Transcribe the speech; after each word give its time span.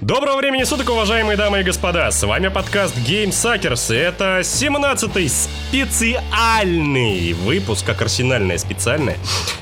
Доброго 0.00 0.38
времени 0.38 0.64
суток, 0.64 0.88
уважаемые 0.88 1.36
дамы 1.36 1.60
и 1.60 1.62
господа! 1.62 2.10
С 2.10 2.26
вами 2.26 2.48
подкаст 2.48 2.96
Game 2.96 3.28
Suckers. 3.28 3.94
и 3.94 3.98
Это 3.98 4.40
17-й 4.40 5.28
специальный 5.28 7.34
выпуск, 7.34 7.84
как 7.84 8.00
арсенальное 8.00 8.56
специальное. 8.56 9.18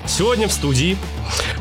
Сегодня 0.07 0.47
в 0.47 0.53
студии 0.53 0.97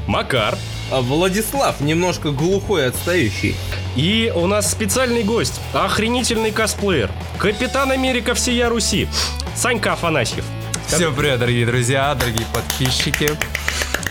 Макар. 0.05 0.55
А 0.91 1.01
Владислав, 1.01 1.81
немножко 1.81 2.29
глухой 2.29 2.83
и 2.83 2.85
отстающий. 2.85 3.55
И 3.95 4.31
у 4.35 4.45
нас 4.45 4.69
специальный 4.69 5.23
гость, 5.23 5.59
охренительный 5.73 6.51
косплеер, 6.51 7.09
капитан 7.39 7.91
Америка 7.91 8.35
всея 8.35 8.69
Руси, 8.69 9.07
Санька 9.55 9.93
Афанасьев. 9.93 10.45
Всем 10.85 11.15
привет, 11.15 11.39
дорогие 11.39 11.65
друзья, 11.65 12.13
дорогие 12.13 12.45
подписчики. 12.53 13.31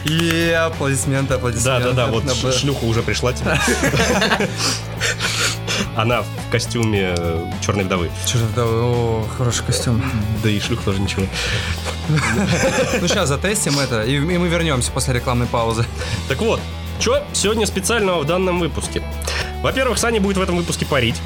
И 0.05 0.51
аплодисменты, 0.51 1.31
Да, 1.31 1.35
аплодисменты. 1.37 1.85
да, 1.85 1.93
да, 1.93 2.07
вот 2.07 2.25
На 2.25 2.35
шлюха 2.53 2.85
уже 2.85 3.03
пришла 3.03 3.33
тебе. 3.33 3.59
Она 5.97 6.23
в 6.23 6.27
костюме 6.51 7.15
э, 7.17 7.51
черной 7.65 7.85
вдовы. 7.85 8.11
Же, 8.27 8.39
да, 8.55 8.65
о, 8.65 9.27
хороший 9.37 9.65
костюм. 9.65 10.03
Да 10.43 10.51
и 10.51 10.61
шлюх 10.61 10.83
тоже 10.83 11.01
ничего. 11.01 11.27
Ну 13.01 13.09
сейчас 13.09 13.29
затестим 13.29 13.79
это, 13.79 14.03
и, 14.03 14.17
и 14.17 14.21
мы 14.21 14.47
вернемся 14.49 14.91
после 14.93 15.15
рекламной 15.15 15.47
паузы. 15.47 15.87
Так 16.29 16.39
вот, 16.43 16.61
что 17.01 17.25
сегодня 17.33 17.67
специального 17.67 18.21
в 18.21 18.27
данном 18.27 18.61
выпуске? 18.61 19.03
Во-первых, 19.63 19.99
Саня 19.99 20.21
будет 20.21 20.37
в 20.37 20.43
этом 20.43 20.57
выпуске 20.57 20.85
парить. 20.85 21.17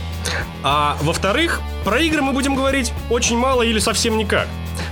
А 0.62 0.97
во-вторых, 1.02 1.60
про 1.84 1.98
игры 2.00 2.22
мы 2.22 2.33
будем 2.33 2.55
говорить 2.55 2.92
очень 3.10 3.36
мало 3.36 3.62
или 3.62 3.80
совсем 3.80 4.16
никак. 4.16 4.47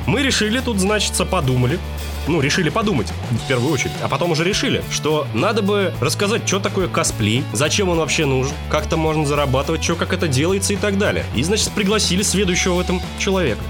Мы 0.06 0.22
решили 0.22 0.58
тут, 0.58 0.80
значится, 0.80 1.24
подумали. 1.24 1.78
Ну, 2.26 2.40
решили 2.40 2.68
подумать, 2.70 3.12
в 3.30 3.48
первую 3.48 3.72
очередь. 3.72 3.92
А 4.02 4.08
потом 4.08 4.32
уже 4.32 4.44
решили, 4.44 4.82
что 4.90 5.26
надо 5.34 5.62
бы 5.62 5.92
рассказать, 6.00 6.46
что 6.46 6.58
такое 6.58 6.88
косплей, 6.88 7.44
зачем 7.52 7.88
он 7.88 7.98
вообще 7.98 8.24
нужен, 8.26 8.52
как 8.70 8.86
там 8.86 9.00
можно 9.00 9.24
зарабатывать, 9.24 9.82
что, 9.82 9.94
как 9.94 10.12
это 10.12 10.28
делается 10.28 10.72
и 10.72 10.76
так 10.76 10.98
далее. 10.98 11.24
И, 11.34 11.42
значит, 11.42 11.70
пригласили 11.70 12.22
следующего 12.22 12.74
в 12.74 12.80
этом 12.80 13.00
человека. 13.18 13.60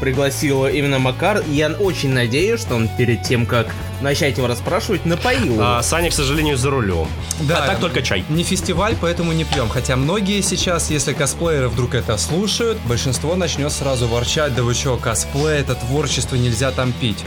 Пригласил 0.00 0.66
именно 0.66 0.98
Макар. 0.98 1.42
и 1.48 1.54
Я 1.54 1.68
очень 1.70 2.10
надеюсь, 2.10 2.60
что 2.60 2.74
он 2.74 2.88
перед 2.88 3.22
тем, 3.22 3.46
как 3.46 3.68
начать 4.00 4.36
его 4.36 4.46
расспрашивать, 4.48 5.06
напоил. 5.06 5.56
А 5.60 5.82
Саня, 5.82 6.10
к 6.10 6.12
сожалению, 6.12 6.56
за 6.56 6.70
рулем. 6.70 7.06
Да, 7.42 7.64
а 7.64 7.66
так 7.66 7.78
только 7.78 8.02
чай. 8.02 8.24
Не 8.28 8.42
фестиваль, 8.42 8.96
поэтому 9.00 9.32
не 9.32 9.44
пьем. 9.44 9.68
Хотя 9.68 9.96
многие 9.96 10.40
сейчас, 10.42 10.90
если 10.90 11.12
косплееры 11.12 11.68
вдруг 11.68 11.94
это 11.94 12.18
слушают, 12.18 12.76
большинство 12.86 13.36
начнет 13.36 13.72
сразу 13.72 14.06
ворчать, 14.08 14.54
да 14.54 14.62
вы 14.62 14.74
что, 14.74 14.96
косплей, 14.96 15.60
это 15.60 15.74
творчество, 15.74 16.36
нельзя 16.36 16.70
там 16.72 16.92
пить. 16.92 17.24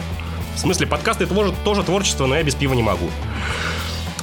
В 0.58 0.60
смысле, 0.60 0.88
подкасты 0.88 1.24
это 1.26 1.34
тоже, 1.36 1.54
тоже 1.64 1.84
творчество, 1.84 2.26
но 2.26 2.36
я 2.36 2.44
без 2.44 2.56
пива 2.56 2.74
не 2.74 2.82
могу. 2.84 3.10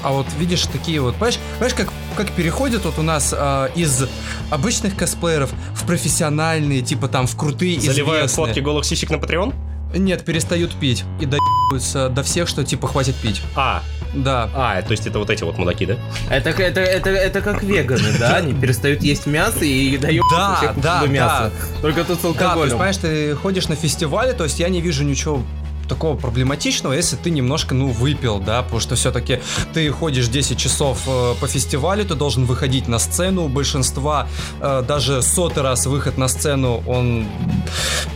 А 0.02 0.10
вот 0.10 0.26
видишь 0.38 0.66
такие 0.66 1.00
вот, 1.00 1.14
понимаешь, 1.14 1.38
понимаешь 1.54 1.74
как, 1.74 1.88
как 2.16 2.30
переходят 2.32 2.84
вот 2.84 2.98
у 2.98 3.02
нас 3.02 3.32
а, 3.34 3.70
из 3.74 4.04
обычных 4.50 4.96
косплееров 4.96 5.50
в 5.74 5.86
профессиональные, 5.86 6.82
типа 6.82 7.08
там 7.08 7.26
в 7.26 7.34
крутые, 7.36 7.80
Заливают 7.80 8.26
известные. 8.26 8.46
фотки 8.46 8.60
голых 8.60 8.84
сисек 8.84 9.08
на 9.10 9.14
Patreon? 9.16 9.54
Нет, 9.96 10.24
перестают 10.24 10.72
пить 10.74 11.04
и 11.20 11.24
доебываются 11.26 12.08
до 12.10 12.22
всех, 12.24 12.48
что 12.48 12.64
типа 12.64 12.88
хватит 12.88 13.14
пить. 13.14 13.40
А, 13.54 13.82
Да. 14.12 14.50
а, 14.54 14.82
то 14.82 14.90
есть 14.90 15.06
это 15.06 15.18
вот 15.20 15.30
эти 15.30 15.44
вот 15.44 15.56
мудаки, 15.56 15.86
да? 15.86 15.96
Это, 16.28 16.50
это, 16.50 16.80
это, 16.80 17.10
это 17.10 17.40
как 17.40 17.62
веганы, 17.62 18.12
да? 18.18 18.36
Они 18.36 18.52
перестают 18.52 19.02
есть 19.02 19.24
мясо 19.26 19.64
и 19.64 19.96
дают 19.96 20.24
Да, 20.32 20.56
всех 20.56 20.80
да, 20.82 21.00
до 21.00 21.06
мяса. 21.06 21.50
да. 21.74 21.80
Только 21.80 22.04
тут 22.04 22.18
с 22.18 22.22
Да, 22.22 22.28
то 22.28 22.28
есть, 22.32 22.42
алкоголем. 22.42 22.70
понимаешь, 22.72 22.96
ты 22.98 23.34
ходишь 23.36 23.68
на 23.68 23.76
фестивале, 23.76 24.32
то 24.34 24.44
есть 24.44 24.58
я 24.58 24.68
не 24.68 24.80
вижу 24.82 25.04
ничего 25.04 25.42
такого 25.86 26.16
проблематичного, 26.16 26.92
если 26.92 27.16
ты 27.16 27.30
немножко, 27.30 27.74
ну, 27.74 27.88
выпил, 27.88 28.38
да, 28.38 28.62
потому 28.62 28.80
что 28.80 28.94
все-таки 28.94 29.40
ты 29.72 29.90
ходишь 29.90 30.28
10 30.28 30.58
часов 30.58 31.02
э, 31.06 31.34
по 31.40 31.46
фестивалю, 31.46 32.04
ты 32.04 32.14
должен 32.14 32.44
выходить 32.44 32.88
на 32.88 32.98
сцену, 32.98 33.44
у 33.44 33.48
большинства 33.48 34.28
э, 34.60 34.82
даже 34.86 35.22
сотый 35.22 35.62
раз 35.62 35.86
выход 35.86 36.18
на 36.18 36.28
сцену, 36.28 36.82
он 36.86 37.26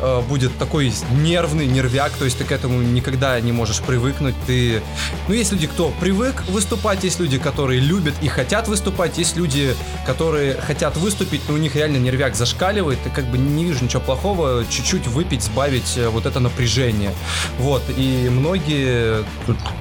э, 0.00 0.20
будет 0.28 0.56
такой 0.58 0.92
нервный, 1.12 1.66
нервяк, 1.66 2.12
то 2.12 2.24
есть 2.24 2.38
ты 2.38 2.44
к 2.44 2.52
этому 2.52 2.80
никогда 2.82 3.40
не 3.40 3.52
можешь 3.52 3.80
привыкнуть, 3.80 4.34
ты... 4.46 4.82
Ну, 5.28 5.34
есть 5.34 5.52
люди, 5.52 5.66
кто 5.66 5.92
привык 6.00 6.44
выступать, 6.48 7.04
есть 7.04 7.20
люди, 7.20 7.38
которые 7.38 7.80
любят 7.80 8.14
и 8.22 8.28
хотят 8.28 8.68
выступать, 8.68 9.18
есть 9.18 9.36
люди, 9.36 9.74
которые 10.06 10.54
хотят 10.54 10.96
выступить, 10.96 11.42
но 11.48 11.54
у 11.54 11.58
них 11.58 11.76
реально 11.76 11.98
нервяк 11.98 12.34
зашкаливает, 12.34 12.98
и 13.06 13.10
как 13.10 13.26
бы 13.26 13.38
не 13.38 13.64
вижу 13.64 13.84
ничего 13.84 14.02
плохого, 14.02 14.64
чуть-чуть 14.68 15.06
выпить, 15.06 15.42
сбавить 15.42 15.96
э, 15.96 16.08
вот 16.08 16.26
это 16.26 16.40
напряжение. 16.40 17.12
Вот, 17.58 17.82
и 17.96 18.28
многие... 18.30 19.24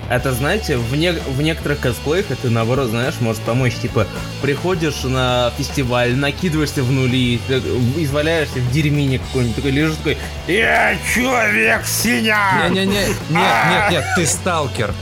Это, 0.10 0.32
знаете, 0.34 0.78
в, 0.78 0.96
не- 0.96 1.12
в 1.12 1.42
некоторых 1.42 1.80
косплеях 1.80 2.32
это, 2.32 2.50
наоборот, 2.50 2.90
знаешь, 2.90 3.16
может 3.20 3.42
помочь. 3.44 3.76
Типа, 3.76 4.08
приходишь 4.42 5.04
на 5.04 5.52
фестиваль, 5.58 6.16
накидываешься 6.16 6.82
в 6.82 6.92
нули, 6.92 7.40
как- 7.48 7.62
изваляешься 7.98 8.60
в 8.60 8.72
дерьмине 8.72 9.20
какой-нибудь, 9.20 9.56
такой 9.56 9.72
лежишь 9.72 9.98
такой 9.98 10.18
«Я 10.48 10.96
человек 11.14 11.86
синяк!» 11.86 12.72
Не-не-не, 12.72 12.94
нет, 12.96 13.16
нет, 13.30 13.92
нет, 13.92 14.06
ты 14.16 14.26
сталкер. 14.26 14.94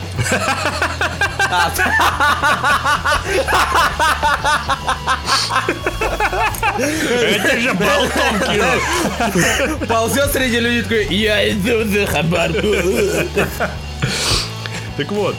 Это 6.78 7.60
же 7.60 7.74
болтом 7.74 8.40
кинул. 8.40 9.88
Ползет 9.88 10.32
среди 10.32 10.60
людей 10.60 10.84
такой 10.84 11.06
«Я 11.16 11.50
иду 11.50 11.84
за 11.86 12.06
хабарку!» 12.06 12.68
Так 14.98 15.12
вот, 15.12 15.36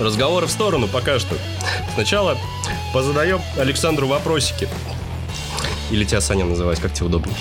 разговоры 0.00 0.46
в 0.46 0.50
сторону 0.50 0.88
пока 0.88 1.18
что. 1.18 1.36
Сначала 1.94 2.36
позадаем 2.92 3.40
Александру 3.58 4.06
вопросики. 4.06 4.68
Или 5.90 6.04
тебя 6.04 6.20
Саня 6.20 6.44
называть, 6.44 6.80
как 6.80 6.92
тебе 6.92 7.06
удобнее. 7.06 7.36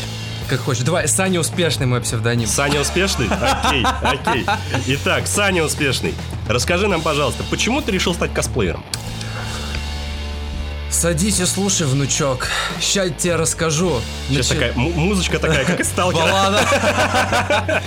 Как 0.47 0.59
хочешь. 0.59 0.83
Давай, 0.83 1.07
Саня 1.07 1.39
Успешный 1.39 1.85
мой 1.85 2.01
псевдоним. 2.01 2.47
Саня 2.47 2.81
успешный? 2.81 3.27
Окей, 3.27 3.85
окей. 4.01 4.45
Итак, 4.88 5.27
Саня 5.27 5.63
успешный. 5.63 6.13
Расскажи 6.48 6.88
нам, 6.88 7.02
пожалуйста, 7.02 7.44
почему 7.50 7.81
ты 7.81 7.92
решил 7.92 8.14
стать 8.14 8.34
косплеером? 8.34 8.84
Садись 10.90 11.40
и 11.40 11.46
слушай, 11.46 11.88
внучок. 11.88 12.48
Сейчас 12.80 13.09
тебе 13.18 13.36
расскажу. 13.36 14.00
Сейчас 14.30 14.52
Начи- 14.52 14.54
такая 14.54 14.74
музычка 14.76 15.40
такая, 15.40 15.66
как 15.66 15.80
из 15.80 15.88
сталкера. 15.88 16.22
Баллада. 16.22 16.64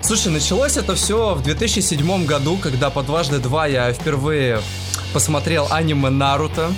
Слушай, 0.00 0.32
началось 0.32 0.78
это 0.78 0.94
все 0.94 1.34
в 1.34 1.42
2007 1.42 2.24
году, 2.24 2.56
когда 2.56 2.88
по 2.88 3.02
дважды 3.02 3.40
два 3.40 3.66
я 3.66 3.92
впервые 3.92 4.62
посмотрел 5.12 5.66
аниме 5.70 6.08
Наруто. 6.08 6.72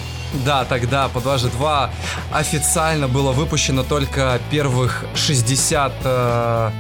Да, 0.44 0.64
тогда 0.64 1.08
по 1.08 1.20
дважды 1.20 1.48
два 1.50 1.90
официально 2.32 3.06
было 3.06 3.30
выпущено 3.30 3.84
только 3.84 4.40
первых 4.50 5.04
60 5.14 5.92
э, 6.02 6.70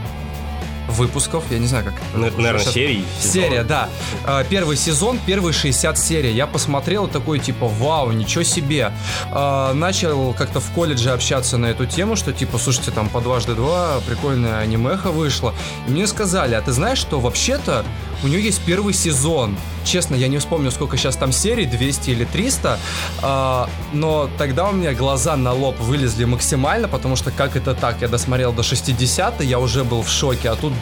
выпусков. 0.98 1.44
Я 1.50 1.58
не 1.58 1.66
знаю, 1.66 1.84
как 1.84 1.94
наверное, 2.14 2.58
Сейчас- 2.58 2.74
серии. 2.74 3.04
Серия, 3.20 3.62
да. 3.64 3.88
Э, 4.26 4.44
Первый 4.48 4.76
сезон, 4.76 5.18
первые 5.26 5.52
60 5.52 5.98
серий. 5.98 6.32
Я 6.32 6.46
посмотрел 6.46 7.08
такой, 7.08 7.38
типа, 7.38 7.66
вау, 7.68 8.10
ничего 8.12 8.44
себе. 8.44 8.92
Э, 9.32 9.72
Начал 9.72 10.34
как-то 10.34 10.60
в 10.60 10.70
колледже 10.72 11.10
общаться 11.10 11.56
на 11.58 11.66
эту 11.66 11.86
тему, 11.86 12.16
что, 12.16 12.32
типа, 12.32 12.58
слушайте, 12.58 12.90
там 12.90 13.08
по 13.08 13.20
дважды 13.20 13.54
два 13.54 14.00
прикольная 14.06 14.58
анимеха 14.58 15.10
вышла. 15.10 15.54
И 15.86 15.90
мне 15.90 16.06
сказали, 16.06 16.54
а 16.54 16.60
ты 16.60 16.72
знаешь, 16.72 16.98
что 16.98 17.20
вообще-то 17.20 17.84
у 18.22 18.28
нее 18.28 18.42
есть 18.42 18.60
первый 18.66 18.94
сезон. 18.94 19.56
Честно, 19.84 20.14
я 20.14 20.28
не 20.28 20.38
вспомню, 20.38 20.70
сколько 20.70 20.96
сейчас 20.96 21.16
там 21.16 21.32
серий, 21.32 21.64
200 21.64 22.10
или 22.10 22.24
300, 22.24 22.78
э, 23.22 23.66
но 23.92 24.30
тогда 24.38 24.68
у 24.68 24.72
меня 24.72 24.92
глаза 24.92 25.36
на 25.36 25.52
лоб 25.52 25.78
вылезли 25.80 26.24
максимально, 26.24 26.88
потому 26.88 27.16
что 27.16 27.30
как 27.30 27.56
это 27.56 27.74
так? 27.74 28.00
Я 28.00 28.08
досмотрел 28.08 28.52
до 28.52 28.62
60 28.62 29.42
я 29.42 29.58
уже 29.58 29.84
был 29.84 30.02
в 30.02 30.08
шоке, 30.08 30.50
а 30.50 30.56
тут 30.56 30.72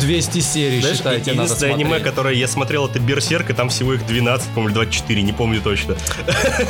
200 0.00 0.40
серий, 0.40 0.80
Знаешь, 0.80 0.96
считайте, 0.96 1.30
надо 1.32 1.42
единственное 1.42 1.74
аниме, 1.74 1.88
смотреть. 1.90 2.08
которое 2.08 2.34
я 2.34 2.48
смотрел, 2.48 2.86
это 2.86 2.98
Берсерк, 2.98 3.50
и 3.50 3.52
там 3.52 3.68
всего 3.68 3.94
их 3.94 4.06
12, 4.06 4.48
по-моему, 4.50 4.74
24, 4.74 5.22
не 5.22 5.32
помню 5.32 5.60
точно. 5.60 5.96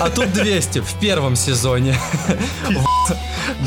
А 0.00 0.11
тут 0.11 0.32
200 0.32 0.81
в 0.81 0.94
первом 1.00 1.37
сезоне. 1.37 1.97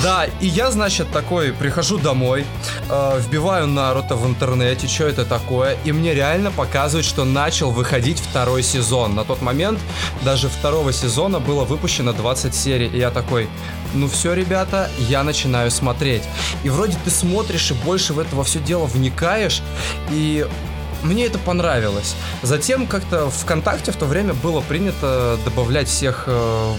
Да, 0.01 0.25
и 0.39 0.48
я, 0.48 0.71
значит, 0.71 1.12
такой 1.12 1.51
прихожу 1.51 1.98
домой, 1.98 2.45
э, 2.89 3.19
вбиваю 3.19 3.68
Наруто 3.68 4.15
в 4.15 4.25
интернете, 4.27 4.88
что 4.88 5.06
это 5.06 5.25
такое, 5.25 5.77
и 5.83 5.92
мне 5.92 6.13
реально 6.13 6.51
показывают, 6.51 7.06
что 7.06 7.25
начал 7.25 7.71
выходить 7.71 8.19
второй 8.19 8.63
сезон. 8.63 9.15
На 9.15 9.24
тот 9.24 9.42
момент 9.42 9.80
даже 10.24 10.48
второго 10.50 10.94
сезона 10.94 11.39
было 11.39 11.63
выпущено 11.65 12.13
20 12.13 12.56
серий, 12.56 12.88
и 12.88 12.98
я 12.98 13.12
такой, 13.12 13.50
ну 13.93 14.07
все, 14.07 14.33
ребята, 14.33 14.89
я 14.97 15.23
начинаю 15.23 15.71
смотреть. 15.71 16.23
И 16.63 16.69
вроде 16.69 16.97
ты 17.03 17.09
смотришь 17.11 17.71
и 17.71 17.73
больше 17.73 18.13
в 18.13 18.19
это 18.19 18.35
во 18.35 18.43
все 18.43 18.59
дело 18.59 18.85
вникаешь, 18.85 19.61
и 20.09 20.45
мне 21.03 21.25
это 21.25 21.37
понравилось. 21.37 22.15
Затем 22.41 22.87
как-то 22.87 23.29
ВКонтакте 23.29 23.91
в 23.91 23.95
то 23.95 24.05
время 24.05 24.33
было 24.33 24.61
принято 24.61 25.37
добавлять 25.45 25.87
всех 25.87 26.23
э, 26.27 26.73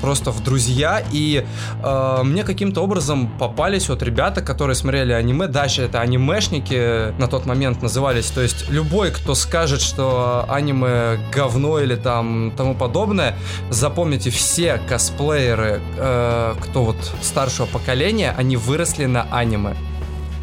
просто 0.00 0.30
в 0.30 0.42
друзья, 0.42 1.02
и 1.12 1.44
э, 1.82 2.20
мне 2.22 2.44
каким-то 2.44 2.82
образом 2.82 3.28
попались 3.38 3.88
вот 3.88 4.02
ребята, 4.02 4.40
которые 4.40 4.74
смотрели 4.74 5.12
аниме, 5.12 5.46
дальше 5.46 5.82
это 5.82 6.00
анимешники 6.00 7.12
на 7.18 7.26
тот 7.28 7.46
момент 7.46 7.82
назывались, 7.82 8.26
то 8.30 8.40
есть 8.40 8.70
любой, 8.70 9.10
кто 9.10 9.34
скажет, 9.34 9.80
что 9.80 10.44
аниме 10.48 11.18
говно 11.32 11.80
или 11.80 11.96
там 11.96 12.52
тому 12.56 12.74
подобное, 12.74 13.36
запомните, 13.70 14.30
все 14.30 14.80
косплееры, 14.88 15.80
э, 15.96 16.54
кто 16.60 16.84
вот 16.84 16.96
старшего 17.22 17.66
поколения, 17.66 18.34
они 18.36 18.56
выросли 18.56 19.06
на 19.06 19.26
аниме. 19.30 19.74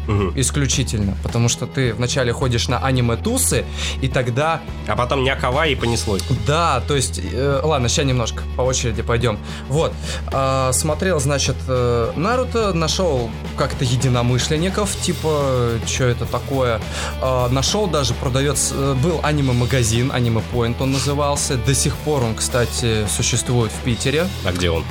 Мгм. 0.06 0.32
Исключительно. 0.36 1.16
Потому 1.22 1.48
что 1.48 1.66
ты 1.66 1.94
вначале 1.94 2.32
ходишь 2.32 2.68
на 2.68 2.78
аниме-тусы, 2.78 3.64
и 4.00 4.08
тогда 4.08 4.60
А 4.86 4.96
потом 4.96 5.24
някова 5.24 5.66
и 5.66 5.74
понеслось. 5.74 6.22
да, 6.46 6.80
то 6.86 6.94
есть, 6.94 7.20
э, 7.22 7.60
ладно, 7.62 7.88
сейчас 7.88 8.06
немножко 8.06 8.42
по 8.56 8.62
очереди 8.62 9.02
пойдем. 9.02 9.38
Вот, 9.68 9.92
а, 10.32 10.72
смотрел, 10.72 11.20
значит, 11.20 11.56
э, 11.68 12.12
Наруто, 12.16 12.72
нашел 12.72 13.30
как-то 13.56 13.84
единомышленников, 13.84 14.94
типа, 14.96 15.78
что 15.86 16.04
это 16.04 16.26
такое. 16.26 16.80
А, 17.20 17.48
нашел 17.48 17.86
даже 17.86 18.14
продавец, 18.14 18.72
э, 18.72 18.94
был 19.02 19.20
аниме-магазин, 19.22 20.12
аниме 20.12 20.42
Point 20.52 20.76
он 20.80 20.92
назывался. 20.92 21.56
До 21.56 21.74
сих 21.74 21.96
пор 21.96 22.22
он, 22.22 22.34
кстати, 22.34 23.06
существует 23.08 23.72
в 23.72 23.84
Питере. 23.84 24.26
А 24.44 24.52
где 24.52 24.70
он? 24.70 24.84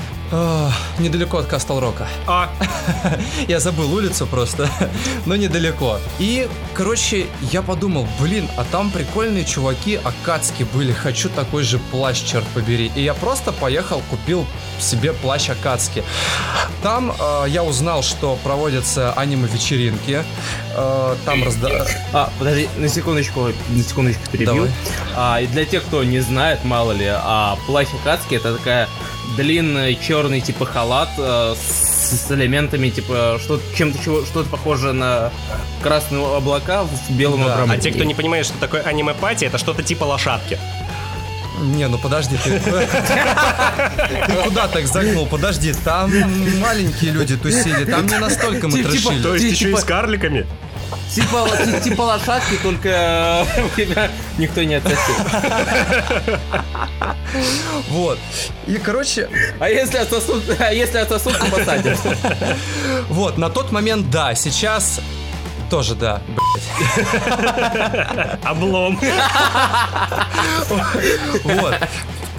Недалеко 1.00 1.38
от 1.38 1.46
Кастл 1.46 1.80
Рока. 1.80 2.08
А, 2.28 2.50
Я 3.48 3.60
забыл 3.60 3.94
улицу 3.94 4.26
просто, 4.28 4.70
но 5.26 5.36
недалеко. 5.36 6.00
И, 6.20 6.48
короче, 6.74 7.28
я 7.52 7.62
подумал, 7.62 8.08
блин, 8.20 8.48
а 8.58 8.64
там 8.64 8.90
прикольные 8.92 9.46
чуваки 9.46 10.00
Акацки 10.04 10.64
были, 10.74 10.92
хочу 10.92 11.30
такой 11.30 11.64
же 11.64 11.80
плащ, 11.80 12.24
черт 12.24 12.46
побери. 12.54 12.92
И 12.96 13.02
я 13.02 13.14
просто 13.14 13.52
поехал, 13.52 14.02
купил 14.10 14.46
себе 14.80 15.14
плащ 15.14 15.50
Акацки. 15.50 16.04
Там 16.82 17.12
э, 17.12 17.46
я 17.48 17.64
узнал, 17.64 18.04
что 18.04 18.38
проводятся 18.44 19.14
аниме-вечеринки. 19.14 20.24
Э, 20.76 21.16
там 21.26 21.44
разда... 21.44 21.88
А, 22.14 22.32
подожди, 22.40 22.70
на 22.78 22.88
секундочку, 22.88 23.50
на 23.70 23.84
секундочку 23.84 24.24
перебью. 24.32 24.56
Давай. 24.56 24.72
А, 25.16 25.42
и 25.42 25.48
для 25.48 25.66
тех, 25.66 25.84
кто 25.84 26.04
не 26.04 26.20
знает, 26.20 26.64
мало 26.64 26.92
ли, 26.92 27.08
а 27.08 27.58
плащ 27.68 27.88
Акацки 28.02 28.36
это 28.36 28.56
такая 28.58 28.88
длинный 29.36 29.96
черный 29.96 30.42
типа 30.42 30.66
халат 30.66 31.10
э, 31.18 31.56
с, 31.58 32.28
с 32.28 32.32
элементами 32.32 32.90
типа 32.90 33.40
что 33.44 33.60
чем-то 33.78 34.04
чего 34.04 34.26
что-то 34.26 34.50
похоже 34.50 34.94
на 34.94 35.32
красные 35.82 36.26
облака 36.26 36.84
в 36.84 37.12
белом 37.12 37.44
Да. 37.44 37.54
обрамлении. 37.54 37.80
а 37.80 37.82
те, 37.82 37.92
кто 37.92 38.04
не 38.04 38.14
понимает, 38.14 38.46
что 38.46 38.58
такое 38.60 38.82
аниме-пати, 38.82 39.46
это 39.46 39.58
что-то 39.58 39.84
типа 39.84 40.04
лошадки. 40.06 40.58
Не, 41.62 41.88
ну 41.88 41.98
подожди, 41.98 42.36
ты... 42.44 42.60
Ты 42.60 44.34
куда 44.44 44.68
так 44.68 44.86
загнул? 44.88 45.26
Подожди, 45.26 45.74
там 45.74 46.12
маленькие 46.60 47.12
люди 47.12 47.38
тусили, 47.38 47.86
там 47.86 48.06
не 48.08 48.18
настолько 48.20 48.68
мы 48.68 48.80
Типа- 48.80 48.90
трешили. 48.90 49.22
То 49.24 49.36
есть 49.36 49.46
еще 49.46 49.66
и 49.66 49.68
Типа- 49.70 49.80
с 49.82 49.84
карликами? 49.86 50.46
Типа, 51.14 51.48
ти- 51.64 51.90
типа 51.90 52.02
лошадки, 52.02 52.56
только 52.62 53.46
тебя 53.76 54.10
никто 54.38 54.64
не 54.64 54.76
отсосет. 54.76 55.16
Вот. 57.90 58.20
И, 58.68 58.78
короче, 58.78 59.30
А 59.60 59.70
если 59.70 59.98
отсосут, 59.98 60.44
а 60.60 60.72
если 60.74 60.98
отсосут, 61.00 61.38
то 61.38 61.46
посадят. 61.46 61.98
вот, 63.10 63.38
на 63.38 63.50
тот 63.50 63.72
момент, 63.72 64.10
да, 64.10 64.36
сейчас 64.36 65.00
тоже, 65.70 65.96
да. 65.96 66.22
Облом. 68.44 69.00
Вот. 71.44 71.76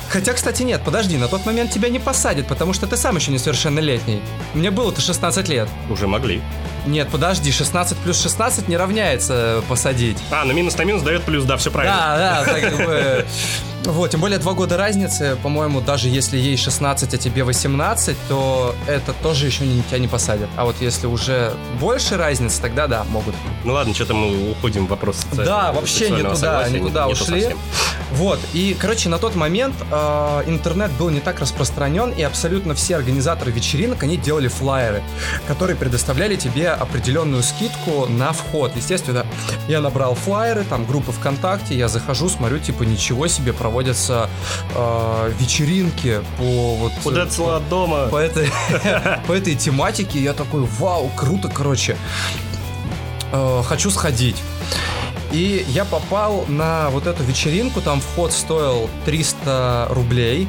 Хотя, 0.09 0.33
кстати, 0.35 0.63
нет, 0.63 0.83
подожди, 0.85 1.17
на 1.19 1.27
тот 1.29 1.45
момент 1.47 1.73
тебя 1.73 1.89
не 1.89 1.99
посадят, 1.99 2.47
потому 2.47 2.73
что 2.73 2.87
ты 2.87 2.97
сам 2.97 3.17
еще 3.17 3.33
несовершеннолетний. 3.33 4.23
Мне 4.55 4.71
было-то 4.71 5.01
16 5.01 5.49
лет. 5.49 5.69
Уже 5.91 6.07
могли. 6.07 6.41
Нет, 6.87 7.09
подожди, 7.11 7.51
16 7.51 7.99
плюс 7.99 8.23
16 8.23 8.69
не 8.69 8.77
равняется 8.77 9.63
посадить. 9.69 10.19
А, 10.31 10.45
ну 10.45 10.53
минус 10.53 10.77
на 10.79 10.83
минус 10.85 11.03
дает 11.03 11.23
плюс, 11.25 11.45
да, 11.45 11.57
все 11.57 11.71
правильно. 11.71 11.97
Да, 11.97 12.17
да, 12.17 12.53
так 12.53 12.61
как 12.63 12.87
бы... 12.87 13.27
Вот, 13.87 14.11
тем 14.11 14.21
более 14.21 14.41
два 14.41 14.53
года 14.53 14.77
разницы, 14.77 15.39
по-моему, 15.45 15.81
даже 15.81 16.09
если 16.09 16.37
ей 16.37 16.57
16, 16.57 17.15
а 17.15 17.19
тебе 17.19 17.45
18, 17.45 18.17
то 18.29 18.75
это 18.89 19.13
тоже 19.23 19.47
еще 19.47 19.65
не, 19.65 19.81
тебя 19.83 19.99
не 19.99 20.09
посадят. 20.09 20.49
А 20.57 20.65
вот 20.65 20.75
если 20.81 21.07
уже 21.07 21.53
больше 21.79 22.17
разницы, 22.17 22.61
тогда 22.61 22.89
да, 22.89 23.05
могут. 23.05 23.35
Ну 23.63 23.75
ладно, 23.75 23.95
что-то 23.95 24.15
мы 24.15 24.51
уходим 24.51 24.87
в 24.87 24.89
вопрос 24.89 25.25
Да, 25.33 25.73
вообще 25.73 26.11
не 26.11 26.23
туда, 26.23 26.69
не 26.69 26.81
туда 26.81 27.07
не 27.07 27.13
ушли. 27.13 27.57
Вот, 28.13 28.39
и, 28.53 28.77
короче, 28.79 29.09
на 29.09 29.19
тот 29.19 29.35
момент 29.35 29.75
э, 29.91 30.43
интернет 30.47 30.91
был 30.93 31.11
не 31.11 31.21
так 31.21 31.41
распространен, 31.41 32.11
и 32.11 32.23
абсолютно 32.23 32.75
все 32.75 32.97
организаторы 32.97 33.51
вечеринок, 33.51 34.03
они 34.03 34.17
делали 34.17 34.49
флайеры, 34.49 35.03
которые 35.49 35.77
предоставляли 35.77 36.37
тебе 36.37 36.71
определенную 36.71 37.43
скидку 37.43 38.07
на 38.07 38.33
вход. 38.33 38.73
Естественно, 38.77 39.27
я 39.69 39.81
набрал 39.81 40.15
флайеры, 40.15 40.65
там 40.65 40.87
группы 40.87 41.13
ВКонтакте, 41.13 41.77
я 41.77 41.89
захожу, 41.89 42.29
смотрю, 42.29 42.59
типа, 42.59 42.85
ничего 42.85 43.27
себе, 43.27 43.53
проводятся 43.53 44.31
э, 44.75 45.33
вечеринки 45.41 46.21
по 46.39 46.77
вот... 46.77 46.93
У 47.05 47.11
Децла 47.11 47.57
от 47.57 47.69
дома. 47.69 48.07
по 48.07 48.17
этой, 48.19 48.51
по 49.27 49.33
этой 49.33 49.57
тематике 49.57 50.21
я 50.21 50.33
такой, 50.33 50.63
вау, 50.79 51.11
круто, 51.17 51.49
короче. 51.49 51.97
Э, 53.33 53.63
хочу 53.65 53.91
сходить. 53.91 54.37
И 55.33 55.65
я 55.69 55.85
попал 55.85 56.45
на 56.49 56.89
вот 56.91 57.07
эту 57.07 57.23
вечеринку, 57.23 57.81
там 57.81 58.01
вход 58.01 58.33
стоил 58.33 58.89
300 59.05 59.89
рублей. 59.91 60.49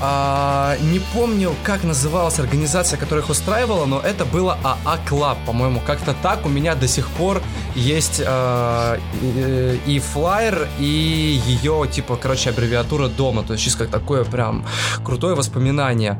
А, 0.00 0.76
не 0.82 0.98
помню, 0.98 1.54
как 1.62 1.84
называлась 1.84 2.38
организация, 2.38 2.98
которая 2.98 3.24
их 3.24 3.30
устраивала, 3.30 3.86
но 3.86 4.00
это 4.00 4.24
было 4.24 4.58
АА 4.62 4.98
Клаб, 5.08 5.38
по-моему, 5.46 5.80
как-то 5.86 6.14
так. 6.22 6.44
У 6.44 6.48
меня 6.48 6.74
до 6.74 6.88
сих 6.88 7.08
пор 7.08 7.42
есть 7.74 8.20
а, 8.24 8.98
и, 9.22 9.80
и 9.86 9.98
флайер, 10.00 10.68
и 10.78 11.40
ее, 11.46 11.88
типа, 11.90 12.16
короче, 12.16 12.50
аббревиатура 12.50 13.08
дома. 13.08 13.42
То 13.44 13.54
есть, 13.54 13.64
чисто 13.64 13.86
такое 13.86 14.24
прям 14.24 14.66
крутое 15.02 15.34
воспоминание. 15.34 16.18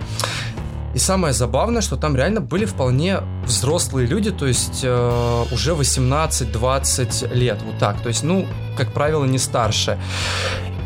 И 0.95 0.99
самое 0.99 1.35
забавное, 1.35 1.83
что 1.83 1.97
там 1.97 2.15
реально 2.17 2.41
были 2.41 2.65
вполне 2.67 3.19
взрослые 3.45 4.07
люди, 4.07 4.31
то 4.31 4.47
есть 4.47 4.81
э, 4.85 5.45
уже 5.53 5.73
18-20 5.73 7.35
лет, 7.35 7.59
вот 7.65 7.79
так. 7.79 8.01
То 8.01 8.09
есть, 8.09 8.23
ну, 8.23 8.47
как 8.77 8.93
правило, 8.93 9.25
не 9.25 9.39
старше. 9.39 9.99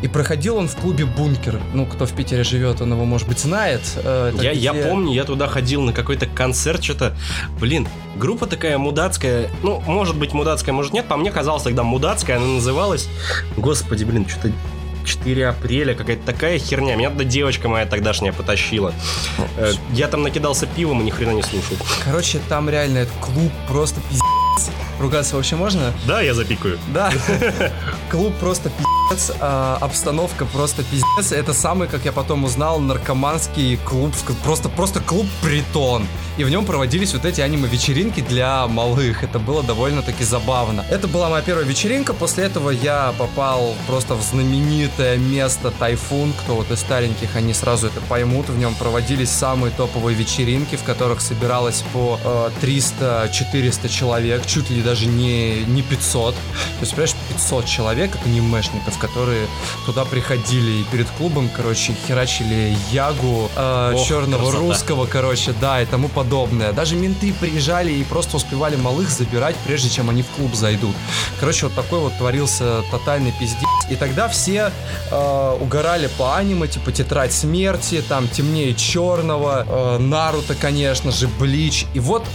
И 0.01 0.07
проходил 0.07 0.55
он 0.55 0.67
в 0.69 0.75
клубе 0.77 1.05
«Бункер». 1.05 1.59
Ну, 1.73 1.85
кто 1.85 2.05
в 2.05 2.13
Питере 2.13 2.43
живет, 2.45 2.79
он 2.81 2.93
его, 2.93 3.03
может 3.03 3.27
быть, 3.27 3.39
знает. 3.39 3.81
Э, 3.97 4.31
это 4.33 4.41
Я, 4.43 4.51
я 4.51 4.71
где- 4.71 4.83
помню, 4.83 5.13
я 5.13 5.25
туда 5.25 5.47
ходил 5.47 5.81
на 5.81 5.91
какой-то 5.93 6.25
концерт, 6.25 6.81
что-то... 6.83 7.15
Блин, 7.59 7.85
группа 8.15 8.47
такая 8.47 8.77
мудацкая. 8.77 9.49
Ну, 9.61 9.81
может 9.85 10.15
быть, 10.17 10.31
мудацкая, 10.33 10.73
может 10.73 10.93
нет. 10.93 11.05
По 11.07 11.17
мне 11.17 11.31
казалось 11.31 11.63
тогда 11.63 11.83
мудацкая. 11.83 12.37
Она 12.37 12.47
называлась... 12.47 13.09
Господи, 13.57 14.05
блин, 14.05 14.25
что-то... 14.27 14.51
4 15.09 15.47
апреля, 15.47 15.93
какая-то 15.95 16.25
такая 16.25 16.59
херня. 16.59 16.95
Меня 16.95 17.09
туда 17.09 17.23
девочка 17.23 17.67
моя 17.67 17.85
тогдашняя 17.85 18.31
потащила. 18.31 18.93
Э, 19.57 19.71
Я 19.93 20.07
там 20.07 20.21
накидался 20.23 20.67
пивом 20.67 21.01
и 21.01 21.03
ни 21.03 21.09
хрена 21.09 21.31
не 21.31 21.43
слушал. 21.43 21.77
Короче, 22.05 22.39
там 22.49 22.69
реально 22.69 22.99
этот 22.99 23.13
клуб 23.19 23.51
просто 23.67 23.99
пиздец. 24.09 24.71
Ругаться 24.99 25.35
вообще 25.35 25.55
можно? 25.55 25.93
Да, 26.05 26.21
я 26.21 26.33
запикаю. 26.33 26.77
Да. 26.93 27.11
Клуб 28.11 28.33
просто 28.39 28.69
пиздец, 28.69 29.31
а, 29.39 29.77
обстановка 29.79 30.45
просто 30.45 30.83
пиздец. 30.83 31.31
Это 31.31 31.53
самый, 31.53 31.87
как 31.87 32.03
я 32.05 32.11
потом 32.11 32.43
узнал, 32.43 32.79
наркоманский 32.79 33.77
клуб, 33.77 34.13
просто, 34.43 34.67
просто 34.67 34.99
клуб-притон. 34.99 36.05
И 36.37 36.43
в 36.43 36.49
нем 36.49 36.65
проводились 36.65 37.13
вот 37.13 37.25
эти 37.25 37.41
аниме-вечеринки 37.41 38.21
для 38.21 38.67
малых. 38.67 39.23
Это 39.23 39.39
было 39.39 39.63
довольно-таки 39.63 40.23
забавно. 40.23 40.85
Это 40.89 41.07
была 41.07 41.29
моя 41.29 41.43
первая 41.43 41.65
вечеринка. 41.65 42.13
После 42.13 42.45
этого 42.45 42.69
я 42.69 43.13
попал 43.17 43.75
просто 43.87 44.15
в 44.15 44.21
знаменитое 44.21 45.17
место 45.17 45.71
Тайфун. 45.71 46.33
Кто 46.43 46.55
вот 46.55 46.71
из 46.71 46.79
стареньких, 46.79 47.35
они 47.35 47.53
сразу 47.53 47.87
это 47.87 48.01
поймут. 48.01 48.49
В 48.49 48.57
нем 48.57 48.75
проводились 48.75 49.29
самые 49.29 49.71
топовые 49.71 50.15
вечеринки, 50.15 50.75
в 50.75 50.83
которых 50.83 51.21
собиралось 51.21 51.83
по 51.93 52.19
э, 52.23 52.49
300-400 52.61 53.89
человек, 53.89 54.45
чуть 54.45 54.69
ли 54.69 54.81
даже 54.89 55.05
не, 55.05 55.65
не 55.65 55.83
500. 55.83 56.33
То 56.33 56.41
есть, 56.81 56.93
понимаешь, 56.93 57.15
500 57.29 57.65
человек, 57.65 58.15
это 58.15 58.25
анимешников, 58.25 58.97
которые 58.97 59.45
туда 59.85 60.03
приходили 60.03 60.81
и 60.81 60.83
перед 60.85 61.07
клубом, 61.11 61.47
короче, 61.55 61.93
херачили 62.07 62.75
ягу 62.91 63.51
э, 63.55 63.93
Ох, 63.95 64.07
черного 64.07 64.41
красота. 64.41 64.59
русского, 64.59 65.05
короче, 65.05 65.53
да, 65.61 65.79
и 65.79 65.85
тому 65.85 66.07
подобное. 66.07 66.73
Даже 66.73 66.95
менты 66.95 67.33
приезжали 67.33 67.91
и 67.91 68.03
просто 68.03 68.37
успевали 68.37 68.77
малых 68.77 69.11
забирать, 69.11 69.55
прежде 69.63 69.89
чем 69.89 70.09
они 70.09 70.23
в 70.23 70.27
клуб 70.29 70.55
зайдут. 70.55 70.95
Короче, 71.39 71.67
вот 71.67 71.75
такой 71.75 71.99
вот 71.99 72.17
творился 72.17 72.81
тотальный 72.89 73.31
пиздец. 73.39 73.69
И 73.91 73.95
тогда 73.95 74.27
все 74.27 74.71
э, 75.11 75.57
угорали 75.61 76.09
по 76.17 76.35
аниме, 76.35 76.67
типа 76.67 76.91
Тетрадь 76.91 77.31
смерти, 77.31 78.03
там 78.09 78.27
темнее 78.27 78.73
черного, 78.73 79.65
э, 79.67 79.97
Наруто, 79.99 80.55
конечно 80.55 81.11
же, 81.11 81.27
Блич. 81.27 81.85
И 81.93 81.99
вот 81.99 82.25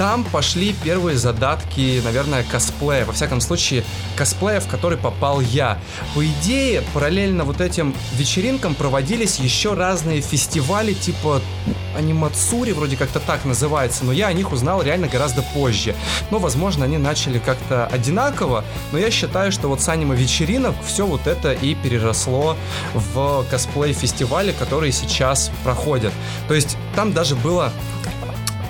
там 0.00 0.24
пошли 0.24 0.74
первые 0.82 1.18
задатки, 1.18 2.00
наверное, 2.02 2.42
косплея. 2.42 3.04
Во 3.04 3.12
всяком 3.12 3.42
случае, 3.42 3.84
косплея, 4.16 4.58
в 4.60 4.66
который 4.66 4.96
попал 4.96 5.42
я. 5.42 5.78
По 6.14 6.24
идее, 6.24 6.82
параллельно 6.94 7.44
вот 7.44 7.60
этим 7.60 7.94
вечеринкам 8.14 8.74
проводились 8.74 9.38
еще 9.38 9.74
разные 9.74 10.22
фестивали, 10.22 10.94
типа 10.94 11.42
анимацури, 11.94 12.72
вроде 12.72 12.96
как-то 12.96 13.20
так 13.20 13.44
называется, 13.44 14.06
но 14.06 14.12
я 14.12 14.28
о 14.28 14.32
них 14.32 14.52
узнал 14.52 14.80
реально 14.82 15.06
гораздо 15.06 15.42
позже. 15.42 15.94
Но, 16.30 16.38
возможно, 16.38 16.86
они 16.86 16.96
начали 16.96 17.38
как-то 17.38 17.86
одинаково, 17.86 18.64
но 18.92 18.98
я 18.98 19.10
считаю, 19.10 19.52
что 19.52 19.68
вот 19.68 19.82
с 19.82 19.88
аниме-вечеринок 19.90 20.76
все 20.82 21.04
вот 21.04 21.26
это 21.26 21.52
и 21.52 21.74
переросло 21.74 22.56
в 22.94 23.44
косплей-фестивали, 23.50 24.52
которые 24.52 24.92
сейчас 24.92 25.50
проходят. 25.62 26.14
То 26.48 26.54
есть 26.54 26.78
там 26.96 27.12
даже 27.12 27.36
было 27.36 27.70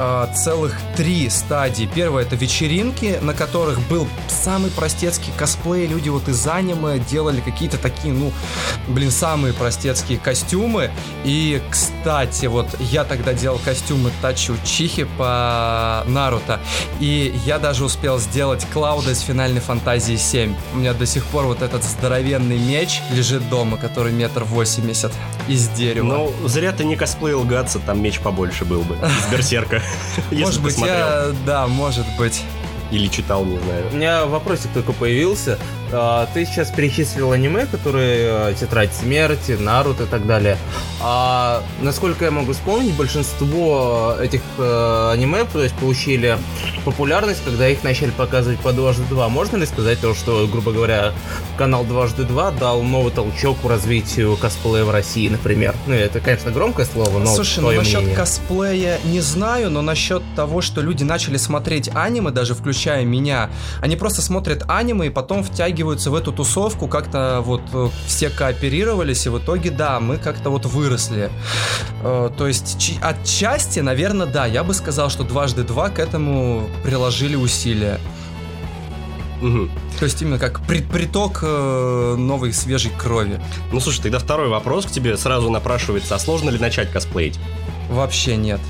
э, 0.00 0.26
целых 0.34 0.76
три 0.96 1.28
стадии. 1.28 1.88
Первая 1.94 2.24
это 2.24 2.34
вечеринки, 2.34 3.18
на 3.20 3.34
которых 3.34 3.78
был 3.88 4.08
самый 4.28 4.70
простецкий 4.70 5.32
косплей. 5.36 5.86
Люди 5.86 6.08
вот 6.08 6.28
из 6.28 6.46
аниме 6.46 6.98
делали 6.98 7.40
какие-то 7.40 7.78
такие, 7.78 8.12
ну, 8.12 8.32
блин, 8.88 9.10
самые 9.10 9.54
простецкие 9.54 10.18
костюмы. 10.18 10.90
И, 11.24 11.62
кстати, 11.70 12.46
вот 12.46 12.68
я 12.80 13.04
тогда 13.04 13.34
делал 13.34 13.60
костюмы 13.64 14.10
Тачи 14.22 14.50
Учихи 14.50 15.04
по 15.18 16.02
Наруто. 16.06 16.60
И 16.98 17.38
я 17.44 17.58
даже 17.58 17.84
успел 17.84 18.18
сделать 18.18 18.66
Клауда 18.72 19.10
из 19.10 19.20
Финальной 19.20 19.60
Фантазии 19.60 20.16
7. 20.16 20.54
У 20.74 20.76
меня 20.78 20.94
до 20.94 21.06
сих 21.06 21.24
пор 21.26 21.44
вот 21.44 21.62
этот 21.62 21.84
здоровенный 21.84 22.58
меч 22.58 23.00
лежит 23.12 23.48
дома, 23.48 23.76
который 23.76 24.12
метр 24.12 24.44
восемьдесят 24.44 25.12
из 25.48 25.68
дерева. 25.68 26.06
Ну, 26.06 26.48
зря 26.48 26.72
ты 26.72 26.84
не 26.84 26.96
косплеил 26.96 27.44
Гатса, 27.44 27.78
там 27.80 28.00
меч 28.02 28.20
побольше 28.20 28.64
был 28.64 28.82
бы. 28.82 28.94
Из 28.94 29.32
Берсерка. 29.32 29.82
Может 30.30 30.62
быть, 30.62 30.78
я... 30.78 31.32
Да, 31.46 31.66
может 31.66 32.06
быть. 32.18 32.42
Или 32.90 33.06
читал, 33.06 33.44
не 33.44 33.58
знаю. 33.58 33.86
У 33.92 33.94
меня 33.94 34.26
вопросик 34.26 34.72
только 34.72 34.92
появился. 34.92 35.58
А, 35.92 36.28
Ты 36.32 36.44
сейчас 36.44 36.70
перечислил 36.70 37.32
аниме, 37.32 37.66
которые 37.66 38.50
э, 38.50 38.54
Тетрадь 38.58 38.92
смерти, 38.94 39.52
Наруто 39.52 40.04
и 40.04 40.06
так 40.06 40.26
далее. 40.26 40.56
А 41.00 41.62
насколько 41.80 42.24
я 42.24 42.30
могу 42.30 42.52
вспомнить, 42.52 42.94
большинство 42.94 44.14
этих 44.20 44.42
э, 44.58 45.10
аниме 45.12 45.44
то 45.50 45.62
есть, 45.62 45.74
получили 45.76 46.38
популярность, 46.84 47.42
когда 47.44 47.68
их 47.68 47.82
начали 47.82 48.10
показывать 48.10 48.60
по 48.60 48.72
дважды 48.72 49.04
два. 49.08 49.28
Можно 49.28 49.56
ли 49.56 49.66
сказать 49.66 50.00
то, 50.00 50.14
что, 50.14 50.46
грубо 50.46 50.72
говоря, 50.72 51.12
канал 51.58 51.84
дважды 51.84 52.24
два 52.24 52.50
дал 52.52 52.82
новый 52.82 53.12
толчок 53.12 53.58
в 53.62 53.68
развитию 53.68 54.36
косплея 54.36 54.84
в 54.84 54.90
России, 54.90 55.28
например? 55.28 55.74
Ну, 55.86 55.94
это, 55.94 56.20
конечно, 56.20 56.50
громкое 56.50 56.86
слово, 56.86 57.18
но 57.18 57.34
Слушай, 57.34 57.60
ну 57.60 57.72
насчет 57.72 57.98
мнение. 58.00 58.16
косплея 58.16 58.98
не 59.04 59.20
знаю, 59.20 59.70
но 59.70 59.82
насчет 59.82 60.22
того, 60.36 60.60
что 60.60 60.80
люди 60.80 61.02
начали 61.04 61.36
смотреть 61.36 61.90
аниме, 61.94 62.30
даже 62.30 62.54
включая 62.54 63.04
меня, 63.04 63.50
они 63.80 63.96
просто 63.96 64.22
смотрят 64.22 64.64
аниме 64.68 65.06
и 65.06 65.10
потом 65.10 65.42
втягиваются 65.80 66.10
в 66.10 66.14
эту 66.14 66.32
тусовку, 66.32 66.88
как-то 66.88 67.40
вот 67.42 67.62
э, 67.72 67.88
все 68.06 68.28
кооперировались, 68.28 69.24
и 69.26 69.30
в 69.30 69.38
итоге, 69.38 69.70
да, 69.70 69.98
мы 69.98 70.18
как-то 70.18 70.50
вот 70.50 70.66
выросли. 70.66 71.30
Э, 72.02 72.30
То 72.36 72.46
есть 72.46 72.98
отчасти, 73.00 73.80
наверное, 73.80 74.26
да, 74.26 74.44
я 74.44 74.62
бы 74.62 74.74
сказал, 74.74 75.08
что 75.08 75.24
дважды 75.24 75.62
два 75.62 75.88
к 75.88 75.98
этому 75.98 76.68
приложили 76.84 77.34
усилия. 77.34 77.98
Мгм. 79.40 79.70
То 79.98 80.04
есть 80.04 80.20
именно 80.20 80.38
как 80.38 80.60
при- 80.66 80.82
приток 80.82 81.40
э, 81.42 82.14
новой 82.18 82.52
свежей 82.52 82.92
крови. 82.98 83.40
Ну, 83.72 83.80
слушай, 83.80 84.02
тогда 84.02 84.18
второй 84.18 84.48
вопрос 84.48 84.84
к 84.84 84.90
тебе 84.90 85.16
сразу 85.16 85.48
напрашивается. 85.48 86.14
А 86.14 86.18
сложно 86.18 86.50
ли 86.50 86.58
начать 86.58 86.92
косплеить? 86.92 87.38
Вообще 87.88 88.36
нет. 88.36 88.60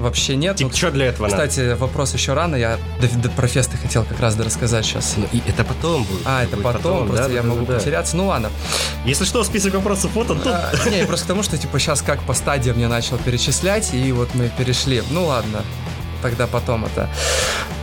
Вообще 0.00 0.36
нет. 0.36 0.56
Типа, 0.56 0.70
Ну, 0.70 0.76
что 0.76 0.90
для 0.90 1.06
этого 1.06 1.28
надо? 1.28 1.46
Кстати, 1.46 1.74
вопрос 1.74 2.14
еще 2.14 2.32
рано, 2.32 2.56
я 2.56 2.78
до, 3.00 3.08
до 3.18 3.28
про 3.30 3.46
фесты 3.46 3.76
хотел 3.76 4.04
как 4.04 4.18
раз 4.20 4.38
рассказать 4.38 4.84
сейчас. 4.84 5.14
Ну, 5.16 5.26
и 5.32 5.42
это 5.46 5.62
потом 5.64 6.04
будет. 6.04 6.22
А, 6.24 6.42
это 6.42 6.56
Будет 6.56 6.64
потом, 6.64 7.06
просто 7.06 7.28
да, 7.28 7.34
я 7.34 7.42
да, 7.42 7.48
могу 7.48 7.66
да, 7.66 7.74
потеряться. 7.74 8.16
Ну 8.16 8.26
ладно. 8.26 8.50
Если 9.04 9.24
что, 9.24 9.44
список 9.44 9.74
вопросов 9.74 10.10
вот 10.14 10.30
он 10.30 10.38
тут. 10.38 10.52
А, 10.52 10.72
не, 10.90 11.04
просто 11.04 11.26
к 11.26 11.28
тому, 11.28 11.42
что 11.42 11.58
типа 11.58 11.78
сейчас 11.78 12.02
как 12.02 12.22
по 12.22 12.34
стадиям 12.34 12.76
мне 12.76 12.88
начал 12.88 13.18
перечислять, 13.18 13.92
и 13.92 14.10
вот 14.12 14.34
мы 14.34 14.50
перешли. 14.56 15.02
Ну 15.10 15.26
ладно, 15.26 15.62
тогда 16.20 16.46
потом 16.46 16.84
это. 16.84 17.08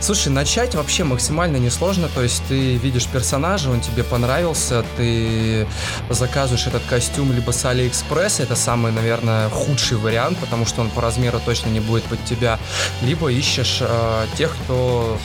Слушай, 0.00 0.28
начать 0.28 0.74
вообще 0.74 1.04
максимально 1.04 1.56
несложно, 1.56 2.08
то 2.08 2.22
есть 2.22 2.42
ты 2.48 2.76
видишь 2.76 3.06
персонажа, 3.06 3.70
он 3.70 3.80
тебе 3.80 4.04
понравился, 4.04 4.84
ты 4.96 5.66
заказываешь 6.08 6.66
этот 6.66 6.82
костюм 6.88 7.32
либо 7.32 7.50
с 7.50 7.64
Алиэкспресса, 7.64 8.44
это 8.44 8.56
самый, 8.56 8.92
наверное, 8.92 9.48
худший 9.48 9.96
вариант, 9.96 10.38
потому 10.38 10.66
что 10.66 10.82
он 10.82 10.90
по 10.90 11.02
размеру 11.02 11.40
точно 11.44 11.68
не 11.70 11.80
будет 11.80 12.04
под 12.04 12.24
тебя, 12.24 12.58
либо 13.02 13.30
ищешь 13.30 13.78
э, 13.80 14.26
тех, 14.36 14.54
кто 14.64 15.18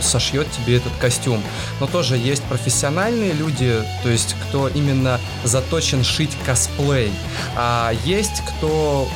сошьет 0.00 0.46
тебе 0.52 0.76
этот 0.76 0.92
костюм. 1.00 1.42
Но 1.80 1.86
тоже 1.86 2.16
есть 2.16 2.42
профессиональные 2.44 3.32
люди, 3.32 3.82
то 4.02 4.08
есть 4.08 4.34
кто 4.48 4.68
именно 4.68 5.20
заточен 5.44 6.04
шить 6.04 6.36
косплей. 6.44 7.12
А 7.56 7.92
есть 8.04 8.42
кто 8.46 9.08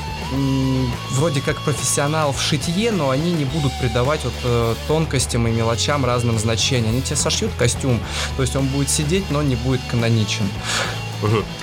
вроде 1.11 1.41
как 1.41 1.61
профессионал 1.63 2.33
в 2.33 2.41
шитье, 2.41 2.93
но 2.93 3.11
они 3.11 3.33
не 3.33 3.45
будут 3.45 3.73
придавать 3.81 4.21
вот 4.25 4.33
э, 4.45 4.75
тонкостям 4.87 5.49
и 5.49 5.51
мелочам 5.51 6.05
разным 6.05 6.39
значения. 6.39 6.89
Они 6.89 7.03
тебе 7.03 7.17
сошьют 7.17 7.53
костюм, 7.59 8.01
то 8.37 8.43
есть 8.43 8.55
он 8.55 8.67
будет 8.67 8.91
сидеть, 8.91 9.25
но 9.31 9.43
не 9.43 9.57
будет 9.57 9.81
каноничен. 9.91 10.49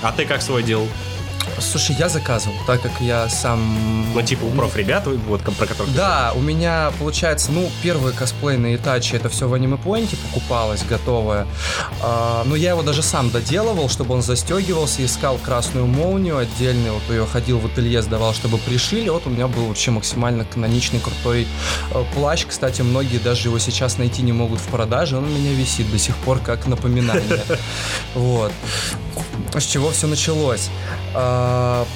А 0.02 0.12
ты 0.12 0.26
как 0.26 0.42
свой 0.42 0.62
делал? 0.62 0.86
Слушай, 1.58 1.96
я 1.98 2.08
заказывал, 2.08 2.56
так 2.66 2.82
как 2.82 3.00
я 3.00 3.28
сам... 3.28 4.12
Ну, 4.14 4.22
типа 4.22 4.44
у 4.44 4.50
проф-ребят, 4.50 5.06
вот, 5.06 5.42
про 5.42 5.66
которых... 5.66 5.94
Да, 5.94 6.32
у 6.34 6.40
меня 6.40 6.92
получается, 6.98 7.52
ну, 7.52 7.70
первый 7.82 8.12
косплей 8.12 8.56
на 8.56 8.74
Итачи, 8.74 9.14
это 9.14 9.28
все 9.28 9.48
в 9.48 9.54
аниме-поинте 9.54 10.16
покупалось, 10.16 10.82
готовое. 10.84 11.46
А, 12.02 12.44
но 12.44 12.56
я 12.56 12.70
его 12.70 12.82
даже 12.82 13.02
сам 13.02 13.30
доделывал, 13.30 13.88
чтобы 13.88 14.14
он 14.14 14.22
застегивался, 14.22 15.04
искал 15.04 15.38
красную 15.38 15.86
молнию 15.86 16.38
отдельно, 16.38 16.92
вот 16.92 17.02
ее 17.10 17.26
ходил 17.26 17.58
в 17.58 17.66
ателье, 17.66 18.02
сдавал, 18.02 18.34
чтобы 18.34 18.58
пришили. 18.58 19.08
Вот 19.08 19.26
у 19.26 19.30
меня 19.30 19.48
был 19.48 19.66
вообще 19.66 19.90
максимально 19.90 20.44
каноничный, 20.44 21.00
крутой 21.00 21.46
э, 21.90 22.04
плащ. 22.14 22.46
Кстати, 22.46 22.82
многие 22.82 23.18
даже 23.18 23.48
его 23.48 23.58
сейчас 23.58 23.98
найти 23.98 24.22
не 24.22 24.32
могут 24.32 24.60
в 24.60 24.68
продаже, 24.68 25.16
он 25.16 25.24
у 25.24 25.28
меня 25.28 25.52
висит 25.52 25.90
до 25.90 25.98
сих 25.98 26.16
пор 26.16 26.38
как 26.38 26.66
напоминание. 26.66 27.42
Вот. 28.14 28.52
С 29.54 29.64
чего 29.64 29.90
все 29.90 30.06
началось? 30.06 30.70
А, 31.14 31.86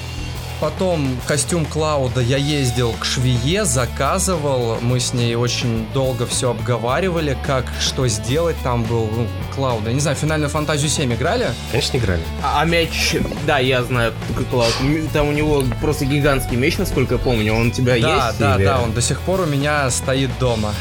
Потом 0.63 1.17
костюм 1.27 1.65
Клауда 1.65 2.21
я 2.21 2.37
ездил 2.37 2.93
к 2.93 3.03
швее, 3.03 3.65
заказывал. 3.65 4.77
Мы 4.79 5.01
с 5.01 5.13
ней 5.13 5.35
очень 5.35 5.85
долго 5.93 6.25
все 6.25 6.51
обговаривали, 6.51 7.37
как, 7.45 7.65
что 7.81 8.07
сделать. 8.07 8.55
Там 8.63 8.83
был 8.83 9.09
ну, 9.13 9.27
Клауда. 9.53 9.91
Не 9.91 9.99
знаю, 9.99 10.15
финальную 10.15 10.49
фантазию 10.49 10.89
7 10.89 11.15
играли? 11.15 11.49
Конечно, 11.71 11.97
играли. 11.97 12.21
А, 12.41 12.61
а 12.61 12.65
мяч, 12.65 13.17
да, 13.45 13.59
я 13.59 13.83
знаю, 13.83 14.13
как 14.37 14.47
Клауд. 14.47 14.73
Там 15.11 15.27
у 15.27 15.33
него 15.33 15.65
просто 15.81 16.05
гигантский 16.05 16.55
меч, 16.55 16.77
насколько 16.77 17.15
я 17.15 17.19
помню. 17.19 17.53
Он 17.55 17.67
у 17.67 17.71
тебя 17.71 17.99
да, 17.99 18.27
есть? 18.27 18.39
да, 18.39 18.55
или- 18.55 18.63
да, 18.63 18.79
он 18.79 18.93
до 18.93 19.01
сих 19.01 19.19
пор 19.19 19.41
у 19.41 19.45
меня 19.45 19.89
стоит 19.89 20.29
дома. 20.39 20.73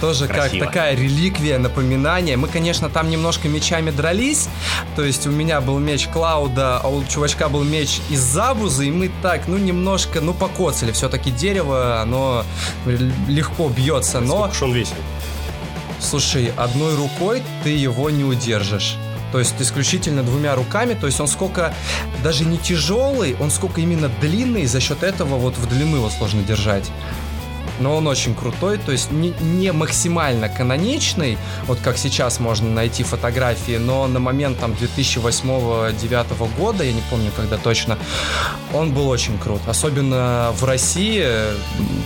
Тоже 0.00 0.26
Красиво. 0.26 0.60
как 0.60 0.68
такая 0.68 0.96
реликвия, 0.96 1.58
напоминание. 1.58 2.36
Мы, 2.36 2.48
конечно, 2.48 2.88
там 2.88 3.10
немножко 3.10 3.48
мечами 3.48 3.90
дрались. 3.90 4.48
То 4.96 5.04
есть 5.04 5.26
у 5.26 5.30
меня 5.30 5.60
был 5.60 5.78
меч 5.78 6.08
Клауда, 6.08 6.78
а 6.78 6.88
у 6.88 7.04
чувачка 7.04 7.48
был 7.48 7.64
меч 7.64 8.00
из 8.08 8.20
Забузы, 8.20 8.88
и 8.88 8.90
мы 8.90 9.10
так, 9.22 9.46
ну, 9.46 9.58
немножко, 9.58 10.20
ну, 10.20 10.32
покоцали. 10.32 10.92
Все-таки 10.92 11.30
дерево, 11.30 12.00
оно 12.00 12.44
легко 13.28 13.68
бьется, 13.68 14.20
но... 14.20 14.48
Сколько 14.48 14.64
он 14.64 14.72
весит? 14.72 14.94
Слушай, 16.00 16.52
одной 16.56 16.96
рукой 16.96 17.42
ты 17.62 17.70
его 17.70 18.08
не 18.08 18.24
удержишь. 18.24 18.96
То 19.32 19.38
есть 19.38 19.54
исключительно 19.60 20.22
двумя 20.22 20.54
руками, 20.54 20.94
то 20.94 21.06
есть 21.06 21.20
он 21.20 21.28
сколько 21.28 21.72
даже 22.24 22.44
не 22.44 22.58
тяжелый, 22.58 23.36
он 23.38 23.50
сколько 23.50 23.80
именно 23.80 24.10
длинный, 24.20 24.66
за 24.66 24.80
счет 24.80 25.02
этого 25.02 25.36
вот 25.36 25.56
в 25.56 25.68
длину 25.68 25.96
его 25.96 26.10
сложно 26.10 26.42
держать. 26.42 26.90
Но 27.80 27.96
он 27.96 28.06
очень 28.06 28.34
крутой, 28.34 28.78
то 28.78 28.92
есть 28.92 29.10
не, 29.10 29.34
не 29.40 29.72
максимально 29.72 30.48
каноничный, 30.48 31.38
вот 31.66 31.78
как 31.80 31.98
сейчас 31.98 32.40
можно 32.40 32.68
найти 32.70 33.02
фотографии, 33.02 33.76
но 33.78 34.06
на 34.06 34.20
момент 34.20 34.58
там 34.58 34.72
2008-2009 34.72 36.56
года, 36.58 36.84
я 36.84 36.92
не 36.92 37.02
помню 37.10 37.30
когда 37.34 37.56
точно, 37.56 37.98
он 38.72 38.92
был 38.92 39.08
очень 39.08 39.38
крут. 39.38 39.60
Особенно 39.66 40.52
в 40.54 40.64
России, 40.64 41.26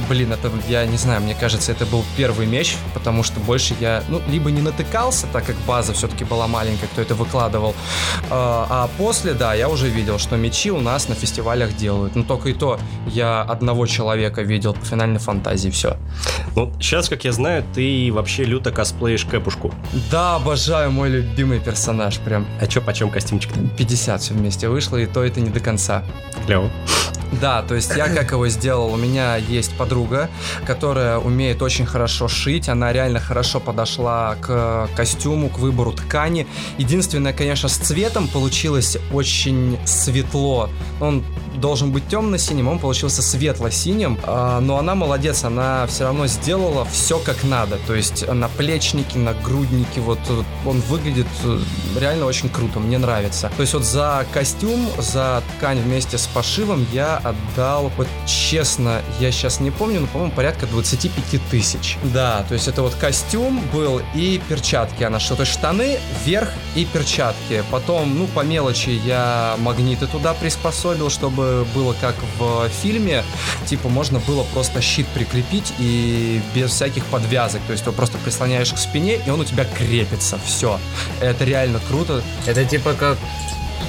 блин, 0.09 0.33
это, 0.33 0.51
я 0.69 0.87
не 0.87 0.97
знаю, 0.97 1.21
мне 1.23 1.35
кажется, 1.35 1.73
это 1.73 1.87
был 1.87 2.05
первый 2.17 2.47
меч, 2.47 2.77
потому 2.95 3.23
что 3.23 3.41
больше 3.41 3.75
я, 3.81 4.03
ну, 4.09 4.21
либо 4.29 4.51
не 4.51 4.63
натыкался, 4.63 5.27
так 5.33 5.45
как 5.45 5.57
база 5.67 5.93
все-таки 5.93 6.25
была 6.25 6.47
маленькая, 6.47 6.87
кто 6.87 7.03
это 7.03 7.15
выкладывал, 7.15 7.75
а 8.31 8.85
а 8.85 8.89
после, 8.99 9.33
да, 9.33 9.55
я 9.55 9.69
уже 9.69 9.89
видел, 9.89 10.19
что 10.19 10.37
мечи 10.37 10.71
у 10.71 10.81
нас 10.81 11.09
на 11.09 11.15
фестивалях 11.15 11.75
делают. 11.75 12.17
Но 12.17 12.23
только 12.23 12.51
и 12.51 12.53
то, 12.53 12.79
я 13.07 13.41
одного 13.41 13.87
человека 13.87 14.43
видел 14.43 14.75
по 14.75 14.85
финальной 14.85 15.21
фантазии, 15.21 15.64
все. 15.71 15.97
Ну, 16.57 16.73
сейчас, 16.81 17.09
как 17.09 17.25
я 17.25 17.33
знаю, 17.33 17.65
ты 17.75 18.11
вообще 18.13 18.45
люто 18.45 18.71
косплеишь 18.71 19.25
Кэпушку. 19.25 19.73
Да, 20.11 20.37
обожаю 20.37 20.91
мой 20.91 21.09
любимый 21.09 21.61
персонаж, 21.61 22.19
прям 22.19 22.47
А 22.61 22.67
чё, 22.67 22.81
почем 22.81 23.11
костюмчик-то? 23.11 23.61
50 23.77 24.21
все 24.21 24.35
вместе 24.35 24.69
вышло, 24.69 24.97
и 24.97 25.07
то 25.07 25.25
это 25.25 25.41
не 25.41 25.51
до 25.51 25.61
конца. 25.61 26.03
Клево. 26.47 26.71
Да, 27.41 27.63
то 27.63 27.75
есть 27.75 27.95
я 27.97 28.09
как 28.09 28.33
его 28.33 28.49
сделал, 28.49 28.93
у 28.93 28.97
меня 28.97 29.37
есть 29.37 29.77
подруга, 29.77 30.31
которая 30.67 31.19
умеет 31.19 31.63
очень 31.63 31.87
хорошо 31.87 32.29
шить, 32.29 32.69
она 32.69 32.93
реально 32.93 33.21
хорошо 33.21 33.61
подошла 33.61 34.37
к 34.41 34.89
костюму, 34.97 35.49
к 35.49 35.59
выбору 35.59 35.93
ткани. 35.93 36.47
Единственное, 36.79 37.33
конечно, 37.33 37.69
с 37.69 37.77
цветом 37.77 38.29
получилось 38.29 38.97
очень 39.13 39.79
светло. 39.85 40.69
Он 41.01 41.25
должен 41.57 41.93
быть 41.93 42.09
темно-синим, 42.09 42.69
он 42.69 42.79
получился 42.79 43.23
светло-синим, 43.23 44.19
а, 44.25 44.61
но 44.61 44.79
она 44.79 44.95
молодец, 44.95 45.45
она 45.45 45.87
все 45.87 46.05
равно 46.05 46.27
сделала 46.27 46.85
все 46.85 47.19
как 47.19 47.45
надо, 47.45 47.79
то 47.87 47.95
есть 47.95 48.27
на 48.27 48.49
плечнике, 48.49 49.19
на 49.19 49.35
груднике, 49.35 50.01
вот 50.01 50.19
он 50.67 50.81
выглядит 50.83 51.27
э, 51.45 51.59
реально 51.99 52.27
очень 52.27 52.49
круто, 52.49 52.81
мне 52.81 52.99
нравится. 52.99 53.51
То 53.57 53.63
есть 53.63 53.75
вот 53.75 53.85
за 53.85 54.27
костюм, 54.33 54.87
за 54.99 55.43
ткань 55.57 55.81
вместе 55.81 56.19
с 56.19 56.27
пошивом 56.27 56.87
я 56.93 57.17
отдал, 57.25 57.91
вот 57.97 58.07
честно, 58.27 59.03
я 59.19 59.33
сейчас 59.33 59.61
не 59.61 59.71
помню, 59.71 60.01
но, 60.01 60.07
по-моему, 60.07 60.33
порядка 60.33 60.67
25 60.67 61.41
тысяч. 61.51 61.97
Да, 62.05 62.45
то 62.49 62.55
есть 62.55 62.69
это 62.69 62.83
вот 62.83 62.95
костюм 62.95 63.63
был 63.73 64.01
и 64.15 64.41
перчатки 64.49 65.03
она 65.03 65.19
что, 65.19 65.37
то 65.37 65.43
есть 65.43 65.53
штаны, 65.53 65.99
верх 66.25 66.51
и 66.75 66.85
перчатки. 66.85 67.65
Потом, 67.71 68.17
ну, 68.19 68.27
по 68.29 68.41
мелочи 68.41 68.91
я 69.05 69.57
магниты 69.59 70.07
туда 70.07 70.35
приспособил, 70.35 71.11
чтобы 71.11 71.67
было 71.75 71.95
как 72.01 72.15
в 72.39 72.69
фильме, 72.69 73.25
типа 73.67 73.89
можно 73.89 74.19
было 74.21 74.45
просто 74.53 74.81
щит 74.81 75.07
прикрепить 75.09 75.73
и 75.79 76.41
без 76.55 76.71
всяких 76.71 77.05
подвязок, 77.07 77.61
то 77.67 77.73
есть 77.73 77.85
ты 77.85 77.93
просто 77.93 78.19
прислоняешь 78.19 78.73
к 78.73 78.79
спине, 78.79 79.19
и 79.25 79.31
он 79.31 79.41
у 79.41 79.45
тебя 79.45 79.65
крепится, 79.65 80.39
все. 80.45 80.79
Это 81.21 81.45
реально 81.45 81.81
круто. 81.89 82.23
Это 82.47 82.65
типа 82.65 82.95
как 82.95 83.19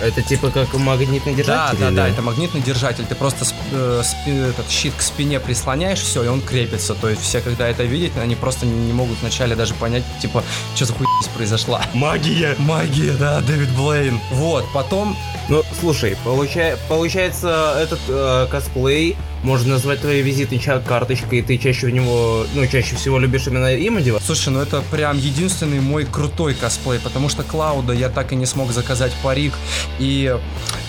это 0.02 0.22
типа 0.22 0.52
как 0.52 0.74
магнитный 0.74 1.34
держатель? 1.34 1.78
Да, 1.80 1.90
да, 1.90 1.96
да, 1.96 2.08
это 2.08 2.22
магнитный 2.22 2.62
держатель. 2.62 3.06
Ты 3.06 3.16
просто 3.16 3.46
сп, 3.46 3.56
э, 3.72 4.02
сп, 4.04 4.28
этот 4.28 4.70
щит 4.70 4.94
к 4.96 5.02
спине 5.02 5.40
прислоняешь, 5.40 6.00
все, 6.00 6.24
и 6.24 6.28
он 6.28 6.42
крепится. 6.42 6.94
То 6.94 7.10
есть 7.10 7.22
все, 7.22 7.42
когда 7.42 7.68
это 7.68 7.84
видят, 7.84 8.18
они 8.18 8.36
просто 8.36 8.66
не 8.66 8.94
могут 8.94 9.20
вначале 9.22 9.56
даже 9.56 9.74
понять, 9.74 10.04
типа, 10.22 10.44
что 10.76 10.86
за 10.86 10.94
хуйня 10.94 11.10
произошла. 11.36 11.82
Магия! 11.94 12.56
Магия, 12.60 13.14
да, 13.14 13.42
Дэвид 13.42 13.70
Блейн. 13.72 14.20
Вот, 14.32 14.66
потом... 14.74 15.16
Ну, 15.48 15.64
слушай, 15.80 16.18
получай, 16.24 16.76
получается, 16.88 17.76
этот 17.80 18.00
э, 18.08 18.48
косплей 18.50 19.16
можно 19.46 19.74
назвать 19.74 20.02
твоей 20.02 20.24
визитной 20.24 20.60
карточкой, 20.60 21.40
и 21.40 21.42
ты 21.42 21.58
чаще 21.58 21.88
в 21.88 21.92
него, 21.92 22.46
ну, 22.56 22.66
чаще 22.68 22.96
всего 22.96 23.20
любишь 23.20 23.48
именно 23.48 23.74
им 23.74 23.98
одевать? 23.98 24.24
Слушай, 24.24 24.50
ну 24.50 24.60
это 24.60 24.82
прям 24.92 25.18
единственный 25.18 25.80
мой 25.80 26.06
крутой 26.06 26.56
косплей, 26.56 27.00
потому 27.00 27.30
что 27.30 27.44
Клауда 27.44 27.94
я 27.94 28.10
так 28.10 28.34
и 28.34 28.36
не 28.36 28.48
смог 28.48 28.72
заказать 28.72 29.14
парик 29.24 29.54
и 30.00 30.36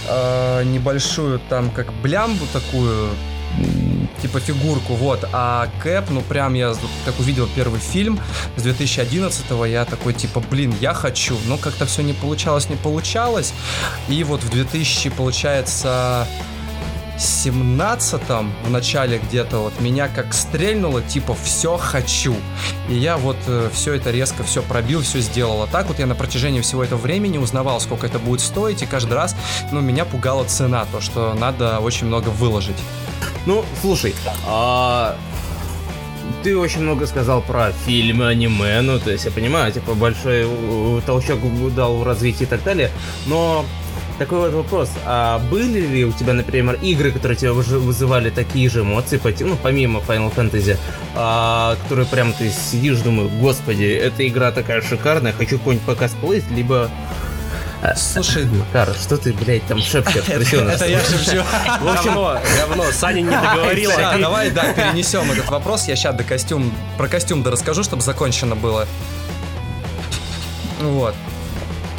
э, 0.08 0.64
небольшую 0.64 1.38
там 1.50 1.70
как 1.70 1.92
блямбу 2.02 2.46
такую, 2.52 3.10
типа 4.22 4.40
фигурку, 4.40 4.94
вот. 4.94 5.28
А 5.32 5.68
Кэп, 5.82 6.10
ну 6.10 6.22
прям 6.22 6.54
я 6.54 6.74
так 7.04 7.18
увидел 7.20 7.48
первый 7.54 7.78
фильм 7.78 8.18
с 8.56 8.64
2011-го, 8.64 9.66
я 9.66 9.84
такой 9.84 10.14
типа, 10.14 10.42
блин, 10.50 10.74
я 10.80 10.94
хочу, 10.94 11.36
но 11.46 11.58
как-то 11.58 11.84
все 11.84 12.02
не 12.02 12.14
получалось, 12.14 12.70
не 12.70 12.76
получалось. 12.76 13.52
И 14.08 14.24
вот 14.24 14.42
в 14.42 14.48
2000, 14.48 15.10
получается, 15.10 16.26
17-м, 17.16 18.52
в 18.64 18.70
начале 18.70 19.18
где-то, 19.18 19.58
вот 19.58 19.80
меня 19.80 20.08
как 20.08 20.34
стрельнуло, 20.34 21.02
типа, 21.02 21.34
все 21.42 21.76
хочу. 21.76 22.34
И 22.88 22.94
я 22.94 23.16
вот 23.16 23.36
э, 23.46 23.70
все 23.72 23.94
это 23.94 24.10
резко, 24.10 24.44
все 24.44 24.62
пробил, 24.62 25.02
все 25.02 25.20
сделал. 25.20 25.62
А 25.62 25.66
так 25.66 25.86
вот 25.88 25.98
я 25.98 26.06
на 26.06 26.14
протяжении 26.14 26.60
всего 26.60 26.84
этого 26.84 26.98
времени 26.98 27.38
узнавал, 27.38 27.80
сколько 27.80 28.06
это 28.06 28.18
будет 28.18 28.40
стоить, 28.40 28.82
и 28.82 28.86
каждый 28.86 29.14
раз, 29.14 29.34
ну, 29.72 29.80
меня 29.80 30.04
пугала 30.04 30.44
цена, 30.44 30.86
то, 30.92 31.00
что 31.00 31.34
надо 31.34 31.80
очень 31.80 32.06
много 32.06 32.28
выложить. 32.28 32.76
Ну, 33.46 33.64
слушай, 33.80 34.14
а 34.46 35.16
ты 36.42 36.56
очень 36.56 36.82
много 36.82 37.06
сказал 37.06 37.40
про 37.40 37.72
фильмы, 37.72 38.28
аниме, 38.28 38.80
ну, 38.80 38.98
то 38.98 39.10
есть 39.10 39.24
я 39.24 39.30
понимаю, 39.30 39.72
типа, 39.72 39.94
большой 39.94 40.46
толчок 41.06 41.40
дал 41.74 41.96
в 41.96 42.04
развитии 42.04 42.44
и 42.44 42.46
так 42.46 42.62
далее, 42.62 42.90
но 43.26 43.64
такой 44.18 44.38
вот 44.40 44.52
вопрос. 44.52 44.90
А 45.04 45.38
были 45.50 45.80
ли 45.80 46.04
у 46.04 46.12
тебя, 46.12 46.32
например, 46.32 46.78
игры, 46.82 47.12
которые 47.12 47.36
тебя 47.36 47.52
вызывали 47.52 48.30
такие 48.30 48.68
же 48.68 48.80
эмоции, 48.80 49.20
ну, 49.40 49.56
помимо 49.62 50.00
Final 50.00 50.34
Fantasy, 50.34 50.76
а, 51.14 51.76
которые 51.82 52.06
прям 52.06 52.32
ты 52.32 52.50
сидишь, 52.50 52.98
думаю, 53.00 53.28
господи, 53.28 53.84
эта 53.84 54.26
игра 54.26 54.52
такая 54.52 54.82
шикарная, 54.82 55.32
хочу 55.32 55.58
какой-нибудь 55.58 55.86
покосплеить, 55.86 56.50
либо 56.50 56.90
а, 57.82 57.94
Слушай, 57.94 58.46
Макар, 58.46 58.94
что 58.94 59.16
ты, 59.16 59.32
блядь, 59.32 59.64
там 59.66 59.78
шепчешь? 59.78 60.24
Это 60.28 60.86
я 60.86 61.00
шепчу. 61.00 61.42
В 61.80 61.88
общем, 61.88 62.14
говно, 62.14 62.84
Саня 62.92 63.20
не 63.20 63.30
договорил. 63.30 63.90
Давай, 64.20 64.50
да, 64.50 64.72
перенесем 64.72 65.30
этот 65.30 65.48
вопрос. 65.50 65.86
Я 65.86 65.96
сейчас 65.96 66.14
до 66.14 66.24
костюм, 66.24 66.72
про 66.96 67.08
костюм 67.08 67.42
да 67.42 67.50
расскажу, 67.50 67.84
чтобы 67.84 68.02
закончено 68.02 68.56
было. 68.56 68.86
Вот. 70.80 71.14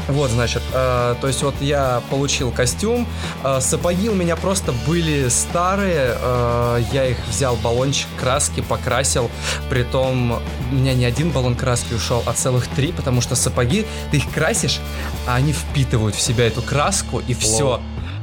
Вот, 0.07 0.31
значит, 0.31 0.61
э, 0.73 1.15
то 1.19 1.27
есть 1.27 1.43
вот 1.43 1.55
я 1.59 2.01
получил 2.09 2.51
костюм, 2.51 3.07
э, 3.43 3.59
сапоги 3.59 4.09
у 4.09 4.15
меня 4.15 4.35
просто 4.35 4.73
были 4.87 5.27
старые, 5.27 6.17
э, 6.19 6.83
я 6.93 7.05
их 7.07 7.17
взял 7.27 7.55
баллончик 7.57 8.07
краски, 8.19 8.61
покрасил, 8.61 9.29
притом 9.69 10.39
у 10.71 10.75
меня 10.75 10.93
не 10.93 11.05
один 11.05 11.31
баллон 11.31 11.55
краски 11.55 11.93
ушел, 11.93 12.23
а 12.25 12.33
целых 12.33 12.67
три, 12.67 12.91
потому 12.91 13.21
что 13.21 13.35
сапоги, 13.35 13.85
ты 14.11 14.17
их 14.17 14.31
красишь, 14.31 14.79
а 15.27 15.35
они 15.35 15.51
впитывают 15.51 16.15
в 16.15 16.21
себя 16.21 16.47
эту 16.47 16.61
краску 16.61 17.21
и 17.27 17.33
все. 17.33 17.81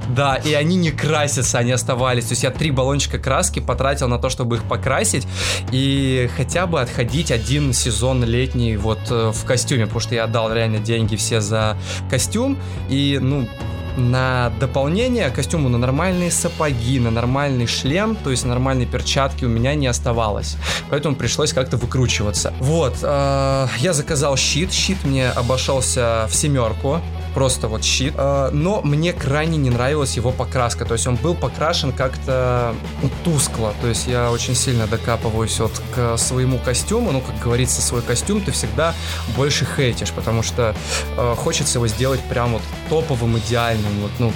Да, 0.09 0.37
и 0.37 0.53
они 0.55 0.77
не 0.77 0.91
красятся, 0.91 1.59
они 1.59 1.73
оставались. 1.73 2.27
То 2.27 2.33
есть 2.33 2.43
я 2.43 2.51
три 2.51 2.71
баллончика 2.71 3.19
краски 3.19 3.61
потратил 3.61 4.09
на 4.09 4.19
то, 4.19 4.29
чтобы 4.29 4.57
их 4.57 4.65
покрасить 4.65 5.27
и 5.73 6.29
хотя 6.37 6.67
бы 6.67 6.81
отходить 6.81 7.31
один 7.31 7.73
сезон 7.73 8.25
летний 8.25 8.77
вот 8.77 9.01
э, 9.11 9.33
в 9.33 9.45
костюме, 9.45 9.85
потому 9.85 10.01
что 10.01 10.15
я 10.15 10.25
отдал 10.25 10.53
реально 10.53 10.79
деньги 10.79 11.17
все 11.17 11.41
за 11.41 11.77
костюм. 12.11 12.59
И, 12.89 13.19
ну, 13.21 13.49
на 13.97 14.53
дополнение 14.59 15.31
костюму 15.31 15.69
на 15.69 15.79
нормальные 15.79 16.31
сапоги, 16.31 16.99
на 16.99 17.11
нормальный 17.11 17.67
шлем, 17.67 18.17
то 18.17 18.31
есть 18.31 18.45
нормальные 18.45 18.87
перчатки 18.87 19.45
у 19.45 19.49
меня 19.49 19.75
не 19.75 19.87
оставалось. 19.87 20.57
Поэтому 20.91 21.15
пришлось 21.17 21.53
как-то 21.53 21.77
выкручиваться. 21.77 22.53
Вот, 22.61 22.97
э, 23.03 23.67
я 23.79 23.93
заказал 23.93 24.37
щит. 24.37 24.73
Щит 24.73 25.05
мне 25.05 25.31
обошелся 25.31 26.27
в 26.29 26.35
семерку 26.35 27.01
просто 27.35 27.69
вот 27.69 27.85
щит. 27.85 28.15
Э, 28.17 28.51
но 28.53 28.81
мне 28.83 29.13
крайне 29.13 29.59
не 29.59 29.71
нравилась 29.71 30.17
его 30.17 30.31
покраска. 30.31 30.85
То 30.85 30.95
есть 30.95 31.07
он 31.07 31.17
был 31.17 31.35
покрашен 31.35 31.93
как-то 31.93 32.75
ну, 33.03 33.11
тускло. 33.25 33.75
То 33.81 33.89
есть 33.89 34.07
я 34.07 34.31
очень 34.31 34.55
сильно 34.55 34.87
докапываюсь 34.87 35.59
вот 35.59 35.83
к 35.95 36.17
своему 36.17 36.59
костюму. 36.59 37.13
Ну, 37.13 37.21
как 37.21 37.39
говорится, 37.41 37.83
свой 37.83 38.03
костюм 38.03 38.41
ты 38.41 38.53
всегда 38.53 38.95
больше 39.37 39.67
хейтишь, 39.67 40.13
потому 40.13 40.43
что 40.43 40.75
э, 41.17 41.35
хочется 41.37 41.79
его 41.79 41.89
сделать 41.89 42.21
прям 42.29 42.53
вот 42.53 42.63
топовым, 42.89 43.39
идеальным. 43.39 44.01
Вот, 44.01 44.13
ну, 44.19 44.33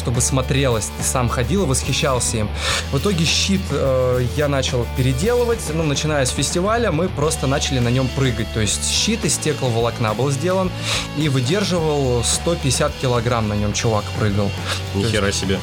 чтобы 0.00 0.22
смотрелось. 0.22 0.90
Ты 0.98 1.04
сам 1.04 1.28
ходил 1.28 1.64
и 1.64 1.66
восхищался 1.66 2.38
им. 2.38 2.48
В 2.90 2.98
итоге 2.98 3.24
щит 3.24 3.60
э, 3.70 4.26
я 4.36 4.48
начал 4.48 4.86
переделывать. 4.96 5.60
Ну, 5.74 5.84
начиная 5.84 6.24
с 6.24 6.30
фестиваля, 6.30 6.90
мы 6.90 7.08
просто 7.08 7.46
начали 7.46 7.80
на 7.80 7.88
нем 7.88 8.08
прыгать. 8.16 8.52
То 8.54 8.60
есть 8.60 8.90
щит 8.90 9.24
из 9.24 9.34
стекловолокна 9.34 10.14
был 10.14 10.30
сделан 10.30 10.70
и 11.18 11.28
выдерживал 11.28 12.24
150 12.24 12.92
килограмм 13.00 13.48
на 13.48 13.54
нем 13.54 13.74
чувак 13.74 14.04
прыгал. 14.18 14.50
Нихера 14.94 15.32
себе. 15.32 15.58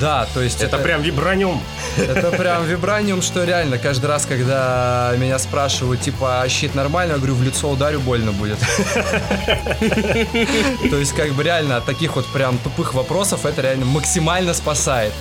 Да, 0.00 0.26
то 0.32 0.40
есть 0.40 0.62
это... 0.62 0.76
Это 0.76 0.84
прям 0.84 1.02
вибраниум. 1.02 1.60
Это 1.98 2.30
прям 2.30 2.64
вибраниум, 2.64 3.20
что 3.20 3.44
реально, 3.44 3.78
каждый 3.78 4.06
раз, 4.06 4.26
когда 4.26 5.12
меня 5.18 5.38
спрашивают, 5.38 6.00
типа, 6.00 6.42
а 6.42 6.48
щит 6.48 6.74
нормально, 6.74 7.12
я 7.12 7.18
говорю, 7.18 7.34
в 7.34 7.42
лицо 7.42 7.68
ударю, 7.68 8.00
больно 8.00 8.32
будет. 8.32 8.58
То 10.90 10.96
есть, 10.96 11.12
как 11.12 11.32
бы 11.32 11.42
реально 11.42 11.76
от 11.76 11.84
таких 11.84 12.16
вот 12.16 12.26
прям 12.26 12.58
тупых 12.58 12.94
вопросов 12.94 13.44
это 13.44 13.62
реально 13.62 13.81
максимально 13.84 14.54
спасает. 14.54 15.12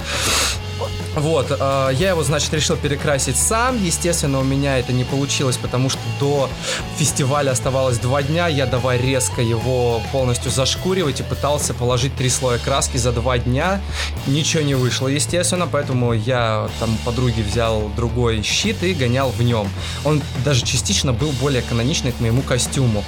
Вот, 1.15 1.47
э, 1.51 1.89
я 1.93 2.09
его, 2.09 2.23
значит, 2.23 2.53
решил 2.53 2.77
перекрасить 2.77 3.35
сам. 3.35 3.83
Естественно, 3.83 4.39
у 4.39 4.43
меня 4.43 4.79
это 4.79 4.93
не 4.93 5.03
получилось, 5.03 5.57
потому 5.57 5.89
что 5.89 5.99
до 6.19 6.49
фестиваля 6.97 7.51
оставалось 7.51 7.97
два 7.97 8.23
дня. 8.23 8.47
Я 8.47 8.65
давай 8.65 8.97
резко 8.97 9.41
его 9.41 10.01
полностью 10.11 10.51
зашкуривать 10.51 11.19
и 11.19 11.23
пытался 11.23 11.73
положить 11.73 12.15
три 12.15 12.29
слоя 12.29 12.59
краски 12.59 12.97
за 12.97 13.11
два 13.11 13.37
дня. 13.37 13.81
Ничего 14.25 14.63
не 14.63 14.73
вышло, 14.73 15.07
естественно, 15.09 15.67
поэтому 15.69 16.13
я 16.13 16.69
там 16.79 16.97
подруги 17.03 17.41
взял 17.41 17.89
другой 17.95 18.41
щит 18.41 18.81
и 18.83 18.93
гонял 18.93 19.31
в 19.31 19.41
нем. 19.41 19.69
Он 20.05 20.21
даже 20.45 20.63
частично 20.63 21.11
был 21.11 21.31
более 21.41 21.61
каноничный 21.61 22.13
к 22.13 22.21
моему 22.21 22.41
костюму. 22.41 23.03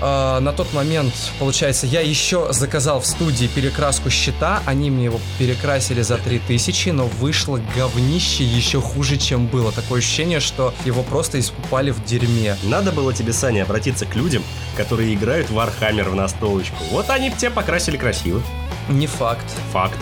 Э, 0.00 0.38
на 0.38 0.52
тот 0.52 0.72
момент, 0.72 1.12
получается, 1.40 1.86
я 1.86 2.02
еще 2.02 2.52
заказал 2.52 3.00
в 3.00 3.06
студии 3.06 3.46
перекраску 3.46 4.10
щита. 4.10 4.62
Они 4.64 4.90
мне 4.90 5.06
его 5.06 5.20
перекрасили 5.38 6.02
за 6.02 6.18
3000, 6.18 6.90
но 6.90 7.06
вышло 7.20 7.60
говнище 7.76 8.44
еще 8.44 8.80
хуже, 8.80 9.16
чем 9.16 9.46
было. 9.46 9.72
Такое 9.72 9.98
ощущение, 10.00 10.40
что 10.40 10.74
его 10.84 11.02
просто 11.02 11.38
искупали 11.40 11.90
в 11.90 12.04
дерьме. 12.04 12.56
Надо 12.64 12.92
было 12.92 13.12
тебе, 13.14 13.32
Саня, 13.32 13.62
обратиться 13.62 14.06
к 14.06 14.14
людям, 14.14 14.42
которые 14.76 15.14
играют 15.14 15.50
в 15.50 15.56
Warhammer 15.58 16.08
в 16.10 16.14
настолочку. 16.14 16.76
Вот 16.90 17.10
они 17.10 17.30
тебя 17.30 17.50
покрасили 17.50 17.96
красиво. 17.96 18.42
Не 18.88 19.06
факт. 19.06 19.44
Факт. 19.72 19.98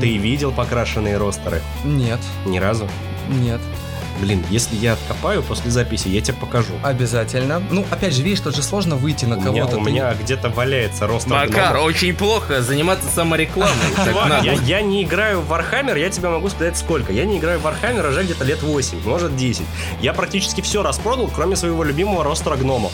Ты 0.00 0.16
видел 0.18 0.52
покрашенные 0.52 1.16
ростеры? 1.16 1.62
Нет, 1.84 2.20
Ни 2.44 2.58
разу? 2.58 2.88
нет. 3.28 3.60
Блин, 4.20 4.44
если 4.50 4.76
я 4.76 4.94
откопаю 4.94 5.42
после 5.42 5.70
записи, 5.70 6.08
я 6.08 6.20
тебе 6.20 6.36
покажу. 6.38 6.72
Обязательно. 6.82 7.62
Ну, 7.70 7.84
опять 7.90 8.14
же, 8.14 8.22
видишь, 8.22 8.40
тут 8.40 8.56
же 8.56 8.62
сложно 8.62 8.96
выйти 8.96 9.24
на 9.26 9.36
У 9.36 9.40
меня, 9.40 9.62
кого-то. 9.62 9.76
у 9.78 9.80
меня 9.80 10.14
где-то 10.14 10.48
валяется 10.48 11.06
ростер 11.06 11.32
Макар, 11.32 11.76
очень 11.78 12.14
плохо 12.14 12.62
заниматься 12.62 13.08
саморекламой. 13.14 13.74
Я, 14.42 14.52
я 14.54 14.80
не 14.80 15.02
играю 15.04 15.40
в 15.42 15.52
Warhammer, 15.52 15.98
я 15.98 16.08
тебе 16.10 16.28
могу 16.28 16.48
сказать 16.48 16.76
сколько. 16.76 17.12
Я 17.12 17.24
не 17.24 17.38
играю 17.38 17.58
в 17.60 17.66
Warhammer 17.66 18.08
уже 18.08 18.22
где-то 18.24 18.44
лет 18.44 18.62
8, 18.62 19.02
может 19.04 19.36
10. 19.36 19.64
Я 20.00 20.12
практически 20.12 20.60
все 20.62 20.82
распродал, 20.82 21.28
кроме 21.34 21.56
своего 21.56 21.84
любимого 21.84 22.24
ростера 22.24 22.56
гномов. 22.56 22.92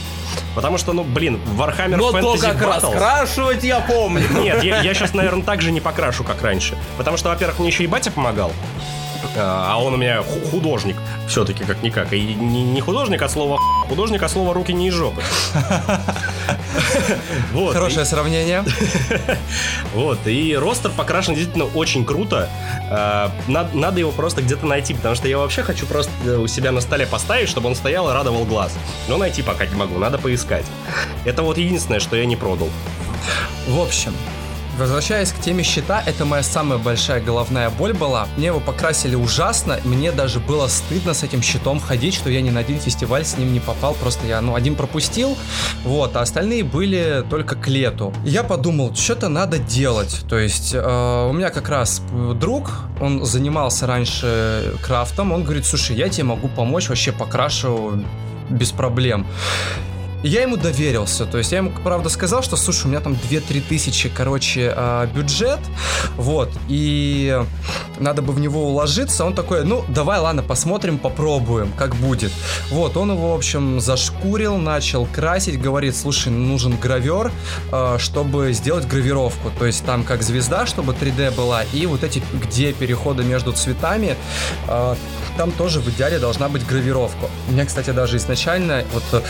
Потому 0.54 0.76
что, 0.76 0.92
ну, 0.92 1.04
блин, 1.04 1.40
Warhammer 1.56 1.96
Но 1.96 2.10
то 2.12 2.18
Fantasy 2.36 2.40
как 2.40 2.62
раз 2.62 2.82
Battles- 2.82 2.92
крашивать 2.96 3.64
я 3.64 3.80
помню. 3.80 4.26
Нет, 4.42 4.62
я, 4.64 4.82
сейчас, 4.94 5.14
наверное, 5.14 5.44
так 5.44 5.62
же 5.62 5.70
не 5.72 5.80
покрашу, 5.80 6.24
как 6.24 6.42
раньше. 6.42 6.76
Потому 6.98 7.16
что, 7.16 7.28
во-первых, 7.30 7.58
мне 7.58 7.68
еще 7.68 7.84
и 7.84 7.86
батя 7.86 8.10
помогал. 8.10 8.52
А 9.36 9.72
а 9.74 9.82
он 9.82 9.94
у 9.94 9.96
меня 9.96 10.22
ху- 10.22 10.46
художник, 10.50 10.96
все-таки 11.28 11.64
как-никак. 11.64 12.12
И 12.12 12.34
не, 12.34 12.80
художник 12.80 13.22
от 13.22 13.30
слова 13.30 13.58
«х», 13.58 13.88
художник 13.88 14.22
от 14.22 14.30
слова 14.30 14.52
руки 14.54 14.72
не 14.72 14.88
из 14.88 14.94
жопы. 14.94 15.22
Вот, 17.52 17.74
Хорошее 17.74 18.04
сравнение. 18.04 18.64
Вот, 19.94 20.18
и 20.26 20.56
ростер 20.56 20.90
покрашен 20.90 21.34
действительно 21.34 21.66
очень 21.66 22.04
круто. 22.04 22.48
А, 22.90 23.30
над- 23.46 23.74
Надо 23.74 24.00
его 24.00 24.10
просто 24.10 24.42
где-то 24.42 24.66
найти, 24.66 24.94
потому 24.94 25.14
что 25.14 25.28
я 25.28 25.38
вообще 25.38 25.62
хочу 25.62 25.86
просто 25.86 26.10
э, 26.24 26.36
у 26.36 26.46
себя 26.46 26.72
на 26.72 26.80
столе 26.80 27.06
поставить, 27.06 27.48
чтобы 27.48 27.68
он 27.68 27.74
стоял 27.74 28.08
и 28.08 28.12
радовал 28.12 28.44
глаз. 28.44 28.72
Но 29.08 29.16
найти 29.18 29.42
пока 29.42 29.66
не 29.66 29.74
могу, 29.74 29.98
надо 29.98 30.18
поискать. 30.18 30.64
Это 31.24 31.42
вот 31.42 31.58
единственное, 31.58 32.00
что 32.00 32.16
я 32.16 32.24
не 32.24 32.36
продал. 32.36 32.70
В 33.68 33.80
общем, 33.80 34.14
Возвращаясь 34.78 35.32
к 35.32 35.38
теме 35.38 35.62
щита, 35.62 36.02
это 36.06 36.24
моя 36.24 36.42
самая 36.42 36.78
большая 36.78 37.20
головная 37.20 37.68
боль 37.68 37.92
была. 37.92 38.26
Мне 38.38 38.46
его 38.46 38.58
покрасили 38.58 39.14
ужасно, 39.14 39.78
мне 39.84 40.12
даже 40.12 40.40
было 40.40 40.66
стыдно 40.66 41.12
с 41.12 41.22
этим 41.22 41.42
щитом 41.42 41.78
ходить, 41.78 42.14
что 42.14 42.30
я 42.30 42.40
ни 42.40 42.48
на 42.48 42.60
один 42.60 42.80
фестиваль 42.80 43.24
с 43.24 43.36
ним 43.36 43.52
не 43.52 43.60
попал, 43.60 43.94
просто 43.94 44.26
я, 44.26 44.40
ну, 44.40 44.54
один 44.54 44.74
пропустил, 44.74 45.36
вот, 45.84 46.16
а 46.16 46.22
остальные 46.22 46.64
были 46.64 47.22
только 47.28 47.54
к 47.54 47.68
лету. 47.68 48.14
Я 48.24 48.44
подумал, 48.44 48.94
что-то 48.94 49.28
надо 49.28 49.58
делать, 49.58 50.24
то 50.28 50.38
есть 50.38 50.72
э, 50.72 51.28
у 51.28 51.32
меня 51.34 51.50
как 51.50 51.68
раз 51.68 52.00
друг, 52.40 52.70
он 53.00 53.24
занимался 53.26 53.86
раньше 53.86 54.74
крафтом, 54.82 55.32
он 55.32 55.44
говорит, 55.44 55.66
слушай, 55.66 55.94
я 55.94 56.08
тебе 56.08 56.24
могу 56.24 56.48
помочь, 56.48 56.88
вообще 56.88 57.12
покрашу 57.12 58.02
без 58.48 58.70
проблем. 58.72 59.26
Я 60.22 60.42
ему 60.42 60.56
доверился, 60.56 61.26
то 61.26 61.38
есть 61.38 61.50
я 61.50 61.58
ему, 61.58 61.72
правда, 61.82 62.08
сказал, 62.08 62.42
что, 62.44 62.56
слушай, 62.56 62.86
у 62.86 62.88
меня 62.88 63.00
там 63.00 63.14
2-3 63.14 63.60
тысячи, 63.68 64.08
короче, 64.08 64.72
а, 64.74 65.06
бюджет, 65.06 65.58
вот, 66.16 66.50
и 66.68 67.42
надо 67.98 68.22
бы 68.22 68.32
в 68.32 68.38
него 68.38 68.68
уложиться. 68.68 69.24
Он 69.24 69.34
такой, 69.34 69.64
ну, 69.64 69.84
давай, 69.88 70.20
ладно, 70.20 70.44
посмотрим, 70.44 70.98
попробуем, 70.98 71.72
как 71.76 71.96
будет. 71.96 72.30
Вот, 72.70 72.96
он 72.96 73.10
его, 73.10 73.32
в 73.32 73.36
общем, 73.36 73.80
зашкурил, 73.80 74.58
начал 74.58 75.06
красить, 75.06 75.60
говорит, 75.60 75.96
слушай, 75.96 76.30
нужен 76.30 76.76
гравер, 76.76 77.32
а, 77.72 77.98
чтобы 77.98 78.52
сделать 78.52 78.86
гравировку, 78.86 79.50
то 79.58 79.66
есть 79.66 79.84
там 79.84 80.04
как 80.04 80.22
звезда, 80.22 80.66
чтобы 80.66 80.92
3D 80.92 81.34
была, 81.34 81.64
и 81.72 81.86
вот 81.86 82.04
эти, 82.04 82.22
где 82.32 82.72
переходы 82.72 83.24
между 83.24 83.52
цветами, 83.52 84.16
а, 84.68 84.96
там 85.36 85.50
тоже 85.50 85.80
в 85.80 85.88
идеале 85.88 86.20
должна 86.20 86.48
быть 86.48 86.64
гравировка. 86.64 87.28
У 87.48 87.52
меня, 87.52 87.66
кстати, 87.66 87.90
даже 87.90 88.18
изначально 88.18 88.84
вот 88.92 89.24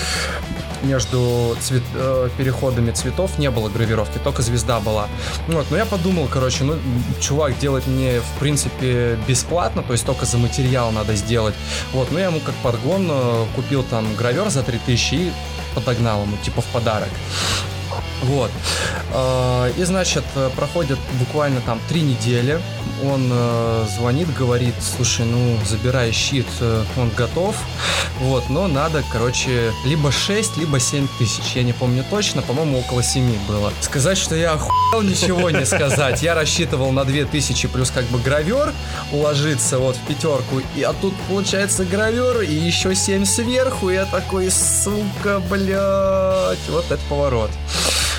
между 0.82 1.56
цвет, 1.60 1.82
э, 1.94 2.28
переходами 2.36 2.90
цветов 2.90 3.38
не 3.38 3.50
было 3.50 3.68
гравировки, 3.68 4.18
только 4.18 4.42
звезда 4.42 4.80
была. 4.80 5.08
Вот, 5.48 5.66
но 5.70 5.76
я 5.76 5.86
подумал, 5.86 6.28
короче, 6.30 6.64
ну, 6.64 6.78
чувак 7.20 7.58
делает 7.58 7.86
мне, 7.86 8.20
в 8.20 8.38
принципе, 8.38 9.18
бесплатно, 9.28 9.82
то 9.82 9.92
есть 9.92 10.04
только 10.04 10.26
за 10.26 10.38
материал 10.38 10.92
надо 10.92 11.14
сделать. 11.14 11.54
Вот, 11.92 12.10
ну 12.10 12.18
я 12.18 12.26
ему 12.26 12.40
как 12.40 12.54
подгон 12.56 13.08
э, 13.10 13.44
купил 13.54 13.82
там 13.82 14.14
гравер 14.16 14.50
за 14.50 14.62
3000 14.62 15.14
и 15.14 15.32
подогнал 15.74 16.22
ему, 16.22 16.36
типа, 16.44 16.60
в 16.60 16.66
подарок. 16.66 17.10
Вот. 18.22 18.50
Э, 19.12 19.72
И, 19.76 19.84
значит, 19.84 20.24
э, 20.36 20.50
проходит 20.56 20.98
буквально 21.18 21.60
там 21.60 21.80
три 21.88 22.02
недели. 22.02 22.60
Он 23.04 23.28
э, 23.32 23.86
звонит, 23.96 24.32
говорит, 24.32 24.74
слушай, 24.80 25.26
ну, 25.26 25.58
забирай 25.66 26.12
щит, 26.12 26.46
он 26.96 27.10
готов. 27.16 27.56
Вот, 28.20 28.48
но 28.48 28.68
надо, 28.68 29.02
короче, 29.10 29.72
либо 29.84 30.12
6, 30.12 30.56
либо 30.58 30.78
7 30.78 31.08
тысяч. 31.18 31.56
Я 31.56 31.62
не 31.64 31.72
помню 31.72 32.04
точно, 32.08 32.42
по-моему, 32.42 32.78
около 32.78 33.02
7 33.02 33.46
было. 33.48 33.72
Сказать, 33.80 34.18
что 34.18 34.36
я 34.36 34.52
охуел, 34.52 35.02
ничего 35.02 35.50
не 35.50 35.64
сказать. 35.66 36.22
Я 36.22 36.34
рассчитывал 36.34 36.92
на 36.92 37.04
2000 37.04 37.68
плюс 37.68 37.90
как 37.90 38.04
бы 38.06 38.20
гравер 38.20 38.72
уложиться 39.10 39.78
вот 39.78 39.96
в 39.96 40.06
пятерку. 40.06 40.60
И, 40.76 40.82
а 40.82 40.92
тут 40.92 41.14
получается 41.28 41.84
гравер 41.84 42.42
и 42.42 42.54
еще 42.54 42.94
7 42.94 43.24
сверху. 43.24 43.90
И 43.90 43.94
я 43.94 44.04
такой, 44.04 44.50
сука, 44.50 45.40
блядь. 45.50 46.68
Вот 46.68 46.84
это 46.90 47.00
поворот. 47.08 47.50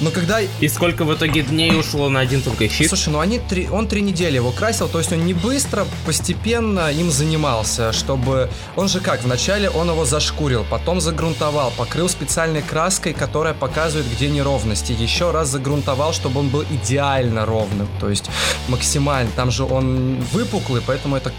Но 0.00 0.10
когда 0.10 0.40
И 0.40 0.68
сколько 0.68 1.04
в 1.04 1.14
итоге 1.14 1.42
дней 1.42 1.78
ушло 1.78 2.08
на 2.08 2.20
один 2.20 2.42
только 2.42 2.68
щит? 2.68 2.88
Слушай, 2.88 3.10
ну 3.10 3.20
они 3.20 3.38
три, 3.38 3.68
он 3.68 3.88
три 3.88 4.02
недели 4.02 4.36
его 4.36 4.50
красил, 4.50 4.88
то 4.88 4.98
есть 4.98 5.12
он 5.12 5.24
не 5.24 5.32
быстро, 5.32 5.86
постепенно 6.04 6.90
им 6.90 7.10
занимался, 7.10 7.92
чтобы... 7.92 8.50
Он 8.76 8.88
же 8.88 9.00
как, 9.00 9.22
вначале 9.22 9.70
он 9.70 9.88
его 9.88 10.04
зашкурил, 10.04 10.66
потом 10.68 11.00
загрунтовал, 11.00 11.72
покрыл 11.76 12.08
специальной 12.08 12.62
краской, 12.62 13.14
которая 13.14 13.54
показывает, 13.54 14.06
где 14.10 14.28
неровности, 14.28 14.92
еще 14.92 15.30
раз 15.30 15.48
загрунтовал, 15.48 16.12
чтобы 16.12 16.40
он 16.40 16.48
был 16.48 16.64
идеально 16.70 17.46
ровным, 17.46 17.88
то 18.00 18.10
есть 18.10 18.30
максимально. 18.68 19.30
Там 19.34 19.50
же 19.50 19.64
он 19.64 20.20
выпуклый, 20.32 20.82
поэтому 20.86 21.16
это 21.16 21.32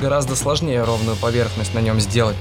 гораздо 0.00 0.36
сложнее 0.36 0.84
ровную 0.84 1.16
поверхность 1.16 1.74
на 1.74 1.80
нем 1.80 2.00
сделать. 2.00 2.36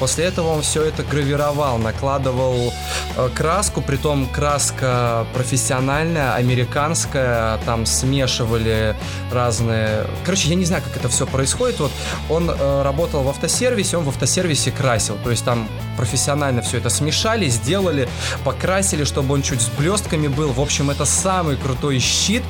После 0.00 0.24
этого 0.24 0.48
он 0.48 0.62
все 0.62 0.82
это 0.82 1.02
гравировал, 1.04 1.78
накладывал 1.78 2.72
э, 3.16 3.28
краску, 3.34 3.80
притом 3.80 4.26
краска 4.26 5.03
профессиональная, 5.32 6.34
американская, 6.34 7.58
там 7.64 7.86
смешивали 7.86 8.96
разные... 9.32 10.06
Короче, 10.24 10.48
я 10.48 10.54
не 10.54 10.64
знаю, 10.64 10.82
как 10.82 10.96
это 10.96 11.08
все 11.08 11.26
происходит. 11.26 11.80
Вот 11.80 11.92
он 12.28 12.50
э, 12.50 12.82
работал 12.82 13.22
в 13.22 13.28
автосервисе, 13.28 13.96
он 13.96 14.04
в 14.04 14.08
автосервисе 14.08 14.70
красил. 14.70 15.16
То 15.22 15.30
есть 15.30 15.44
там 15.44 15.68
профессионально 15.96 16.62
все 16.62 16.78
это 16.78 16.90
смешали, 16.90 17.48
сделали, 17.48 18.08
покрасили, 18.44 19.04
чтобы 19.04 19.34
он 19.34 19.42
чуть 19.42 19.60
с 19.60 19.68
блестками 19.68 20.28
был. 20.28 20.52
В 20.52 20.60
общем, 20.60 20.90
это 20.90 21.04
самый 21.04 21.56
крутой 21.56 21.98
щит 21.98 22.42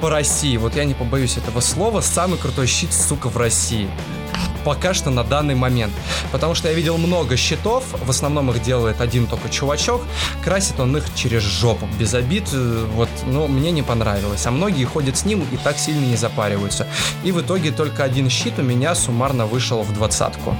по 0.00 0.10
России. 0.10 0.56
Вот 0.56 0.76
я 0.76 0.84
не 0.84 0.94
побоюсь 0.94 1.36
этого 1.36 1.60
слова. 1.60 2.00
Самый 2.00 2.38
крутой 2.38 2.66
щит, 2.66 2.92
сука, 2.92 3.28
в 3.28 3.36
России 3.36 3.88
пока 4.64 4.94
что 4.94 5.10
на 5.10 5.24
данный 5.24 5.54
момент. 5.54 5.92
Потому 6.32 6.54
что 6.54 6.68
я 6.68 6.74
видел 6.74 6.98
много 6.98 7.36
щитов, 7.36 7.84
в 7.92 8.10
основном 8.10 8.50
их 8.50 8.62
делает 8.62 9.00
один 9.00 9.26
только 9.26 9.48
чувачок, 9.48 10.02
красит 10.44 10.78
он 10.80 10.96
их 10.96 11.04
через 11.14 11.42
жопу, 11.42 11.88
без 11.98 12.14
обид, 12.14 12.44
э, 12.52 12.86
вот, 12.94 13.08
но 13.26 13.48
мне 13.48 13.70
не 13.70 13.82
понравилось. 13.82 14.46
А 14.46 14.50
многие 14.50 14.84
ходят 14.84 15.16
с 15.16 15.24
ним 15.24 15.44
и 15.50 15.56
так 15.56 15.78
сильно 15.78 16.04
не 16.04 16.16
запариваются. 16.16 16.86
И 17.24 17.32
в 17.32 17.40
итоге 17.40 17.70
только 17.70 18.04
один 18.04 18.30
щит 18.30 18.58
у 18.58 18.62
меня 18.62 18.94
суммарно 18.94 19.46
вышел 19.46 19.82
в 19.82 19.92
двадцатку. 19.92 20.56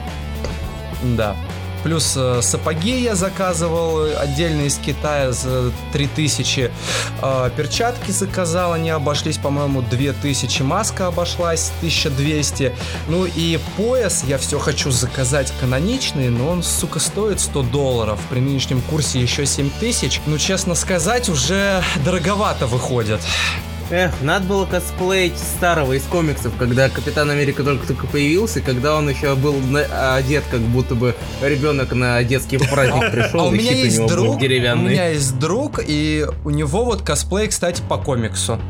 Да. 1.02 1.36
Плюс 1.82 2.14
э, 2.16 2.40
сапоги 2.42 3.00
я 3.00 3.14
заказывал 3.14 4.04
отдельно 4.18 4.62
из 4.62 4.76
Китая 4.76 5.32
за 5.32 5.72
3000. 5.92 6.70
Э, 7.22 7.50
перчатки 7.56 8.10
заказал, 8.10 8.72
они 8.72 8.90
обошлись, 8.90 9.38
по-моему, 9.38 9.82
2000. 9.82 10.62
Маска 10.62 11.06
обошлась 11.06 11.72
1200. 11.78 12.74
Ну 13.08 13.24
и 13.24 13.58
пояс 13.76 14.24
я 14.26 14.38
все 14.38 14.58
хочу 14.58 14.90
заказать 14.90 15.52
каноничный, 15.60 16.28
но 16.28 16.48
он, 16.48 16.62
сука, 16.62 16.98
стоит 16.98 17.40
100 17.40 17.62
долларов. 17.62 18.20
При 18.30 18.40
нынешнем 18.40 18.80
курсе 18.82 19.20
еще 19.20 19.46
7000. 19.46 20.20
Ну, 20.26 20.38
честно 20.38 20.74
сказать, 20.74 21.28
уже 21.28 21.82
дороговато 22.04 22.66
выходит. 22.66 23.20
Эх, 23.90 24.12
надо 24.22 24.46
было 24.46 24.66
косплеить 24.66 25.36
старого 25.36 25.94
из 25.94 26.04
комиксов, 26.04 26.52
когда 26.56 26.88
Капитан 26.88 27.28
Америка 27.28 27.64
только-только 27.64 28.06
появился, 28.06 28.60
когда 28.60 28.94
он 28.94 29.08
еще 29.10 29.34
был 29.34 29.54
на- 29.58 30.14
одет, 30.14 30.44
как 30.48 30.60
будто 30.60 30.94
бы 30.94 31.16
ребенок 31.42 31.92
на 31.92 32.22
детский 32.22 32.58
праздник 32.58 33.10
пришел, 33.10 33.40
А 33.40 33.44
у 33.46 33.50
меня 33.50 33.72
есть 33.72 34.06
друг, 34.06 34.36
у 34.38 34.40
меня 34.90 35.08
есть 35.08 35.36
друг, 35.40 35.80
и 35.84 36.24
у 36.44 36.50
него 36.50 36.84
вот 36.84 37.02
косплей, 37.02 37.48
кстати, 37.48 37.82
по 37.88 37.98
комиксу. 37.98 38.60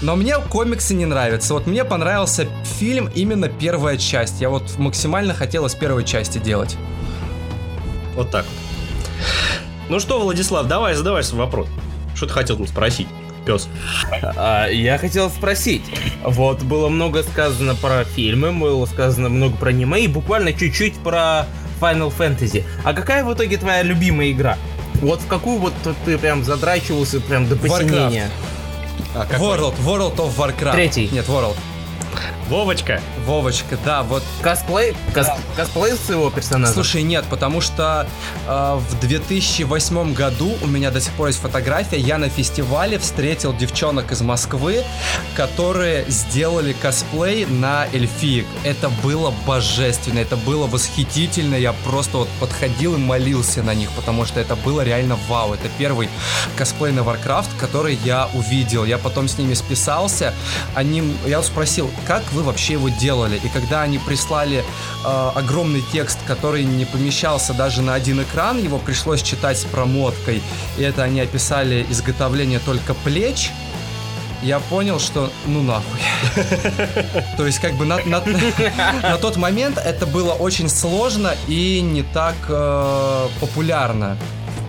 Но 0.00 0.14
мне 0.14 0.38
комиксы 0.38 0.94
не 0.94 1.06
нравятся. 1.06 1.54
Вот 1.54 1.66
мне 1.66 1.84
понравился 1.84 2.46
фильм 2.78 3.08
именно 3.14 3.48
первая 3.48 3.96
часть. 3.96 4.40
Я 4.40 4.50
вот 4.50 4.78
максимально 4.78 5.34
хотел 5.34 5.66
из 5.66 5.74
первой 5.74 6.04
части 6.04 6.38
делать. 6.38 6.76
Вот 8.14 8.30
так. 8.30 8.44
Ну 9.88 9.98
что, 9.98 10.20
Владислав, 10.20 10.66
давай 10.68 10.94
задавай 10.94 11.24
свой 11.24 11.46
вопрос. 11.46 11.68
Что 12.14 12.26
ты 12.26 12.32
хотел 12.32 12.56
там 12.56 12.66
спросить, 12.66 13.08
пес? 13.44 13.68
А, 14.36 14.66
я 14.68 14.98
хотел 14.98 15.30
спросить. 15.30 15.82
Вот, 16.24 16.62
было 16.62 16.88
много 16.88 17.22
сказано 17.22 17.74
про 17.74 18.04
фильмы, 18.04 18.52
было 18.52 18.86
сказано 18.86 19.28
много 19.28 19.56
про 19.56 19.70
аниме 19.70 20.00
и 20.00 20.06
буквально 20.06 20.52
чуть-чуть 20.52 20.94
про 20.94 21.46
Final 21.80 22.12
Fantasy. 22.16 22.64
А 22.84 22.92
какая 22.94 23.24
в 23.24 23.32
итоге 23.32 23.56
твоя 23.56 23.82
любимая 23.82 24.30
игра? 24.30 24.56
Вот 25.00 25.20
в 25.20 25.26
какую 25.26 25.58
вот 25.58 25.74
ты 26.04 26.18
прям 26.18 26.44
задрачивался 26.44 27.20
прям 27.20 27.48
до 27.48 27.56
Warcraft. 27.56 27.68
посинения? 27.68 28.30
А, 29.14 29.26
какой? 29.26 29.58
World, 29.58 29.74
World 29.84 30.16
of 30.16 30.36
Warcraft. 30.36 30.72
Третий. 30.72 31.08
Нет, 31.12 31.26
World. 31.28 31.56
Вовочка. 32.48 33.00
Вовочка, 33.26 33.78
да, 33.84 34.02
вот 34.02 34.22
Косплей? 34.42 34.94
Кос- 35.14 35.28
Косплей 35.56 35.92
своего 35.96 36.30
персонажа? 36.30 36.72
Слушай, 36.74 37.02
нет, 37.02 37.24
потому 37.30 37.60
что 37.60 38.06
э, 38.46 38.78
в 38.90 39.00
2008 39.00 40.12
году 40.14 40.52
у 40.62 40.66
меня 40.66 40.90
до 40.90 41.00
сих 41.00 41.12
пор 41.14 41.28
есть 41.28 41.40
фотография. 41.40 41.98
Я 41.98 42.18
на 42.18 42.28
фестивале 42.28 42.98
встретил 42.98 43.54
девчонок 43.54 44.12
из 44.12 44.20
Москвы, 44.20 44.82
которые 45.34 46.04
сделали 46.08 46.72
косплей 46.72 47.46
на 47.46 47.86
эльфиек. 47.92 48.46
Это 48.62 48.88
было 49.02 49.32
божественно, 49.46 50.18
это 50.18 50.36
было 50.36 50.66
восхитительно. 50.66 51.54
Я 51.54 51.72
просто 51.72 52.18
вот 52.18 52.28
подходил 52.40 52.94
и 52.94 52.98
молился 52.98 53.62
на 53.62 53.74
них, 53.74 53.90
потому 53.92 54.24
что 54.24 54.40
это 54.40 54.56
было 54.56 54.82
реально 54.82 55.18
вау. 55.28 55.54
Это 55.54 55.68
первый 55.78 56.08
косплей 56.56 56.92
на 56.92 57.00
Warcraft, 57.00 57.48
который 57.58 57.98
я 58.04 58.28
увидел. 58.34 58.84
Я 58.84 58.98
потом 58.98 59.28
с 59.28 59.38
ними 59.38 59.54
списался. 59.54 60.34
Они, 60.74 61.14
я 61.26 61.42
спросил, 61.42 61.90
как 62.06 62.22
вы 62.32 62.42
вообще 62.42 62.74
его 62.74 62.88
делали? 62.88 63.40
И 63.42 63.48
когда 63.48 63.82
они 63.82 63.98
прислали 63.98 64.62
э, 65.04 65.30
огромный 65.34 65.82
текст, 65.92 66.18
который 66.26 66.64
не 66.64 66.84
помещался 66.84 67.52
даже 67.54 67.82
на 67.82 67.94
один 67.94 68.22
экран, 68.22 68.62
его 68.62 68.78
пришлось 68.78 69.22
читать 69.22 69.58
с 69.58 69.64
промоткой. 69.64 70.42
И 70.78 70.82
это 70.82 71.02
они 71.02 71.20
описали 71.20 71.84
изготовление 71.90 72.60
только 72.60 72.94
плеч. 72.94 73.50
Я 74.42 74.60
понял, 74.60 75.00
что 75.00 75.30
ну 75.46 75.62
нахуй. 75.62 76.00
То 77.36 77.46
есть 77.46 77.58
как 77.60 77.74
бы 77.74 77.86
на, 77.86 77.96
на- 78.04 78.22
на 79.02 79.16
тот 79.16 79.36
момент 79.36 79.78
это 79.78 80.04
было 80.06 80.32
очень 80.32 80.68
сложно 80.68 81.34
и 81.48 81.80
не 81.80 82.02
так 82.02 82.34
э, 82.48 83.28
популярно. 83.40 84.18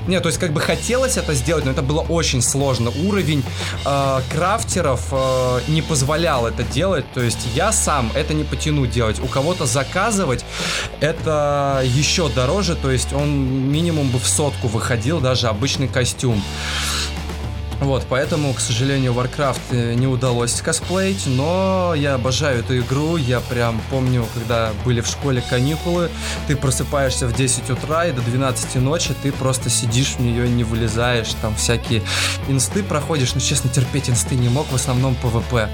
Не, 0.07 0.19
то 0.19 0.27
есть 0.27 0.39
как 0.39 0.53
бы 0.53 0.61
хотелось 0.61 1.17
это 1.17 1.33
сделать, 1.33 1.65
но 1.65 1.71
это 1.71 1.81
было 1.81 2.01
очень 2.01 2.41
сложно. 2.41 2.91
Уровень 3.05 3.43
э, 3.85 4.21
крафтеров 4.31 5.07
э, 5.11 5.59
не 5.67 5.81
позволял 5.81 6.45
это 6.45 6.63
делать. 6.63 7.05
То 7.13 7.21
есть 7.21 7.47
я 7.55 7.71
сам 7.71 8.11
это 8.15 8.33
не 8.33 8.43
потяну 8.43 8.85
делать. 8.85 9.19
У 9.19 9.27
кого-то 9.27 9.65
заказывать 9.65 10.45
это 10.99 11.81
еще 11.83 12.29
дороже. 12.29 12.75
То 12.75 12.91
есть 12.91 13.13
он 13.13 13.71
минимум 13.71 14.09
бы 14.09 14.19
в 14.19 14.27
сотку 14.27 14.67
выходил, 14.67 15.19
даже 15.19 15.47
обычный 15.47 15.87
костюм. 15.87 16.43
Вот, 17.81 18.05
поэтому, 18.09 18.53
к 18.53 18.59
сожалению, 18.59 19.13
Warcraft 19.13 19.59
э, 19.71 19.93
не 19.95 20.07
удалось 20.07 20.61
косплеить, 20.61 21.27
но 21.27 21.93
я 21.95 22.15
обожаю 22.15 22.59
эту 22.59 22.77
игру, 22.79 23.17
я 23.17 23.41
прям 23.41 23.81
помню, 23.89 24.25
когда 24.33 24.71
были 24.85 25.01
в 25.01 25.07
школе 25.07 25.43
каникулы, 25.49 26.09
ты 26.47 26.55
просыпаешься 26.55 27.27
в 27.27 27.35
10 27.35 27.69
утра 27.69 28.05
и 28.05 28.11
до 28.11 28.21
12 28.21 28.75
ночи 28.75 29.13
ты 29.21 29.31
просто 29.31 29.69
сидишь 29.69 30.15
в 30.15 30.19
нее 30.19 30.47
и 30.47 30.49
не 30.49 30.63
вылезаешь, 30.63 31.33
там 31.41 31.55
всякие 31.55 32.01
инсты 32.47 32.81
проходишь, 32.81 33.33
но 33.35 33.41
честно, 33.41 33.69
терпеть 33.69 34.09
инсты 34.09 34.35
не 34.35 34.49
мог, 34.49 34.71
в 34.71 34.75
основном 34.75 35.15
PvP. 35.15 35.69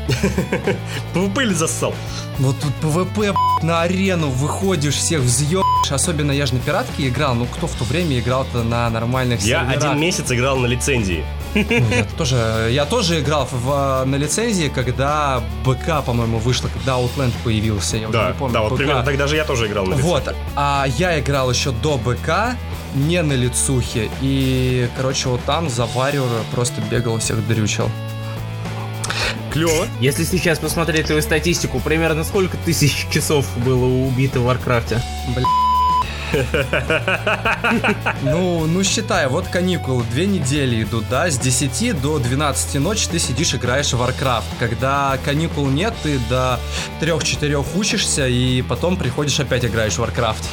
PvP 1.13 1.43
или 1.43 1.53
зассал? 1.53 1.93
Вот 2.39 2.55
тут 2.59 2.73
PvP 2.75 3.33
на 3.61 3.81
арену 3.81 4.29
выходишь, 4.29 4.95
всех 4.95 5.21
взъебешь, 5.21 5.70
особенно 5.89 6.31
я 6.31 6.45
же 6.45 6.53
на 6.53 6.59
пиратке 6.59 7.07
играл, 7.07 7.33
ну 7.35 7.45
кто 7.45 7.67
в 7.67 7.73
то 7.73 7.83
время 7.85 8.19
играл-то 8.19 8.63
на 8.63 8.89
нормальных 8.89 9.41
Я 9.41 9.61
серверах? 9.61 9.83
один 9.83 9.99
месяц 9.99 10.31
играл 10.31 10.57
на 10.57 10.65
лицензии. 10.67 11.23
Ну, 11.55 11.63
я 11.89 12.05
тоже, 12.17 12.69
я 12.71 12.85
тоже 12.85 13.19
играл 13.19 13.47
в, 13.51 14.03
на 14.05 14.15
лицензии, 14.15 14.71
когда 14.73 15.41
BC, 15.65 16.01
по-моему, 16.01 16.37
вышло, 16.39 16.69
когда 16.69 16.93
Outland 16.93 17.33
появился. 17.43 17.97
Я 17.97 18.07
уже 18.09 18.17
Да, 18.17 18.27
не 18.29 18.33
помню. 18.37 18.53
да, 18.53 18.61
вот 18.61 18.69
BC. 18.71 18.77
примерно 18.77 19.03
тогда 19.03 19.27
же 19.27 19.35
я 19.35 19.43
тоже 19.43 19.67
играл 19.67 19.85
на 19.85 19.95
лицензии. 19.95 20.07
Вот, 20.09 20.35
а 20.55 20.85
я 20.97 21.19
играл 21.19 21.51
еще 21.51 21.71
до 21.71 21.97
BC, 21.97 22.55
не 22.95 23.21
на 23.21 23.33
лицухе. 23.33 24.09
И, 24.21 24.87
короче, 24.95 25.27
вот 25.29 25.43
там 25.45 25.69
за 25.69 25.85
Варриора 25.87 26.43
просто 26.51 26.81
бегал, 26.89 27.17
всех 27.19 27.45
дрючил. 27.47 27.89
Клево. 29.51 29.85
Если 29.99 30.23
сейчас 30.23 30.59
посмотреть 30.59 31.07
твою 31.07 31.21
статистику, 31.21 31.81
примерно 31.81 32.23
сколько 32.23 32.55
тысяч 32.55 33.05
часов 33.11 33.45
было 33.57 33.85
убито 33.85 34.39
в 34.39 34.43
Варкрафте? 34.45 35.01
Ну, 38.23 38.65
ну 38.67 38.83
считай, 38.83 39.27
вот 39.27 39.47
каникулы, 39.47 40.03
две 40.11 40.25
недели 40.25 40.83
идут, 40.83 41.05
да, 41.09 41.29
с 41.29 41.37
10 41.37 41.99
до 42.01 42.19
12 42.19 42.75
ночи 42.79 43.07
ты 43.09 43.19
сидишь, 43.19 43.53
играешь 43.53 43.93
в 43.93 44.01
Warcraft. 44.01 44.43
Когда 44.59 45.17
каникул 45.23 45.67
нет, 45.67 45.93
ты 46.03 46.19
до 46.29 46.59
3-4 46.99 47.65
учишься, 47.75 48.27
и 48.27 48.61
потом 48.61 48.97
приходишь 48.97 49.39
опять 49.39 49.65
играешь 49.65 49.93
в 49.93 50.03
Warcraft. 50.03 50.43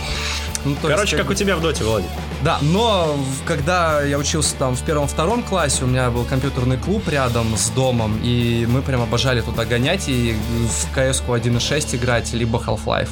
Ну, 0.64 0.74
то 0.74 0.88
есть, 0.88 0.96
Короче, 0.96 1.16
как 1.16 1.26
бы- 1.26 1.32
у 1.32 1.36
тебя 1.36 1.56
в 1.56 1.60
доте, 1.60 1.84
Владик. 1.84 2.08
Да, 2.42 2.58
но 2.60 3.16
когда 3.46 4.02
я 4.02 4.18
учился 4.18 4.54
там 4.56 4.76
в 4.76 4.82
первом-втором 4.82 5.42
классе, 5.42 5.84
у 5.84 5.86
меня 5.86 6.10
был 6.10 6.24
компьютерный 6.24 6.76
клуб 6.76 7.08
рядом 7.08 7.56
с 7.56 7.70
домом, 7.70 8.20
и 8.22 8.66
мы 8.68 8.82
прям 8.82 9.02
обожали 9.02 9.40
туда 9.40 9.64
гонять 9.64 10.08
и 10.08 10.36
в 10.68 10.96
CS-ку 10.96 11.32
1.6 11.34 11.94
играть, 11.96 12.32
либо 12.32 12.58
Half-Life. 12.58 13.08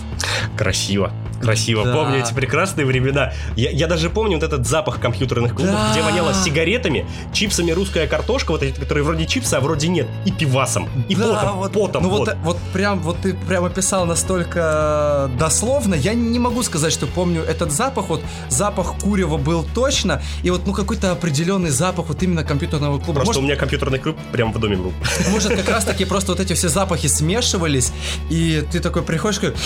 Красиво. 0.57 1.13
Красиво. 1.40 1.85
Да. 1.85 1.94
Помню 1.94 2.18
эти 2.20 2.33
прекрасные 2.33 2.87
времена. 2.87 3.33
Я, 3.57 3.70
я 3.70 3.87
даже 3.87 4.11
помню 4.11 4.35
вот 4.37 4.42
этот 4.42 4.66
запах 4.66 5.01
компьютерных 5.01 5.55
клубов, 5.55 5.75
Да. 5.75 5.92
где 5.92 6.03
воняло 6.03 6.33
сигаретами, 6.35 7.07
чипсами 7.33 7.70
русская 7.72 8.07
картошка, 8.07 8.53
вот 8.53 8.62
эти, 8.62 8.79
которые 8.79 9.05
вроде 9.05 9.27
чипсы, 9.27 9.55
а 9.55 9.61
вроде 9.61 9.88
нет, 9.88 10.07
и 10.25 10.33
пивасом, 10.33 10.88
и 11.09 11.14
Да, 11.14 11.35
потом, 11.35 11.59
вот, 11.59 11.72
потом, 11.72 12.03
ну 12.03 12.09
вот. 12.09 12.29
вот, 12.29 12.37
вот 12.42 12.59
прям, 12.72 13.01
вот 13.01 13.18
ты 13.22 13.35
прям 13.35 13.64
описал 13.64 14.07
настолько 14.07 15.31
дословно, 15.38 15.94
я 15.94 16.14
не 16.14 16.38
могу 16.38 16.62
сказать, 16.62 16.92
что 16.92 17.07
помню 17.07 17.42
этот 17.42 17.70
запах, 17.72 18.09
вот 18.09 18.22
запах 18.49 18.94
курева 19.03 19.37
был 19.37 19.64
точно, 19.75 20.22
и 20.42 20.51
вот 20.51 20.66
ну 20.66 20.72
какой-то 20.72 21.12
определенный 21.12 21.70
запах 21.70 22.07
вот 22.09 22.22
именно 22.22 22.44
компьютерного 22.44 22.96
клуба. 22.99 23.14
Просто 23.14 23.27
Может, 23.27 23.42
у 23.42 23.44
меня 23.44 23.57
компьютерный 23.57 23.99
клуб 23.99 24.16
прямо 24.33 24.53
в 24.53 24.59
доме 24.59 24.77
был. 24.77 24.92
Может, 25.31 25.55
как 25.55 25.68
раз 25.68 25.85
таки 25.85 26.05
просто 26.05 26.33
вот 26.33 26.40
эти 26.40 26.53
все 26.55 26.68
запахи 26.68 27.09
смешивались, 27.09 27.92
и 28.31 28.64
ты 28.72 28.81
такой 28.81 29.03
приходишь, 29.03 29.37
такой, 29.38 29.57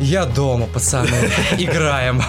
я 0.00 0.24
дома, 0.24 0.66
пацаны, 0.66 1.30
играем. 1.58 2.22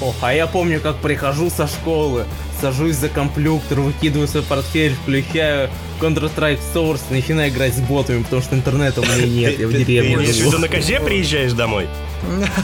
Ох, 0.00 0.14
а 0.22 0.32
я 0.32 0.46
помню, 0.46 0.80
как 0.80 0.96
прихожу 0.96 1.50
со 1.50 1.66
школы, 1.66 2.24
сажусь 2.60 2.96
за 2.96 3.08
компьютер, 3.08 3.80
выкидываю 3.80 4.26
свой 4.28 4.42
портфель, 4.42 4.94
включаю 4.94 5.68
Counter-Strike 6.00 6.58
Source, 6.74 7.00
начинаю 7.10 7.50
играть 7.50 7.74
с 7.74 7.80
ботами, 7.80 8.22
потому 8.22 8.42
что 8.42 8.54
интернета 8.54 9.00
у 9.00 9.04
меня 9.04 9.26
нет, 9.26 9.58
я 9.58 9.66
в 9.66 9.70
Ты- 9.72 9.78
ты 9.78 9.84
деревне 9.84 10.14
имеешь 10.14 10.30
в 10.30 10.38
живу. 10.38 10.50
виду 10.50 10.58
на 10.60 10.68
козе 10.68 11.00
приезжаешь 11.00 11.52
домой? 11.52 11.88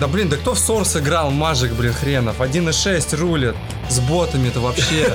Да 0.00 0.06
блин, 0.08 0.28
да 0.28 0.36
кто 0.36 0.54
в 0.54 0.58
Source 0.58 0.98
играл, 1.00 1.30
мажик, 1.30 1.72
блин, 1.72 1.92
хренов, 1.92 2.40
1.6 2.40 3.16
рулит, 3.16 3.54
с 3.88 3.98
ботами-то 4.00 4.60
вообще. 4.60 5.14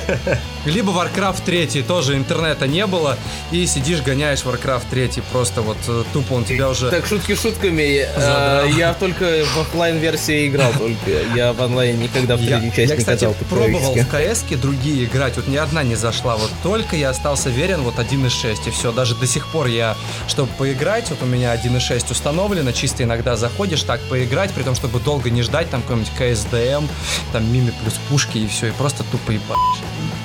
Либо 0.64 0.92
Warcraft 0.92 1.42
3, 1.44 1.82
тоже 1.82 2.16
интернета 2.16 2.66
не 2.66 2.86
было, 2.86 3.16
и 3.50 3.66
сидишь, 3.66 4.00
гоняешь 4.02 4.40
Warcraft 4.40 4.84
3, 4.90 5.10
просто 5.32 5.62
вот 5.62 5.76
э, 5.88 6.04
тупо 6.12 6.34
он 6.34 6.44
тебя 6.44 6.68
уже... 6.68 6.90
Так, 6.90 7.06
шутки 7.06 7.34
шутками, 7.34 8.06
э, 8.06 8.68
я 8.76 8.94
только 8.94 9.44
в 9.54 9.60
оффлайн 9.60 9.98
версии 9.98 10.46
играл 10.48 10.72
только, 10.72 11.10
я 11.34 11.52
в 11.52 11.60
онлайн 11.60 12.00
никогда 12.00 12.36
в 12.36 12.40
Я, 12.40 12.60
третью 12.60 12.70
часть 12.76 12.90
я, 12.90 12.96
не 12.96 13.00
кстати, 13.00 13.24
катал 13.24 13.34
пробовал 13.50 13.94
по-человечески. 13.94 14.46
в 14.54 14.54
КС 14.56 14.60
другие 14.62 15.04
играть, 15.04 15.36
вот 15.36 15.48
ни 15.48 15.56
одна 15.56 15.82
не 15.82 15.96
зашла, 15.96 16.36
вот 16.36 16.50
только 16.72 16.96
я 16.96 17.10
остался 17.10 17.50
верен 17.50 17.82
вот 17.82 17.96
1.6, 17.96 18.68
и 18.68 18.70
все, 18.70 18.92
даже 18.92 19.14
до 19.14 19.26
сих 19.26 19.46
пор 19.48 19.66
я, 19.66 19.94
чтобы 20.26 20.50
поиграть, 20.54 21.10
вот 21.10 21.20
у 21.20 21.26
меня 21.26 21.54
1.6 21.54 22.10
установлено, 22.10 22.72
чисто 22.72 23.02
иногда 23.02 23.36
заходишь 23.36 23.82
так 23.82 24.00
поиграть, 24.08 24.50
при 24.52 24.62
том, 24.62 24.74
чтобы 24.74 24.98
долго 24.98 25.28
не 25.28 25.42
ждать, 25.42 25.68
там 25.68 25.82
какой-нибудь 25.82 26.12
CSDM, 26.12 26.86
там 27.30 27.52
мими 27.52 27.74
плюс 27.82 28.00
пушки 28.08 28.38
и 28.38 28.46
все, 28.46 28.68
и 28.68 28.70
просто 28.70 29.04
тупо 29.04 29.32
ебать. 29.32 29.58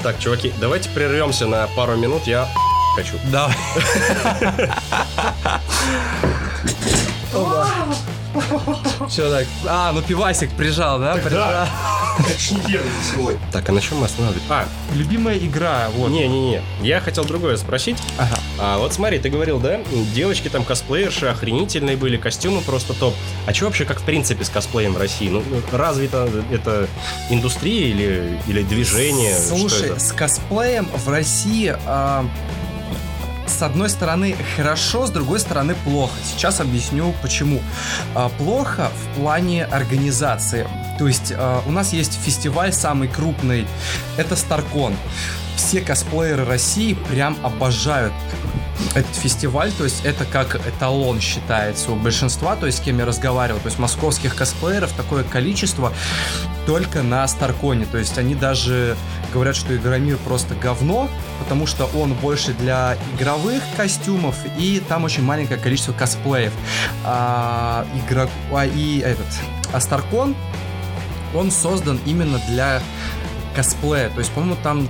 Так, 0.04 0.20
чуваки, 0.20 0.54
давайте 0.62 0.88
прервемся 0.90 1.48
на 1.48 1.68
пару 1.76 1.98
минут, 1.98 2.26
я 2.28 2.48
хочу. 2.96 3.16
Давай. 3.26 3.54
Че 9.10 9.30
так? 9.30 9.46
А, 9.68 9.92
ну 9.92 10.02
пивасик 10.02 10.52
прижал, 10.52 11.00
да? 11.00 11.16
Прижал. 11.16 11.68
Так, 13.52 13.70
а 13.70 13.72
на 13.72 13.82
чем 13.82 14.00
мы 14.00 14.06
остановились? 14.06 14.42
А, 14.50 14.66
Любимая 14.96 15.38
игра, 15.38 15.90
вот. 15.94 16.10
не-не-не, 16.10 16.62
я 16.82 17.00
хотел 17.00 17.26
другое 17.26 17.58
спросить. 17.58 17.98
Ага. 18.18 18.40
А 18.60 18.78
вот 18.80 18.94
смотри, 18.94 19.20
ты 19.20 19.30
говорил, 19.30 19.60
да, 19.60 19.80
девочки 20.14 20.50
там 20.50 20.64
косплеерши 20.64 21.28
охренительные 21.28 21.96
были, 21.96 22.18
костюмы 22.18 22.62
просто 22.62 22.94
топ. 22.94 23.14
А 23.46 23.54
что 23.54 23.66
вообще 23.66 23.86
как 23.86 24.00
в 24.00 24.04
принципе 24.04 24.44
с 24.44 24.50
косплеем 24.50 24.94
в 24.94 24.98
России? 24.98 25.30
Ну, 25.30 25.44
развита 25.72 26.30
это 26.52 26.88
индустрия 27.30 27.88
или, 27.88 28.40
или 28.48 28.64
движение? 28.64 29.38
Слушай, 29.38 30.00
с 30.00 30.12
косплеем 30.12 30.88
в 30.96 31.10
России 31.10 31.76
а, 31.86 32.26
с 33.50 33.62
одной 33.62 33.90
стороны 33.90 34.36
хорошо, 34.56 35.08
с 35.08 35.12
другой 35.12 35.40
стороны 35.40 35.76
плохо. 35.84 36.14
Сейчас 36.24 36.60
объясню 36.60 37.14
почему. 37.22 37.62
А, 38.16 38.30
плохо 38.30 38.90
в 38.90 39.20
плане 39.20 39.66
организации. 39.66 40.68
То 40.98 41.08
есть 41.08 41.34
а, 41.36 41.62
у 41.66 41.72
нас 41.72 41.94
есть 41.94 42.14
фестиваль 42.14 42.74
самый 42.74 43.08
крупный, 43.08 43.68
это 44.18 44.36
Старкон. 44.36 44.96
Все 45.56 45.82
косплееры 45.82 46.46
России 46.46 46.94
прям 47.10 47.38
обожают 47.44 48.14
этот 48.96 49.16
фестиваль, 49.16 49.72
то 49.72 49.84
есть 49.84 50.06
это 50.06 50.26
как 50.26 50.56
эталон 50.56 51.20
считается 51.20 51.92
у 51.92 51.96
большинства, 51.96 52.56
то 52.56 52.66
есть 52.66 52.80
с 52.80 52.82
кем 52.82 53.00
я 53.00 53.06
разговаривал, 53.06 53.60
то 53.60 53.68
есть 53.68 53.80
московских 53.80 54.36
косплееров 54.36 54.92
такое 54.94 55.24
количество 55.24 55.94
только 56.66 57.02
на 57.02 57.28
Старконе, 57.28 57.86
то 57.86 57.98
есть 57.98 58.18
они 58.18 58.36
даже 58.36 58.96
говорят, 59.34 59.56
что 59.56 59.76
Игромир 59.76 60.18
просто 60.18 60.56
говно, 60.56 61.10
потому 61.40 61.66
что 61.66 61.86
он 61.96 62.14
больше 62.14 62.54
для 62.54 62.98
игровых 63.16 63.64
костюмов, 63.76 64.36
и 64.58 64.82
там 64.88 65.04
очень 65.04 65.24
маленькое 65.24 65.60
количество 65.60 65.94
косплеев. 65.94 66.54
А, 67.04 67.86
игрок... 67.96 68.30
а, 68.52 68.66
и 68.66 69.00
этот... 69.00 69.28
А 69.74 69.82
Старкон, 69.82 70.36
он 71.36 71.52
создан 71.52 72.00
именно 72.06 72.40
для 72.50 72.82
косплея. 73.56 74.10
То 74.10 74.20
есть, 74.20 74.32
по-моему, 74.32 74.58
там 74.64 74.88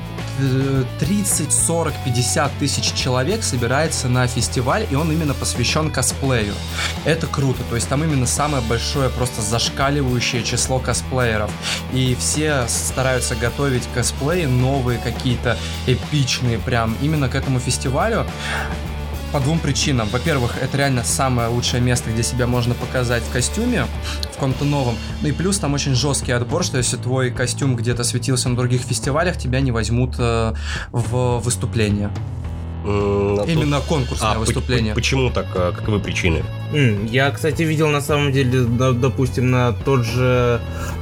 30, 1.00 1.52
40, 1.52 1.94
50 2.06 2.52
тысяч 2.60 2.94
человек 2.94 3.44
собирается 3.44 4.08
на 4.08 4.28
фестиваль, 4.28 4.86
и 4.90 4.96
он 4.96 5.12
именно 5.12 5.34
посвящен 5.34 5.92
косплею. 5.92 6.54
Это 7.06 7.28
круто, 7.28 7.64
то 7.70 7.76
есть 7.76 7.88
там 7.90 8.04
именно 8.04 8.26
самое 8.26 8.64
большое, 8.64 9.10
просто 9.10 9.42
зашкаливающее 9.42 10.44
число 10.44 10.80
косплееров. 10.80 11.52
И 11.94 12.16
все 12.20 12.66
стараются 12.68 13.36
готовить 13.36 13.84
косплеи 13.94 14.46
новые 14.46 15.00
какие-то, 15.00 15.58
эпичные 15.86 16.60
прям, 16.60 16.96
именно 17.02 17.30
к 17.30 17.36
этому 17.36 17.60
фестивалю 17.60 18.26
по 19.32 19.40
двум 19.40 19.60
причинам. 19.60 20.08
Во-первых, 20.10 20.58
это 20.62 20.78
реально 20.78 21.04
самое 21.04 21.50
лучшее 21.50 21.82
место, 21.82 22.10
где 22.12 22.24
себя 22.24 22.48
можно 22.48 22.74
показать 22.74 23.24
в 23.24 23.32
костюме, 23.32 23.86
в 24.34 24.38
ком-то 24.38 24.66
новом. 24.66 24.96
Ну 25.22 25.28
и 25.28 25.32
плюс 25.32 25.60
там 25.60 25.74
очень 25.74 25.96
жесткий 25.96 26.32
отбор, 26.32 26.64
что 26.64 26.78
если 26.78 26.98
твой 26.98 27.32
костюм 27.32 27.76
где-то 27.76 28.04
светился 28.04 28.50
на 28.50 28.56
других 28.56 28.82
фестивалях, 28.82 29.38
тебя 29.38 29.60
не 29.60 29.72
возьмут 29.72 30.16
э, 30.18 30.54
в 30.92 31.40
выступление. 31.40 32.10
Тут- 32.88 33.50
Именно 33.50 33.82
конкурсное 33.82 34.32
А, 34.32 34.40
выступление. 34.40 34.94
почему 34.96 35.30
так? 35.30 35.48
а, 35.56 35.72
Каковы 35.74 36.00
причины? 36.00 36.44
Я, 37.12 37.32
кстати, 37.32 37.64
видел 37.64 37.90
на 37.90 38.02
самом 38.02 38.32
деле, 38.32 38.62
допустим, 38.94 39.52
на 39.52 39.74
тот 39.74 40.06
же 40.06 40.60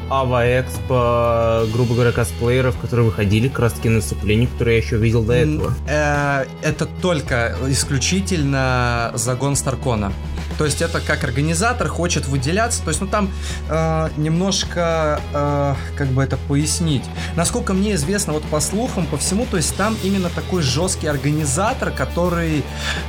Ава 0.10 0.44
Экспо, 0.62 1.66
грубо 1.74 1.94
говоря, 1.94 2.12
косплееров, 2.12 2.76
которые 2.78 3.06
выходили 3.06 3.48
как 3.50 3.60
раз 3.60 3.74
таки 3.74 3.90
на 3.90 3.96
выступление, 3.98 4.48
которые 4.48 4.78
я 4.80 4.84
еще 4.84 4.98
видел 4.98 5.24
до 5.24 5.34
этого. 5.34 5.74
э, 5.88 6.46
Это 6.64 6.86
только 7.02 7.56
исключительно 7.70 9.12
загон 9.16 9.56
Старкона. 9.56 10.12
То 10.58 10.66
есть 10.66 10.82
это 10.82 11.00
как 11.00 11.24
организатор 11.24 11.88
хочет 11.88 12.28
выделяться. 12.28 12.82
То 12.84 12.90
есть, 12.90 13.02
ну 13.02 13.08
там 13.08 13.30
э, 13.70 14.10
немножко, 14.18 15.22
э, 15.34 15.76
как 15.98 16.08
бы 16.10 16.24
это 16.24 16.38
пояснить. 16.38 17.04
Насколько 17.36 17.74
мне 17.74 17.96
известно, 17.96 18.34
вот 18.34 18.44
по 18.44 18.60
слухам, 18.60 19.06
по 19.06 19.18
всему, 19.18 19.46
то 19.46 19.58
есть 19.58 19.76
там 19.76 19.96
именно 20.04 20.30
такой 20.30 20.62
жесткий 20.62 21.08
организатор, 21.08 21.92
который 21.92 22.64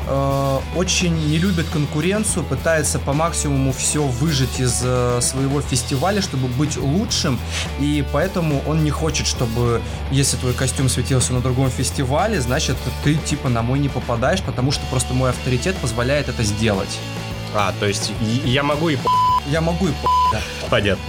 э, 0.06 0.58
очень 0.74 1.14
не 1.28 1.38
любит 1.38 1.66
конкуренцию, 1.72 2.44
пытается 2.44 2.98
по 2.98 3.12
максимуму 3.12 3.72
все 3.72 4.02
выжить 4.02 4.60
из 4.60 4.80
э, 4.84 5.20
своего 5.20 5.60
фестиваля, 5.60 6.20
чтобы 6.22 6.48
быть 6.48 6.76
лучшим, 6.76 7.38
и 7.78 8.04
поэтому 8.12 8.62
он 8.66 8.84
не 8.84 8.90
хочет, 8.90 9.26
чтобы 9.26 9.80
если 10.10 10.36
твой 10.36 10.52
костюм 10.52 10.88
светился 10.88 11.32
на 11.32 11.40
другом 11.40 11.70
фестивале, 11.70 12.40
значит 12.40 12.76
ты 13.04 13.14
типа 13.16 13.48
на 13.48 13.62
мой 13.62 13.78
не 13.78 13.88
попадаешь, 13.88 14.42
потому 14.42 14.72
что 14.72 14.84
просто 14.86 15.14
мой 15.14 15.30
авторитет 15.30 15.76
позволяет 15.76 16.28
это 16.28 16.42
сделать. 16.42 16.98
А, 17.58 17.72
то 17.80 17.86
есть 17.86 18.12
я 18.44 18.62
могу 18.62 18.90
и 18.90 18.98
Я 19.50 19.60
могу 19.60 19.88
и 19.88 19.92
по... 19.92 20.08
да. 20.32 20.40
Понятно. 20.68 21.04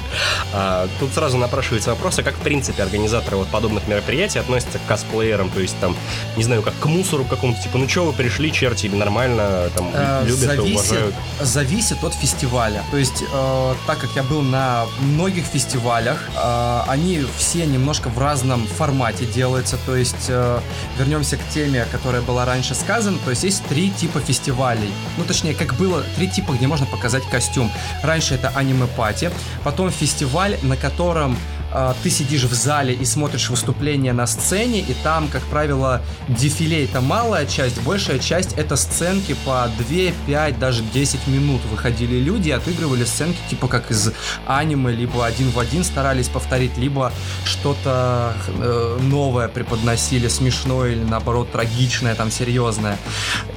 А, 0.54 0.88
тут 1.00 1.12
сразу 1.14 1.38
напрашивается 1.38 1.90
вопрос, 1.90 2.20
а 2.20 2.24
как 2.24 2.36
в 2.36 2.40
принципе 2.40 2.84
организаторы 2.84 3.38
вот 3.38 3.48
подобных 3.48 3.88
мероприятий 3.88 4.40
относятся 4.40 4.78
к 4.80 4.86
косплеерам, 4.86 5.50
то 5.50 5.60
есть 5.60 5.76
там, 5.80 5.96
не 6.36 6.44
знаю, 6.44 6.62
как 6.62 6.78
к 6.80 6.86
мусору 6.86 7.26
какому-то, 7.26 7.62
типа, 7.62 7.78
ну 7.78 7.90
что 7.90 8.06
вы 8.06 8.14
пришли, 8.14 8.52
черти, 8.52 8.86
или 8.86 8.96
нормально, 8.96 9.70
там, 9.76 9.88
Э, 9.94 10.24
любят 10.26 10.44
и 10.44 10.46
зависит, 10.58 10.92
уважают. 10.92 11.16
зависит 11.42 12.04
от 12.04 12.14
фестиваля. 12.14 12.84
То 12.92 12.98
есть, 12.98 13.24
э, 13.32 13.76
так 13.88 13.98
как 13.98 14.10
я 14.16 14.24
был 14.24 14.42
на 14.42 14.86
многих 15.00 15.46
фестивалях, 15.46 16.20
э, 16.36 16.82
они 16.88 17.26
все 17.38 17.66
немножко 17.66 18.10
в 18.10 18.20
разном 18.20 18.68
формате 18.68 19.26
делаются. 19.26 19.78
То 19.86 19.96
есть, 19.96 20.28
э, 20.30 20.60
вернемся 20.98 21.38
к 21.38 21.40
теме, 21.54 21.86
которая 21.92 22.22
была 22.22 22.46
раньше 22.46 22.76
сказана. 22.76 23.18
То 23.24 23.32
есть, 23.32 23.44
есть 23.44 23.66
три 23.66 23.90
типа 23.92 24.20
фестивалей. 24.20 24.92
Ну, 25.18 25.24
точнее, 25.24 25.56
как 25.56 25.74
было, 25.76 26.04
три 26.16 26.30
типа, 26.30 26.52
где 26.54 26.68
можно 26.68 26.86
показать 26.86 27.24
костюм. 27.30 27.72
Раньше 28.04 28.27
это 28.36 28.52
аниме-пати, 28.56 29.32
потом 29.64 29.92
фестиваль, 29.92 30.58
на 30.64 30.76
котором 30.78 31.38
э, 31.74 31.94
ты 32.04 32.10
сидишь 32.10 32.44
в 32.44 32.54
зале 32.54 32.94
и 32.94 33.06
смотришь 33.06 33.50
выступление 33.50 34.14
на 34.14 34.28
сцене, 34.28 34.80
и 34.80 34.96
там, 35.04 35.28
как 35.28 35.44
правило, 35.44 36.02
дефиле 36.28 36.86
это 36.86 37.02
малая 37.02 37.46
часть, 37.46 37.82
большая 37.82 38.20
часть 38.20 38.54
это 38.54 38.76
сценки 38.76 39.36
по 39.46 39.70
2, 39.78 40.14
5, 40.26 40.60
даже 40.60 40.84
10 40.84 41.28
минут 41.28 41.62
выходили 41.72 42.20
люди 42.20 42.50
и 42.50 42.52
отыгрывали 42.52 43.06
сценки 43.06 43.38
типа 43.50 43.68
как 43.68 43.92
из 43.92 44.12
аниме, 44.46 44.92
либо 44.92 45.26
один 45.26 45.50
в 45.52 45.60
один 45.60 45.84
старались 45.84 46.30
повторить, 46.30 46.78
либо 46.78 47.12
что-то 47.46 48.34
э, 48.48 48.98
новое 49.02 49.48
преподносили, 49.48 50.28
смешное 50.28 50.92
или 50.92 51.04
наоборот 51.04 51.52
трагичное, 51.52 52.16
там 52.16 52.32
серьезное. 52.32 52.98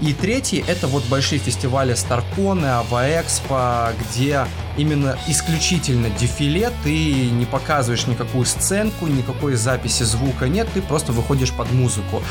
И 0.00 0.12
третий 0.12 0.64
это 0.66 0.86
вот 0.86 1.04
большие 1.04 1.38
фестивали 1.38 1.94
Старконы, 1.94 2.66
Ава-Экспо, 2.66 3.92
где 4.00 4.46
именно 4.80 5.18
исключительно 5.28 6.08
дефиле, 6.10 6.70
ты 6.84 7.30
не 7.30 7.44
показываешь 7.44 8.06
никакую 8.06 8.46
сценку, 8.46 9.06
никакой 9.06 9.54
записи 9.54 10.02
звука 10.04 10.48
нет, 10.48 10.68
ты 10.72 10.80
просто 10.80 11.12
выходишь 11.12 11.52
под 11.52 11.70
музыку. 11.72 12.22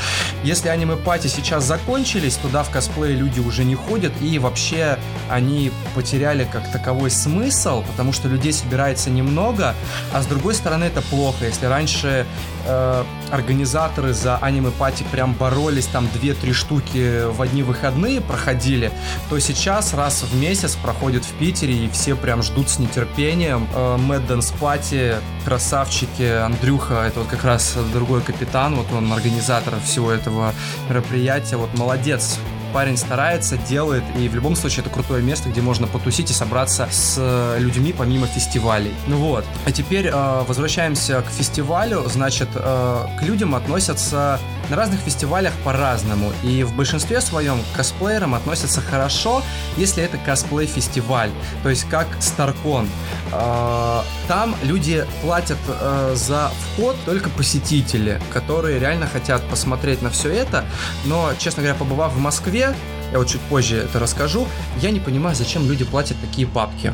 Если 0.42 0.68
аниме-пати 0.68 1.28
сейчас 1.28 1.64
закончились, 1.64 2.36
туда 2.36 2.62
в 2.62 2.70
косплее 2.70 3.16
люди 3.16 3.40
уже 3.40 3.64
не 3.64 3.74
ходят, 3.74 4.12
и 4.20 4.38
вообще 4.38 4.98
они 5.30 5.70
потеряли 5.94 6.46
как 6.50 6.70
таковой 6.72 7.10
смысл, 7.10 7.82
потому 7.82 8.12
что 8.12 8.28
людей 8.28 8.52
собирается 8.52 9.10
немного, 9.10 9.74
а 10.12 10.22
с 10.22 10.26
другой 10.26 10.54
стороны 10.54 10.84
это 10.84 11.02
плохо, 11.02 11.44
если 11.44 11.66
раньше 11.66 12.26
э, 12.66 13.04
организаторы 13.30 14.12
за 14.12 14.36
аниме-пати 14.36 15.04
прям 15.10 15.34
боролись, 15.34 15.86
там 15.86 16.06
2-3 16.06 16.52
штуки 16.52 17.24
в 17.30 17.40
одни 17.42 17.62
выходные 17.62 18.20
проходили, 18.20 18.92
то 19.28 19.38
сейчас 19.38 19.94
раз 19.94 20.22
в 20.22 20.34
месяц 20.36 20.76
проходит 20.76 21.24
в 21.24 21.32
Питере, 21.34 21.86
и 21.86 21.90
все 21.90 22.16
прям 22.16 22.42
ждут 22.42 22.68
с 22.68 22.78
нетерпением. 22.78 23.66
Mad 23.74 24.26
Dance 24.26 24.52
Party, 24.60 25.16
красавчики, 25.44 26.22
Андрюха, 26.22 27.04
это 27.06 27.20
вот 27.20 27.28
как 27.28 27.44
раз 27.44 27.76
другой 27.92 28.22
капитан, 28.22 28.74
вот 28.74 28.92
он 28.92 29.12
организатор 29.12 29.74
всего 29.84 30.10
этого 30.10 30.52
мероприятия, 30.88 31.56
вот 31.56 31.76
молодец, 31.78 32.38
парень 32.72 32.96
старается, 32.96 33.56
делает, 33.56 34.02
и 34.18 34.28
в 34.28 34.34
любом 34.34 34.56
случае 34.56 34.82
это 34.82 34.90
крутое 34.90 35.22
место, 35.22 35.48
где 35.48 35.60
можно 35.60 35.86
потусить 35.86 36.30
и 36.30 36.34
собраться 36.34 36.88
с 36.90 37.16
э, 37.18 37.56
людьми 37.58 37.94
помимо 37.96 38.26
фестивалей. 38.26 38.94
Ну 39.06 39.16
вот. 39.16 39.44
А 39.66 39.72
теперь 39.72 40.06
э, 40.06 40.44
возвращаемся 40.46 41.22
к 41.22 41.30
фестивалю. 41.30 42.04
Значит, 42.08 42.48
э, 42.54 43.06
к 43.18 43.22
людям 43.22 43.54
относятся 43.54 44.40
на 44.70 44.76
разных 44.76 45.00
фестивалях 45.00 45.52
по-разному. 45.64 46.32
И 46.44 46.62
в 46.62 46.74
большинстве 46.74 47.20
своем 47.20 47.60
к 47.72 47.76
косплеерам 47.76 48.34
относятся 48.34 48.80
хорошо, 48.80 49.42
если 49.76 50.02
это 50.02 50.16
косплей-фестиваль. 50.18 51.30
То 51.62 51.68
есть 51.68 51.84
как 51.88 52.06
Старкон. 52.20 52.88
Э, 53.32 54.02
там 54.28 54.54
люди 54.62 55.04
платят 55.22 55.58
э, 55.66 56.12
за 56.14 56.50
вход 56.62 56.96
только 57.04 57.30
посетители, 57.30 58.20
которые 58.32 58.78
реально 58.78 59.06
хотят 59.06 59.42
посмотреть 59.48 60.02
на 60.02 60.10
все 60.10 60.32
это. 60.32 60.64
Но, 61.04 61.32
честно 61.38 61.62
говоря, 61.62 61.78
побывав 61.78 62.12
в 62.12 62.18
Москве, 62.18 62.59
я 62.60 63.18
вот 63.18 63.28
чуть 63.28 63.40
позже 63.42 63.76
это 63.76 63.98
расскажу, 63.98 64.46
я 64.80 64.90
не 64.90 65.00
понимаю, 65.00 65.34
зачем 65.34 65.66
люди 65.68 65.84
платят 65.84 66.16
такие 66.20 66.46
бабки. 66.46 66.92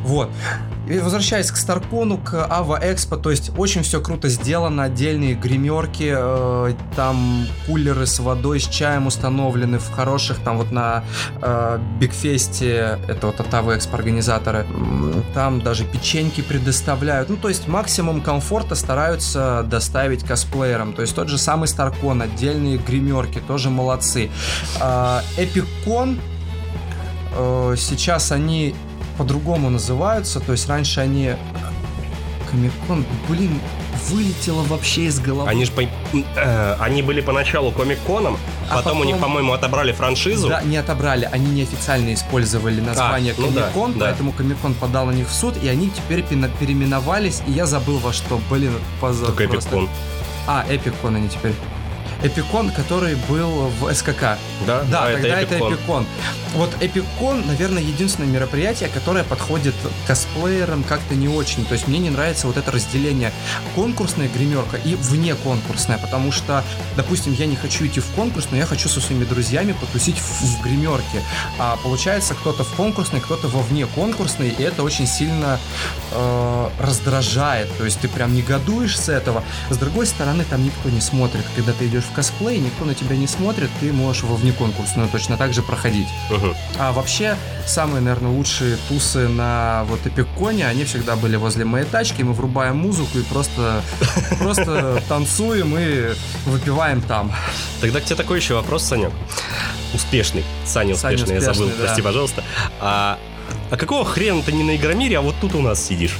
Вот. 0.00 0.30
И 0.88 0.98
возвращаясь 0.98 1.50
к 1.50 1.56
Старкону, 1.56 2.16
к 2.16 2.46
Ава 2.48 2.78
Экспо, 2.82 3.16
то 3.16 3.30
есть 3.30 3.50
очень 3.58 3.82
все 3.82 4.00
круто 4.00 4.28
сделано, 4.30 4.84
отдельные 4.84 5.34
гримерки, 5.34 6.14
э, 6.16 6.74
там 6.96 7.46
кулеры 7.66 8.06
с 8.06 8.18
водой, 8.20 8.58
с 8.58 8.66
чаем 8.66 9.06
установлены 9.06 9.78
в 9.78 9.90
хороших, 9.90 10.38
там 10.38 10.56
вот 10.56 10.72
на 10.72 11.04
э, 11.42 11.78
Бигфесте, 12.00 12.98
это 13.06 13.26
вот 13.26 13.38
от 13.38 13.52
Ава 13.52 13.76
Экспо 13.76 13.96
организаторы, 13.96 14.66
там 15.34 15.60
даже 15.60 15.84
печеньки 15.84 16.40
предоставляют, 16.40 17.28
ну 17.28 17.36
то 17.36 17.48
есть 17.48 17.68
максимум 17.68 18.22
комфорта 18.22 18.74
стараются 18.74 19.66
доставить 19.68 20.24
косплеерам, 20.24 20.94
то 20.94 21.02
есть 21.02 21.14
тот 21.14 21.28
же 21.28 21.36
самый 21.36 21.68
Старкон, 21.68 22.22
отдельные 22.22 22.78
гримерки, 22.78 23.40
тоже 23.46 23.68
молодцы. 23.68 24.30
А, 24.80 25.22
Эпикон, 25.36 26.18
э, 27.36 27.74
сейчас 27.76 28.32
они 28.32 28.74
по-другому 29.18 29.68
называются, 29.68 30.40
то 30.40 30.52
есть 30.52 30.68
раньше 30.68 31.00
они... 31.00 31.34
Комикон, 32.50 33.04
блин, 33.28 33.60
вылетело 34.08 34.62
вообще 34.62 35.02
из 35.02 35.20
головы. 35.20 35.50
Они 35.50 35.66
же 35.66 35.72
они 36.80 37.02
были 37.02 37.20
поначалу 37.20 37.72
комик-коном, 37.72 38.38
А 38.70 38.76
потом, 38.76 39.00
у 39.00 39.04
них, 39.04 39.16
потом- 39.16 39.28
по-моему, 39.28 39.52
отобрали 39.52 39.92
франшизу. 39.92 40.48
Да, 40.48 40.62
не 40.62 40.78
отобрали, 40.78 41.28
они 41.30 41.50
неофициально 41.50 42.14
использовали 42.14 42.80
название 42.80 43.34
ну 43.36 43.50
да, 43.50 43.62
Комикон, 43.64 43.98
да. 43.98 44.06
поэтому 44.06 44.32
Комикон 44.32 44.72
подал 44.74 45.04
на 45.06 45.10
них 45.10 45.28
в 45.28 45.34
суд, 45.34 45.62
и 45.62 45.68
они 45.68 45.90
теперь 45.90 46.22
переименовались, 46.22 47.42
и 47.46 47.50
я 47.52 47.66
забыл 47.66 47.98
во 47.98 48.14
что, 48.14 48.40
блин, 48.48 48.72
позор 48.98 49.26
Только. 49.26 49.44
Эпикон. 49.44 49.88
А, 50.46 50.64
Эпикон 50.70 51.16
они 51.16 51.28
теперь. 51.28 51.52
Эпикон, 52.22 52.70
который 52.70 53.14
был 53.28 53.70
в 53.80 53.94
СКК. 53.94 54.38
Да, 54.66 54.82
Да, 54.90 55.04
а 55.06 55.12
тогда 55.12 55.40
это 55.40 55.54
Эпикон. 55.54 55.74
Эпикон. 55.74 56.06
Вот 56.54 56.70
Эпикон, 56.80 57.46
наверное, 57.46 57.82
единственное 57.82 58.28
мероприятие, 58.28 58.88
которое 58.88 59.22
подходит 59.22 59.74
косплеерам 60.06 60.82
как-то 60.82 61.14
не 61.14 61.28
очень. 61.28 61.64
То 61.64 61.74
есть 61.74 61.86
мне 61.86 61.98
не 61.98 62.10
нравится 62.10 62.46
вот 62.46 62.56
это 62.56 62.70
разделение 62.72 63.32
конкурсная 63.74 64.28
гримерка 64.28 64.76
и 64.78 64.94
вне 64.96 65.34
конкурсная, 65.36 65.98
потому 65.98 66.32
что, 66.32 66.64
допустим, 66.96 67.34
я 67.34 67.46
не 67.46 67.54
хочу 67.54 67.86
идти 67.86 68.00
в 68.00 68.06
конкурс, 68.16 68.48
но 68.50 68.56
я 68.56 68.66
хочу 68.66 68.88
со 68.88 69.00
своими 69.00 69.24
друзьями 69.24 69.72
потусить 69.72 70.18
в, 70.18 70.42
в 70.42 70.62
гримерке. 70.62 71.22
А 71.58 71.76
получается, 71.76 72.34
кто-то 72.34 72.64
в 72.64 72.72
конкурсной, 72.74 73.20
кто-то 73.20 73.48
во 73.48 73.60
вне 73.62 73.86
конкурсной, 73.86 74.48
и 74.48 74.62
это 74.62 74.82
очень 74.82 75.06
сильно 75.06 75.60
э, 76.10 76.68
раздражает. 76.80 77.68
То 77.76 77.84
есть 77.84 78.00
ты 78.00 78.08
прям 78.08 78.34
негодуешь 78.34 78.98
с 78.98 79.08
этого. 79.08 79.44
С 79.70 79.76
другой 79.76 80.06
стороны, 80.06 80.44
там 80.44 80.64
никто 80.64 80.88
не 80.88 81.00
смотрит. 81.00 81.44
Когда 81.54 81.72
ты 81.72 81.86
идешь 81.86 82.07
в 82.08 82.14
косплей, 82.14 82.58
никто 82.58 82.84
на 82.84 82.94
тебя 82.94 83.16
не 83.16 83.26
смотрит, 83.26 83.70
ты 83.80 83.92
можешь 83.92 84.22
во 84.22 84.36
внеконкурсную 84.36 85.08
точно 85.08 85.36
так 85.36 85.52
же 85.52 85.62
проходить. 85.62 86.08
Мгм. 86.30 86.54
А 86.78 86.92
вообще, 86.92 87.36
самые, 87.66 88.00
наверное, 88.00 88.30
лучшие 88.30 88.76
тусы 88.88 89.28
на 89.28 89.84
вот 89.88 90.06
Эпиконе, 90.06 90.66
они 90.66 90.84
всегда 90.84 91.16
были 91.16 91.36
возле 91.36 91.64
моей 91.64 91.84
тачки, 91.84 92.22
мы 92.22 92.32
врубаем 92.32 92.76
музыку 92.76 93.18
и 93.18 93.22
просто, 93.22 93.82
просто 94.38 95.02
танцуем 95.08 95.76
и 95.78 96.14
выпиваем 96.46 97.02
там. 97.02 97.32
Тогда 97.80 98.00
к 98.00 98.04
тебе 98.04 98.16
такой 98.16 98.38
еще 98.38 98.54
вопрос, 98.54 98.84
Санек. 98.84 99.12
Успешный. 99.94 100.44
Саня 100.64 100.94
успешный, 100.94 101.34
я 101.34 101.40
забыл, 101.40 101.70
прости, 101.70 102.02
пожалуйста. 102.02 102.44
А, 102.80 103.18
а 103.70 103.76
какого 103.76 104.04
хрена 104.04 104.42
ты 104.42 104.52
не 104.52 104.62
на 104.62 104.76
Игромире, 104.76 105.18
а 105.18 105.20
вот 105.20 105.34
тут 105.40 105.54
у 105.54 105.62
нас 105.62 105.84
сидишь? 105.84 106.16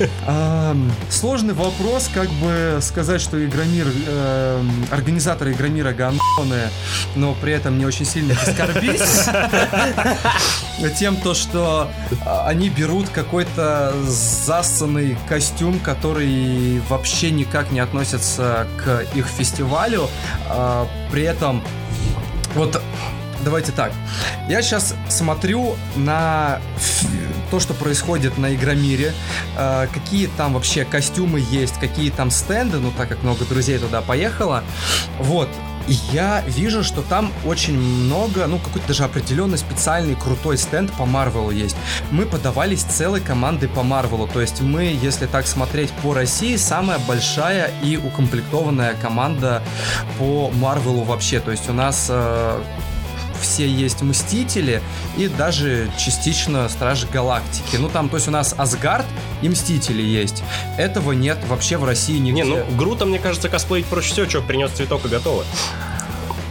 Сложный 1.10 1.54
вопрос, 1.54 2.10
как 2.12 2.28
бы 2.30 2.78
сказать, 2.80 3.20
что 3.20 3.42
Игромир, 3.44 3.86
эм, 4.06 4.86
организаторы 4.90 5.52
Игромира 5.52 5.92
гандоны, 5.92 6.70
но 7.14 7.34
при 7.34 7.52
этом 7.52 7.78
не 7.78 7.86
очень 7.86 8.04
сильно 8.04 8.34
оскорбить 8.34 9.00
тем, 10.98 11.16
то, 11.16 11.34
что 11.34 11.90
а, 12.24 12.46
они 12.48 12.68
берут 12.68 13.08
какой-то 13.08 13.94
зассанный 14.06 15.16
костюм, 15.28 15.78
который 15.78 16.80
вообще 16.88 17.30
никак 17.30 17.70
не 17.70 17.80
относится 17.80 18.66
к 18.78 19.04
их 19.14 19.26
фестивалю, 19.26 20.08
а, 20.48 20.88
при 21.10 21.22
этом 21.22 21.62
вот 22.54 22.80
давайте 23.44 23.72
так. 23.72 23.92
Я 24.48 24.62
сейчас 24.62 24.94
смотрю 25.08 25.76
на 25.96 26.60
то, 27.50 27.60
что 27.60 27.74
происходит 27.74 28.38
на 28.38 28.54
Игромире, 28.54 29.12
э, 29.56 29.86
какие 29.92 30.26
там 30.26 30.54
вообще 30.54 30.84
костюмы 30.84 31.40
есть, 31.50 31.78
какие 31.78 32.10
там 32.10 32.30
стенды, 32.30 32.78
ну 32.78 32.90
так 32.96 33.08
как 33.08 33.22
много 33.22 33.44
друзей 33.44 33.78
туда 33.78 34.00
поехало. 34.00 34.64
Вот. 35.20 35.48
Я 35.86 36.42
вижу, 36.46 36.82
что 36.82 37.02
там 37.02 37.30
очень 37.44 37.78
много, 37.78 38.46
ну, 38.46 38.58
какой-то 38.58 38.88
даже 38.88 39.04
определенный 39.04 39.58
специальный 39.58 40.14
крутой 40.14 40.56
стенд 40.56 40.90
по 40.92 41.04
Марвелу 41.04 41.50
есть. 41.50 41.76
Мы 42.10 42.24
подавались 42.24 42.82
целой 42.82 43.20
командой 43.20 43.68
по 43.68 43.82
Марвелу. 43.82 44.26
То 44.26 44.40
есть 44.40 44.62
мы, 44.62 44.84
если 44.84 45.26
так 45.26 45.46
смотреть 45.46 45.90
по 46.02 46.14
России, 46.14 46.56
самая 46.56 46.98
большая 47.00 47.70
и 47.82 47.98
укомплектованная 47.98 48.94
команда 48.94 49.62
по 50.18 50.50
Марвелу 50.50 51.02
вообще. 51.02 51.38
То 51.40 51.50
есть 51.50 51.68
у 51.68 51.74
нас 51.74 52.06
э, 52.08 52.62
все 53.40 53.68
есть 53.68 54.02
Мстители 54.02 54.82
и 55.16 55.28
даже 55.28 55.90
частично 55.98 56.68
Стражи 56.68 57.06
Галактики. 57.06 57.76
Ну 57.76 57.88
там, 57.88 58.08
то 58.08 58.16
есть 58.16 58.28
у 58.28 58.30
нас 58.30 58.54
Асгард 58.56 59.06
и 59.42 59.48
Мстители 59.48 60.02
есть. 60.02 60.42
Этого 60.78 61.12
нет 61.12 61.38
вообще 61.48 61.76
в 61.76 61.84
России 61.84 62.18
нигде. 62.18 62.42
Не, 62.42 62.48
ну 62.48 62.64
Грута, 62.76 63.06
мне 63.06 63.18
кажется, 63.18 63.48
косплеить 63.48 63.86
проще 63.86 64.12
всего, 64.12 64.28
что 64.28 64.42
принес 64.42 64.70
цветок 64.70 65.04
и 65.04 65.08
готово. 65.08 65.44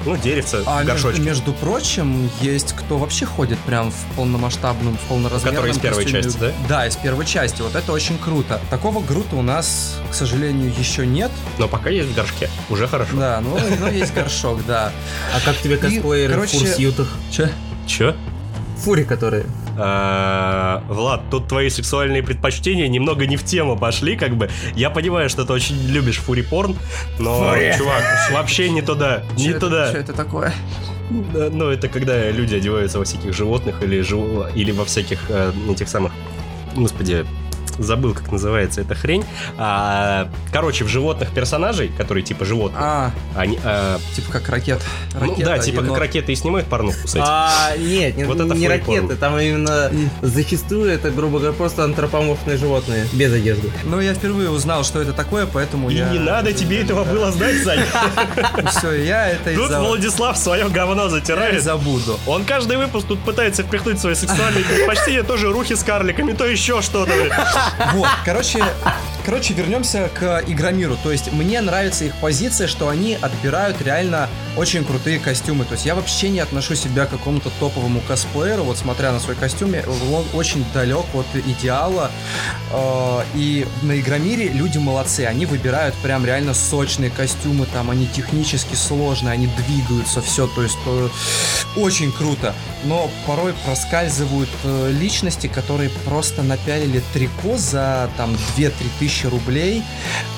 Ну, 0.06 0.18
деревце, 0.18 0.64
А 0.66 0.84
между, 0.84 0.88
горшочки. 0.92 1.22
между 1.22 1.54
прочим, 1.54 2.30
есть 2.42 2.74
кто 2.74 2.98
вообще 2.98 3.26
ходит 3.26 3.58
прям 3.60 3.92
в 3.92 4.16
полномасштабном, 4.16 4.98
в 4.98 5.02
полноразмерном 5.08 5.56
Который 5.56 5.72
из 5.72 5.78
первой 5.80 6.04
костюме. 6.04 6.24
части, 6.24 6.38
да? 6.40 6.52
Да, 6.68 6.88
из 6.88 6.96
первой 6.98 7.26
части. 7.26 7.62
Вот 7.62 7.76
это 7.76 7.92
очень 7.94 8.18
круто. 8.18 8.60
Такого 8.70 9.02
Грута 9.02 9.36
у 9.38 9.42
нас, 9.42 9.98
к 10.12 10.14
сожалению, 10.14 10.74
еще 10.78 11.06
нет. 11.08 11.32
Но 11.58 11.68
пока 11.68 11.90
есть 11.90 12.10
в 12.10 12.16
горшке, 12.16 12.50
уже 12.70 12.88
хорошо. 12.88 13.16
Да, 13.16 13.40
ну, 13.42 13.58
но 13.80 13.88
есть 13.88 14.14
горшок, 14.16 14.66
да. 14.66 14.92
А 15.34 15.40
как 15.46 15.58
тебе 15.60 15.78
косплееры 15.78 16.38
в 16.42 16.48
фурсьютах? 16.48 17.08
Че? 17.32 17.50
Чё? 17.88 18.16
Фури, 18.84 19.04
которые. 19.06 19.46
А, 19.78 20.84
Влад, 20.88 21.22
тут 21.32 21.48
твои 21.48 21.70
сексуальные 21.70 22.22
предпочтения 22.24 22.88
немного 22.88 23.26
не 23.26 23.38
в 23.38 23.44
тему 23.44 23.78
пошли, 23.78 24.16
как 24.16 24.36
бы. 24.36 24.50
Я 24.76 24.90
понимаю, 24.90 25.30
что 25.30 25.46
ты 25.46 25.54
очень 25.54 25.76
любишь 25.88 26.18
фури-порн, 26.18 26.76
но, 27.20 27.50
Фури. 27.50 27.74
чувак, 27.78 28.04
вообще 28.32 28.70
не 28.70 28.82
туда, 28.82 29.24
не 29.38 29.46
Чё 29.46 29.50
это- 29.52 29.60
туда. 29.60 29.92
чё 29.92 29.98
это 30.00 30.14
такое? 30.14 30.54
Ну, 31.10 31.70
это 31.70 31.88
когда 31.88 32.30
люди 32.32 32.56
одеваются 32.56 32.98
во 33.00 33.04
всяких 33.06 33.34
животных 33.34 33.82
или, 33.84 34.02
жив- 34.02 34.56
или 34.56 34.72
во 34.72 34.86
всяких 34.86 35.20
э, 35.30 35.52
этих 35.70 35.90
самых... 35.90 36.12
Господи, 36.76 37.26
забыл, 37.78 38.14
как 38.14 38.32
называется 38.32 38.82
эта 38.82 38.96
хрень. 38.96 39.24
А, 39.58 40.30
короче, 40.52 40.84
в 40.84 40.88
животных 40.88 41.32
персонажей, 41.32 41.90
которые 41.98 42.24
типа 42.24 42.46
животные, 42.46 42.82
А, 42.82 43.12
они... 43.36 43.60
а, 43.64 44.00
типа 44.16 44.32
как 44.32 44.50
ракет. 44.50 44.82
ну 45.14 45.20
Ракета, 45.32 45.46
да, 45.46 45.60
типа 45.60 45.78
енот. 45.82 45.90
как 45.92 46.00
ракеты 46.00 46.32
и 46.32 46.36
снимают 46.36 46.68
порнуху 46.68 47.08
с 47.08 47.12
этим. 47.16 47.24
А, 47.28 47.76
нет, 47.78 48.18
не, 48.18 48.24
Вот 48.26 48.40
это 48.40 48.54
не 48.54 48.68
ракеты, 48.68 49.16
там 49.16 49.38
именно 49.40 49.92
зачастую 50.22 50.92
это, 50.92 51.12
грубо 51.12 51.40
говоря, 51.40 51.56
просто 51.56 51.84
антропоморфные 51.84 52.58
животные, 52.58 53.08
без 53.14 53.32
одежды. 53.34 53.72
Ну, 53.84 54.00
я 54.00 54.14
впервые 54.14 54.50
узнал, 54.50 54.84
что 54.84 55.02
это 55.02 55.14
такое, 55.14 55.46
поэтому 55.46 55.90
И 55.90 55.96
я... 55.96 56.10
не 56.10 56.20
надо 56.20 56.54
тебе 56.54 56.82
этого 56.82 57.04
было 57.04 57.32
знать, 57.32 57.64
Саня. 57.64 57.86
Все, 58.70 58.92
я 59.04 59.30
это 59.30 59.54
Тут 59.56 59.70
Владислав 59.72 60.38
свое 60.38 60.68
говно 60.70 61.10
затирает. 61.10 61.62
забуду. 61.64 62.20
Он 62.28 62.46
каждый 62.46 62.78
выпуск 62.78 63.08
тут 63.08 63.20
пытается 63.20 63.64
впихнуть 63.64 64.00
свои 64.00 64.16
сексуальные 64.16 64.64
предпочтения, 64.64 65.24
тоже 65.24 65.52
рухи 65.52 65.76
с 65.76 65.84
карликами, 65.84 66.34
то 66.34 66.46
еще 66.46 66.82
что-то. 66.82 67.12
Вот, 67.94 68.08
короче, 68.26 68.64
короче, 69.26 69.54
вернемся 69.54 70.10
к 70.14 70.44
Игромиру. 70.48 70.98
То 71.02 71.12
есть 71.12 71.32
мне 71.32 71.62
нравится 71.62 72.06
их 72.06 72.16
позиция, 72.16 72.68
что 72.68 72.90
они 72.90 73.18
отбирают 73.22 73.82
реально 73.82 74.30
очень 74.58 74.84
крутые 74.84 75.20
костюмы. 75.20 75.66
То 75.66 75.74
есть 75.74 75.86
я 75.86 75.96
вообще 75.96 76.30
не 76.30 76.40
отношу 76.40 76.76
себя 76.76 77.06
к 77.06 77.12
какому-то 77.12 77.50
топовому 77.60 78.02
косплееру, 78.02 78.64
вот 78.64 78.78
смотря 78.78 79.12
на 79.12 79.20
свой 79.20 79.36
костюм, 79.36 79.74
он 80.12 80.26
очень 80.34 80.66
далек 80.74 81.06
от 81.14 81.26
идеала. 81.36 82.12
Э, 82.72 83.24
И 83.36 83.66
на 83.82 84.00
Игромире 84.00 84.50
люди 84.50 84.78
молодцы, 84.78 85.22
они 85.22 85.46
выбирают 85.46 85.96
прям 85.96 86.26
реально 86.26 86.54
сочные 86.54 87.10
костюмы, 87.10 87.66
там 87.66 87.90
они 87.90 88.08
технически 88.08 88.76
сложные, 88.76 89.34
они 89.34 89.48
двигаются, 89.48 90.22
все, 90.22 90.48
то 90.48 90.64
есть 90.64 90.78
э, 90.86 91.10
очень 91.78 92.12
круто. 92.12 92.54
Но 92.84 93.10
порой 93.26 93.54
проскальзывают 93.66 94.50
э, 94.64 94.92
личности, 94.92 95.48
которые 95.48 95.90
просто 96.06 96.44
напялили 96.44 97.02
трико 97.14 97.58
за 97.58 98.10
там 98.18 98.36
2-3 98.58 98.74
тысячи 99.00 99.13
рублей, 99.24 99.84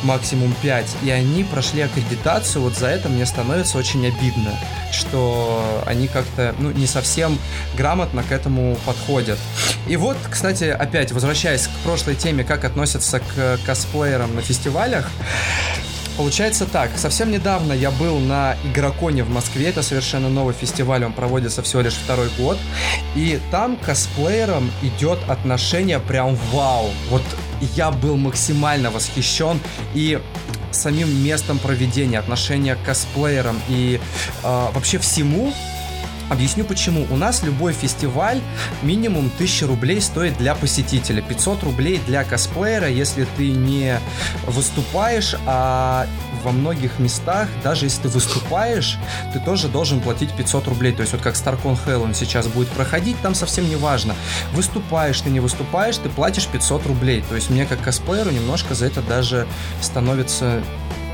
максимум 0.04 0.54
5, 0.62 0.86
и 1.04 1.10
они 1.10 1.44
прошли 1.44 1.82
аккредитацию, 1.82 2.62
вот 2.62 2.76
за 2.76 2.88
это 2.88 3.10
мне 3.10 3.26
становится 3.26 3.78
очень 3.78 4.06
обидно, 4.06 4.52
что 4.92 5.84
они 5.86 6.08
как-то, 6.08 6.54
ну, 6.60 6.72
не 6.72 6.88
совсем 6.88 7.38
грамотно 7.76 8.24
к 8.24 8.32
этому 8.32 8.78
подходят. 8.86 9.40
И 9.88 9.98
вот, 9.98 10.18
кстати, 10.30 10.66
опять 10.66 11.12
возвращаясь 11.12 11.68
к 11.68 11.84
прошлой 11.84 12.16
теме, 12.16 12.44
как 12.44 12.66
относятся 12.66 13.20
к 13.20 13.60
косплеерам 13.66 14.36
на 14.36 14.42
фестивалях, 14.42 15.10
Получается 16.18 16.66
так, 16.66 16.92
совсем 16.96 17.30
недавно 17.30 17.74
я 17.74 17.92
был 17.92 18.20
на 18.20 18.56
Игроконе 18.64 19.24
в 19.24 19.30
Москве, 19.30 19.68
это 19.68 19.84
совершенно 19.84 20.30
новый 20.30 20.54
фестиваль, 20.54 21.04
он 21.04 21.12
проводится 21.12 21.62
всего 21.62 21.82
лишь 21.82 21.96
второй 21.96 22.30
год, 22.38 22.58
и 23.16 23.38
там 23.52 23.76
косплеерам 23.76 24.72
идет 24.82 25.20
отношение 25.28 26.00
прям 26.00 26.36
вау. 26.54 26.90
Вот 27.10 27.22
я 27.76 27.92
был 27.92 28.18
максимально 28.18 28.92
восхищен 28.92 29.60
и 29.94 30.20
самим 30.72 31.24
местом 31.24 31.58
проведения, 31.60 32.20
отношения 32.20 32.76
к 32.76 32.84
косплеерам 32.84 33.60
и 33.70 34.00
э, 34.44 34.68
вообще 34.74 34.98
всему. 34.98 35.54
Объясню 36.30 36.66
почему. 36.66 37.06
У 37.12 37.18
нас 37.18 37.44
любой 37.44 37.74
фестиваль 37.74 38.42
минимум 38.82 39.32
1000 39.36 39.68
рублей 39.68 40.02
стоит 40.02 40.38
для 40.38 40.56
посетителя, 40.56 41.22
500 41.22 41.64
рублей 41.64 42.02
для 42.08 42.24
косплеера, 42.24 42.90
если 42.90 43.28
ты 43.38 43.52
не 43.52 44.00
выступаешь, 44.48 45.36
а 45.46 46.08
во 46.44 46.52
многих 46.52 47.00
местах, 47.00 47.48
даже 47.64 47.86
если 47.86 48.04
ты 48.04 48.08
выступаешь, 48.10 48.98
ты 49.34 49.40
тоже 49.40 49.68
должен 49.68 50.00
платить 50.00 50.32
500 50.36 50.68
рублей. 50.68 50.94
То 50.94 51.02
есть 51.02 51.14
вот 51.14 51.22
как 51.22 51.36
StarCon 51.36 51.78
Hell 51.86 52.14
сейчас 52.14 52.48
будет 52.48 52.70
проходить, 52.70 53.20
там 53.22 53.36
совсем 53.36 53.68
не 53.70 53.76
важно. 53.76 54.16
Выступаешь 54.54 55.22
ты, 55.22 55.30
не 55.30 55.40
выступаешь, 55.40 55.98
ты 55.98 56.10
платишь 56.10 56.48
500 56.48 56.86
рублей. 56.88 57.24
То 57.28 57.36
есть 57.36 57.50
мне 57.50 57.66
как 57.66 57.82
косплееру 57.82 58.32
немножко 58.32 58.74
за 58.76 58.86
это 58.86 59.02
даже 59.02 59.48
становится 59.82 60.62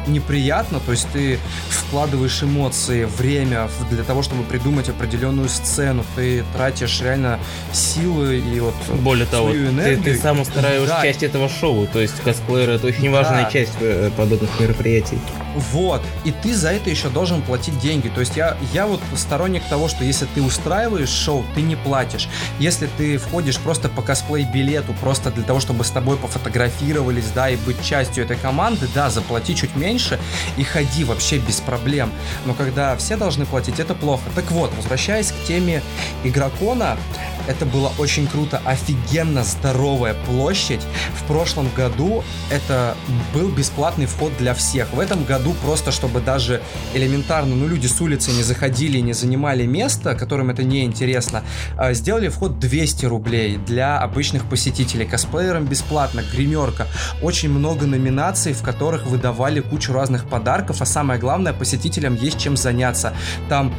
неприятно, 0.08 0.80
то 0.80 0.91
есть 0.91 1.08
ты 1.14 1.38
вкладываешь 1.70 2.41
эмоции, 2.43 3.06
время 3.06 3.70
для 3.89 4.04
того, 4.04 4.22
чтобы 4.24 4.43
придумать 4.43 4.89
определенную 4.89 5.49
сцену, 5.49 6.04
ты 6.16 6.43
тратишь 6.56 7.02
реально 7.02 7.39
силы 7.74 8.38
и 8.39 8.60
вот 8.60 8.74
Более 9.02 9.26
того, 9.26 9.49
свою 9.49 9.68
ты, 9.68 9.72
энергию. 9.74 10.04
ты 10.04 10.18
сам 10.18 10.39
устраиваешь 10.39 10.89
Да. 10.89 11.02
часть 11.02 11.24
этого 11.24 11.49
шоу, 11.49 11.88
то 11.88 11.99
есть 11.99 12.20
косплееры 12.22 12.74
это 12.74 12.88
очень 12.88 13.12
важная 13.12 13.43
Да. 13.45 13.52
часть 13.52 13.74
э, 13.80 14.10
подобных 14.16 14.49
мероприятий. 14.60 15.20
Вот. 15.56 16.02
И 16.24 16.32
ты 16.32 16.56
за 16.56 16.72
это 16.72 16.89
еще 16.89 17.10
должен 17.10 17.41
платить 17.41 17.78
деньги. 17.80 18.10
То 18.10 18.22
есть 18.22 18.36
я, 18.36 18.58
я 18.74 18.88
вот 18.88 19.02
сторонник 19.16 19.64
того, 19.66 19.88
что 19.88 20.04
если 20.04 20.26
ты 20.34 20.41
устраиваешь 20.41 21.10
шоу, 21.10 21.43
ты 21.56 21.62
не 21.62 21.76
платишь. 21.76 22.28
Если 22.60 22.88
ты 22.97 23.18
входишь 23.18 23.58
просто 23.58 23.89
по 23.89 24.02
косплей-билету, 24.02 24.93
просто 25.02 25.32
для 25.32 25.43
того, 25.43 25.60
чтобы 25.60 25.84
с 25.84 25.89
тобой 25.89 26.18
пофотографировались, 26.18 27.30
да, 27.34 27.49
и 27.49 27.56
быть 27.58 27.84
частью 27.84 28.24
этой 28.24 28.38
команды, 28.38 28.88
да, 28.93 29.10
заплати 29.10 29.56
чуть 29.56 29.76
меньше 29.76 30.20
и 30.58 30.64
ходи 30.64 31.04
вообще 31.04 31.38
без 31.38 31.60
проблем. 31.60 32.12
Но 32.45 32.54
когда 32.54 32.95
все 32.97 33.18
должны 33.18 33.45
платить, 33.45 33.80
это 33.80 33.93
плохо. 33.93 34.24
Так 34.36 34.52
вот, 34.52 34.72
возвращаясь 34.76 35.32
к 35.32 35.43
теме 35.45 35.82
игрокона, 36.24 36.97
это 37.48 37.66
было 37.66 37.92
очень 37.98 38.28
круто, 38.28 38.62
офигенно 38.66 39.44
здоровая 39.44 40.16
площадь. 40.26 40.82
В 41.16 41.24
прошлом 41.28 41.70
году 41.76 42.24
это 42.52 42.96
был 43.34 43.50
бесплатный 43.50 44.06
вход 44.06 44.32
для 44.38 44.54
всех. 44.54 44.94
В 44.94 45.00
этом 45.00 45.24
году 45.24 45.54
просто, 45.64 45.92
чтобы 45.92 46.22
даже 46.22 46.62
элементарно, 46.94 47.56
ну, 47.56 47.68
люди 47.68 47.88
с 47.88 48.00
улицы 48.02 48.32
не 48.32 48.44
заходили 48.44 48.98
и 48.98 49.02
не 49.02 49.14
занимали 49.14 49.66
место, 49.66 50.16
которым 50.16 50.50
это 50.50 50.64
не 50.64 50.86
интересно, 50.86 51.44
а, 51.78 51.94
сделали 51.94 52.30
вход 52.30 52.60
200 52.60 53.06
рублей 53.06 53.58
для 53.58 54.00
обычных 54.00 54.46
посетителей. 54.46 55.06
Косплеерам 55.06 55.66
бесплатно, 55.66 56.24
гримерка. 56.32 56.88
Очень 57.22 57.50
много 57.50 57.86
номинаций, 57.86 58.54
в 58.54 58.62
которых 58.62 59.06
выдавали 59.06 59.60
кучу 59.62 59.94
разных 59.94 60.28
подарков, 60.28 60.82
а 60.82 60.86
самое 60.86 61.20
главное, 61.20 61.54
посетителям 61.54 62.16
есть 62.16 62.39
чем 62.39 62.58
заняться. 62.58 63.14
Там 63.50 63.74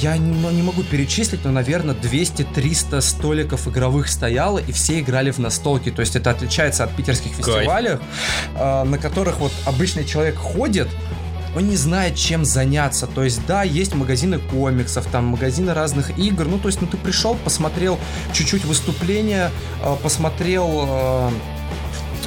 я 0.00 0.16
не, 0.16 0.32
ну, 0.32 0.50
не 0.50 0.62
могу 0.62 0.82
перечислить, 0.82 1.44
но, 1.44 1.50
наверное, 1.50 1.94
200-300 1.94 3.00
столиков 3.00 3.68
игровых 3.68 4.08
стояло, 4.08 4.58
и 4.58 4.72
все 4.72 5.00
играли 5.00 5.30
в 5.30 5.38
настолки. 5.38 5.90
То 5.90 6.00
есть 6.00 6.16
это 6.16 6.30
отличается 6.30 6.84
от 6.84 6.94
питерских 6.94 7.32
фестивалей, 7.32 7.98
э, 8.54 8.84
на 8.84 8.98
которых 8.98 9.38
вот 9.40 9.52
обычный 9.66 10.04
человек 10.04 10.36
ходит, 10.36 10.88
он 11.56 11.68
не 11.68 11.76
знает, 11.76 12.14
чем 12.14 12.44
заняться. 12.44 13.06
То 13.06 13.24
есть, 13.24 13.44
да, 13.46 13.62
есть 13.62 13.94
магазины 13.94 14.38
комиксов, 14.38 15.06
там 15.06 15.26
магазины 15.26 15.74
разных 15.74 16.16
игр. 16.18 16.44
Ну, 16.44 16.58
то 16.58 16.68
есть, 16.68 16.80
ну, 16.80 16.86
ты 16.86 16.96
пришел, 16.96 17.34
посмотрел 17.34 17.98
чуть-чуть 18.32 18.64
выступления, 18.64 19.50
э, 19.82 19.96
посмотрел 20.02 20.68
э, 20.86 21.30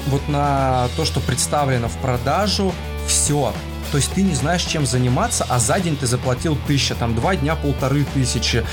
вот 0.08 0.28
на 0.28 0.90
то, 0.98 1.06
что 1.06 1.20
представлено 1.20 1.88
в 1.88 1.98
продажу, 1.98 2.74
все. 3.08 3.54
То 3.94 3.98
есть 3.98 4.12
ты 4.12 4.24
не 4.24 4.34
знаешь, 4.34 4.64
чем 4.64 4.88
заниматься, 4.88 5.46
а 5.48 5.60
за 5.60 5.80
день 5.80 5.96
ты 5.96 6.08
заплатил 6.08 6.58
тысяча, 6.66 6.96
там 6.96 7.14
два 7.14 7.36
дня 7.36 7.56
полторы 7.56 8.08
тысячи. 8.12 8.66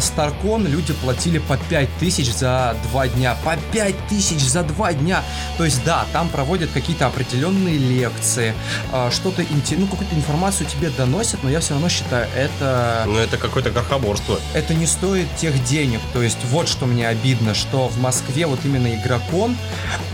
Старкон 0.00 0.66
люди 0.66 0.92
платили 0.92 1.38
по 1.38 1.56
пять 1.56 1.88
тысяч 1.98 2.30
за 2.30 2.76
два 2.90 3.08
дня. 3.08 3.38
По 3.42 3.56
пять 3.72 3.94
тысяч 4.08 4.42
за 4.42 4.64
два 4.64 4.92
дня. 4.92 5.22
То 5.56 5.64
есть 5.64 5.82
да, 5.84 6.04
там 6.12 6.28
проводят 6.28 6.72
какие-то 6.72 7.06
определенные 7.06 7.78
лекции, 7.78 8.52
а, 8.92 9.10
что-то, 9.10 9.42
ну 9.78 9.86
какую-то 9.86 10.14
информацию 10.14 10.66
тебе 10.66 10.90
доносят, 10.90 11.42
но 11.42 11.48
я 11.48 11.60
все 11.60 11.72
равно 11.72 11.88
считаю, 11.88 12.28
это... 12.36 13.04
Ну 13.06 13.16
это 13.16 13.38
какое-то 13.38 13.70
крохоборство. 13.70 14.38
Это 14.52 14.74
не 14.74 14.86
стоит 14.86 15.26
тех 15.36 15.64
денег. 15.64 16.00
То 16.12 16.20
есть 16.20 16.36
вот 16.50 16.68
что 16.68 16.84
мне 16.84 17.08
обидно, 17.08 17.54
что 17.54 17.88
в 17.88 17.98
Москве 17.98 18.46
вот 18.46 18.60
именно 18.66 18.94
игрокон, 18.94 19.56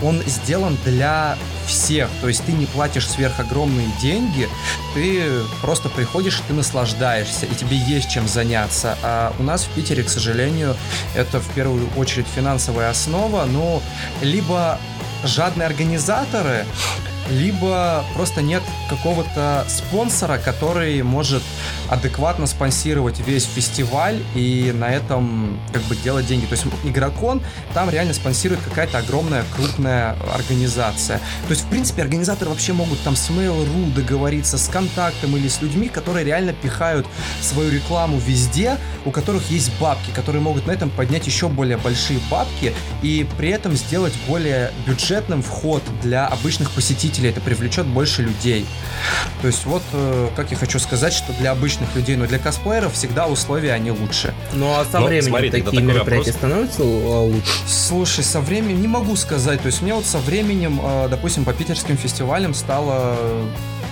он 0.01 0.23
сделан 0.25 0.77
для 0.85 1.37
всех. 1.67 2.09
То 2.21 2.29
есть 2.29 2.45
ты 2.45 2.53
не 2.53 2.65
платишь 2.65 3.09
сверхогромные 3.09 3.87
деньги, 4.01 4.47
ты 4.93 5.41
просто 5.61 5.89
приходишь, 5.89 6.41
ты 6.47 6.53
наслаждаешься, 6.53 7.45
и 7.45 7.55
тебе 7.55 7.77
есть 7.77 8.09
чем 8.09 8.27
заняться. 8.27 8.97
А 9.03 9.33
у 9.39 9.43
нас 9.43 9.63
в 9.63 9.69
Питере, 9.69 10.03
к 10.03 10.09
сожалению, 10.09 10.75
это 11.15 11.39
в 11.39 11.47
первую 11.49 11.87
очередь 11.97 12.27
финансовая 12.33 12.89
основа, 12.89 13.45
но 13.45 13.81
либо 14.21 14.79
жадные 15.23 15.67
организаторы, 15.67 16.65
либо 17.29 18.03
просто 18.15 18.41
нет 18.41 18.63
какого-то 18.89 19.65
спонсора, 19.67 20.37
который 20.37 21.01
может 21.03 21.43
адекватно 21.89 22.47
спонсировать 22.47 23.19
весь 23.19 23.45
фестиваль 23.45 24.21
и 24.35 24.71
на 24.75 24.89
этом 24.89 25.59
как 25.71 25.81
бы 25.83 25.95
делать 25.95 26.27
деньги. 26.27 26.45
То 26.45 26.53
есть 26.53 26.65
игрокон 26.83 27.41
там 27.73 27.89
реально 27.89 28.13
спонсирует 28.13 28.61
какая-то 28.61 28.97
огромная 28.97 29.43
крупная 29.55 30.15
организация. 30.33 31.19
То 31.47 31.51
есть, 31.51 31.63
в 31.63 31.67
принципе, 31.67 32.01
организаторы 32.01 32.49
вообще 32.51 32.73
могут 32.73 32.99
там 33.01 33.15
с 33.15 33.29
Mail.ru 33.29 33.93
договориться 33.93 34.57
с 34.57 34.67
контактом 34.67 35.35
или 35.37 35.47
с 35.47 35.61
людьми, 35.61 35.87
которые 35.87 36.25
реально 36.25 36.53
пихают 36.53 37.07
свою 37.41 37.71
рекламу 37.71 38.17
везде, 38.17 38.77
у 39.05 39.11
которых 39.11 39.49
есть 39.49 39.71
бабки, 39.79 40.11
которые 40.13 40.41
могут 40.41 40.67
на 40.67 40.71
этом 40.71 40.89
поднять 40.89 41.25
еще 41.27 41.47
более 41.47 41.77
большие 41.77 42.19
бабки 42.29 42.73
и 43.01 43.27
при 43.37 43.49
этом 43.49 43.73
сделать 43.73 44.13
более 44.27 44.71
бюджетным 44.85 45.41
вход 45.41 45.83
для 46.01 46.27
обычных 46.27 46.71
посетителей 46.71 47.12
посетителей, 47.13 47.29
это 47.29 47.41
привлечет 47.41 47.85
больше 47.85 48.23
людей. 48.23 48.65
То 49.41 49.47
есть 49.47 49.65
вот, 49.65 49.83
э, 49.93 50.29
как 50.35 50.51
я 50.51 50.57
хочу 50.57 50.79
сказать, 50.79 51.13
что 51.13 51.33
для 51.33 51.51
обычных 51.51 51.95
людей, 51.95 52.15
но 52.15 52.25
для 52.25 52.39
косплееров 52.39 52.93
всегда 52.93 53.27
условия 53.27 53.73
они 53.73 53.91
лучше. 53.91 54.33
Ну 54.53 54.71
а 54.71 54.85
со 54.85 54.99
но, 54.99 55.07
временем 55.07 55.29
смотри, 55.29 55.51
такие 55.51 55.81
мероприятия 55.81 56.31
вопрос. 56.31 56.35
становятся 56.35 56.83
лучше? 56.83 57.51
Слушай, 57.67 58.23
со 58.23 58.39
временем 58.41 58.81
не 58.81 58.87
могу 58.87 59.15
сказать. 59.15 59.61
То 59.61 59.67
есть 59.67 59.81
мне 59.81 59.93
вот 59.93 60.05
со 60.05 60.17
временем, 60.19 60.79
э, 60.81 61.07
допустим, 61.09 61.45
по 61.45 61.53
питерским 61.53 61.97
фестивалям 61.97 62.53
стало 62.53 63.15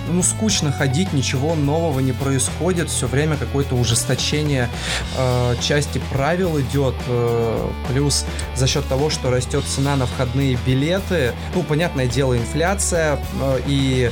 ну, 0.08 0.22
скучно 0.22 0.72
ходить, 0.72 1.12
ничего 1.12 1.54
нового 1.54 2.00
не 2.00 2.12
происходит, 2.12 2.90
все 2.90 3.06
время 3.06 3.36
какое-то 3.36 3.74
ужесточение 3.74 4.68
э, 5.16 5.54
части 5.60 6.00
правил 6.10 6.60
идет, 6.60 6.94
э, 7.06 7.70
плюс 7.88 8.24
за 8.54 8.66
счет 8.66 8.86
того, 8.88 9.10
что 9.10 9.30
растет 9.30 9.64
цена 9.64 9.96
на 9.96 10.06
входные 10.06 10.58
билеты, 10.66 11.32
ну, 11.54 11.62
понятное 11.62 12.06
дело, 12.06 12.36
инфляция, 12.36 13.18
э, 13.40 13.60
и 13.66 14.10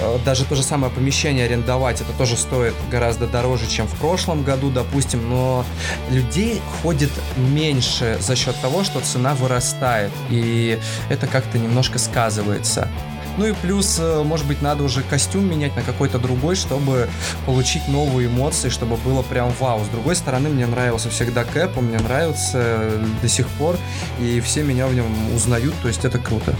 э, 0.00 0.18
даже 0.24 0.44
то 0.44 0.54
же 0.54 0.62
самое 0.62 0.92
помещение 0.92 1.46
арендовать, 1.46 2.00
это 2.00 2.12
тоже 2.12 2.36
стоит 2.36 2.74
гораздо 2.90 3.26
дороже, 3.26 3.66
чем 3.68 3.86
в 3.86 3.96
прошлом 3.98 4.42
году, 4.42 4.70
допустим, 4.70 5.28
но 5.28 5.64
людей 6.10 6.60
ходит 6.82 7.10
меньше 7.36 8.18
за 8.20 8.36
счет 8.36 8.56
того, 8.60 8.84
что 8.84 9.00
цена 9.00 9.34
вырастает, 9.34 10.12
и 10.30 10.78
это 11.08 11.26
как-то 11.26 11.58
немножко 11.58 11.98
сказывается. 11.98 12.88
Ну 13.36 13.46
и 13.46 13.52
плюс, 13.52 13.98
э, 13.98 14.22
может 14.22 14.46
быть, 14.46 14.62
надо 14.62 14.84
уже 14.84 15.02
костюм 15.02 15.50
менять 15.50 15.74
на 15.74 15.82
какой-то 15.82 16.18
другой, 16.18 16.54
чтобы 16.54 17.08
получить 17.46 17.88
новые 17.88 18.28
эмоции, 18.28 18.68
чтобы 18.68 18.96
было 18.96 19.22
прям 19.22 19.52
вау. 19.58 19.84
С 19.84 19.88
другой 19.88 20.14
стороны, 20.14 20.48
мне 20.48 20.66
нравился 20.66 21.10
всегда 21.10 21.44
Кэп, 21.44 21.78
он 21.78 21.86
мне 21.86 21.98
нравится 21.98 22.92
до 23.20 23.28
сих 23.28 23.48
пор, 23.48 23.76
и 24.20 24.40
все 24.40 24.62
меня 24.62 24.86
в 24.86 24.94
нем 24.94 25.06
узнают, 25.34 25.74
то 25.82 25.88
есть 25.88 26.04
это 26.04 26.18
круто. 26.18 26.54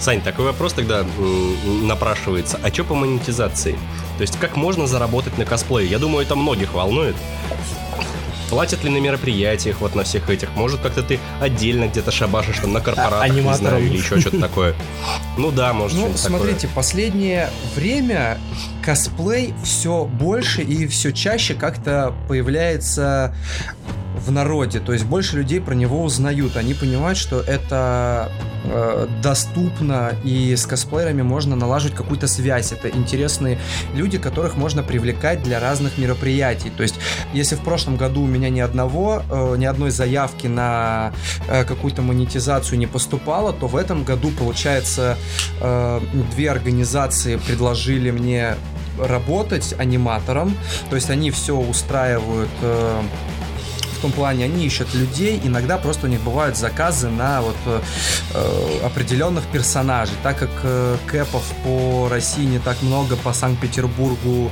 Сань, 0.00 0.20
такой 0.20 0.46
вопрос 0.46 0.72
тогда 0.72 1.04
напрашивается. 1.82 2.58
А 2.62 2.72
что 2.72 2.82
по 2.82 2.94
монетизации? 2.94 3.78
То 4.16 4.22
есть 4.22 4.36
как 4.38 4.56
можно 4.56 4.88
заработать 4.88 5.38
на 5.38 5.44
косплее? 5.44 5.88
Я 5.88 6.00
думаю, 6.00 6.24
это 6.24 6.34
многих 6.34 6.74
волнует. 6.74 7.14
Платят 8.52 8.84
ли 8.84 8.90
на 8.90 8.98
мероприятиях, 8.98 9.80
вот 9.80 9.94
на 9.94 10.02
всех 10.04 10.28
этих? 10.28 10.54
Может, 10.54 10.80
как-то 10.82 11.02
ты 11.02 11.18
отдельно 11.40 11.88
где-то 11.88 12.10
шабашишь 12.10 12.58
там 12.58 12.74
на 12.74 12.82
корпоратах, 12.82 13.22
а, 13.22 13.28
не 13.30 13.40
знаю, 13.54 13.82
или 13.82 13.96
еще 13.96 14.20
что-то 14.20 14.40
такое. 14.40 14.74
Ну 15.38 15.50
да, 15.50 15.72
может, 15.72 15.96
Ну, 15.96 16.12
смотрите, 16.14 16.66
такое. 16.66 16.74
последнее 16.74 17.48
время 17.74 18.36
косплей 18.84 19.54
все 19.64 20.04
больше 20.04 20.60
и 20.60 20.86
все 20.86 21.12
чаще 21.12 21.54
как-то 21.54 22.12
появляется 22.28 23.34
в 24.24 24.30
народе, 24.30 24.80
то 24.80 24.92
есть 24.92 25.04
больше 25.04 25.36
людей 25.36 25.60
про 25.60 25.74
него 25.74 26.02
узнают, 26.02 26.56
они 26.56 26.74
понимают, 26.74 27.18
что 27.18 27.40
это 27.40 28.30
э, 28.64 29.08
доступно 29.22 30.12
и 30.24 30.54
с 30.54 30.66
косплеерами 30.66 31.22
можно 31.22 31.56
налаживать 31.56 31.96
какую-то 31.96 32.28
связь, 32.28 32.72
это 32.72 32.88
интересные 32.88 33.58
люди, 33.94 34.18
которых 34.18 34.56
можно 34.56 34.82
привлекать 34.82 35.42
для 35.42 35.58
разных 35.60 35.98
мероприятий, 35.98 36.70
то 36.70 36.82
есть 36.82 36.94
если 37.32 37.56
в 37.56 37.60
прошлом 37.60 37.96
году 37.96 38.22
у 38.22 38.26
меня 38.26 38.48
ни 38.48 38.60
одного, 38.60 39.22
э, 39.28 39.56
ни 39.58 39.64
одной 39.64 39.90
заявки 39.90 40.46
на 40.46 41.12
э, 41.48 41.64
какую-то 41.64 42.02
монетизацию 42.02 42.78
не 42.78 42.86
поступало, 42.86 43.52
то 43.52 43.66
в 43.66 43.76
этом 43.76 44.04
году, 44.04 44.30
получается, 44.38 45.18
э, 45.60 46.00
две 46.34 46.50
организации 46.50 47.36
предложили 47.36 48.10
мне 48.10 48.54
работать 48.98 49.74
аниматором, 49.78 50.54
то 50.90 50.96
есть 50.96 51.10
они 51.10 51.30
все 51.30 51.56
устраивают 51.56 52.50
э, 52.60 53.02
том 54.02 54.12
плане, 54.12 54.44
они 54.44 54.66
ищут 54.66 54.92
людей, 54.94 55.40
иногда 55.42 55.78
просто 55.78 56.06
у 56.06 56.10
них 56.10 56.20
бывают 56.20 56.56
заказы 56.56 57.08
на 57.08 57.40
вот 57.40 57.56
э, 57.66 58.80
определенных 58.84 59.44
персонажей, 59.44 60.14
так 60.22 60.38
как 60.38 60.50
э, 60.64 60.96
кэпов 61.06 61.44
по 61.64 62.08
России 62.10 62.44
не 62.44 62.58
так 62.58 62.82
много, 62.82 63.16
по 63.16 63.32
Санкт-Петербургу 63.32 64.50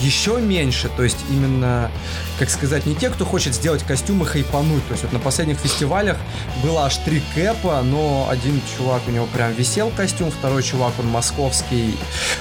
еще 0.00 0.40
меньше, 0.40 0.90
то 0.96 1.04
есть 1.04 1.18
именно, 1.30 1.90
как 2.38 2.50
сказать, 2.50 2.86
не 2.86 2.94
те, 2.94 3.08
кто 3.08 3.24
хочет 3.24 3.54
сделать 3.54 3.84
костюмы 3.84 4.26
хайпануть, 4.26 4.84
то 4.88 4.92
есть 4.92 5.04
вот 5.04 5.12
на 5.12 5.20
последних 5.20 5.58
фестивалях 5.58 6.16
было 6.62 6.86
аж 6.86 6.96
три 6.98 7.22
кэпа, 7.34 7.82
но 7.82 8.26
один 8.28 8.60
чувак, 8.76 9.02
у 9.06 9.10
него 9.10 9.26
прям 9.26 9.52
висел 9.52 9.92
костюм, 9.96 10.30
второй 10.32 10.62
чувак, 10.62 10.92
он 10.98 11.06
московский, 11.06 11.96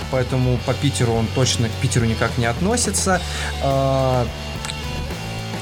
поэтому 0.10 0.58
по 0.66 0.74
Питеру 0.74 1.14
он 1.14 1.28
точно 1.36 1.70
к 1.70 1.72
Питеру 1.74 2.06
никак 2.06 2.38
не 2.38 2.46
относится, 2.46 3.22
а, 3.62 4.26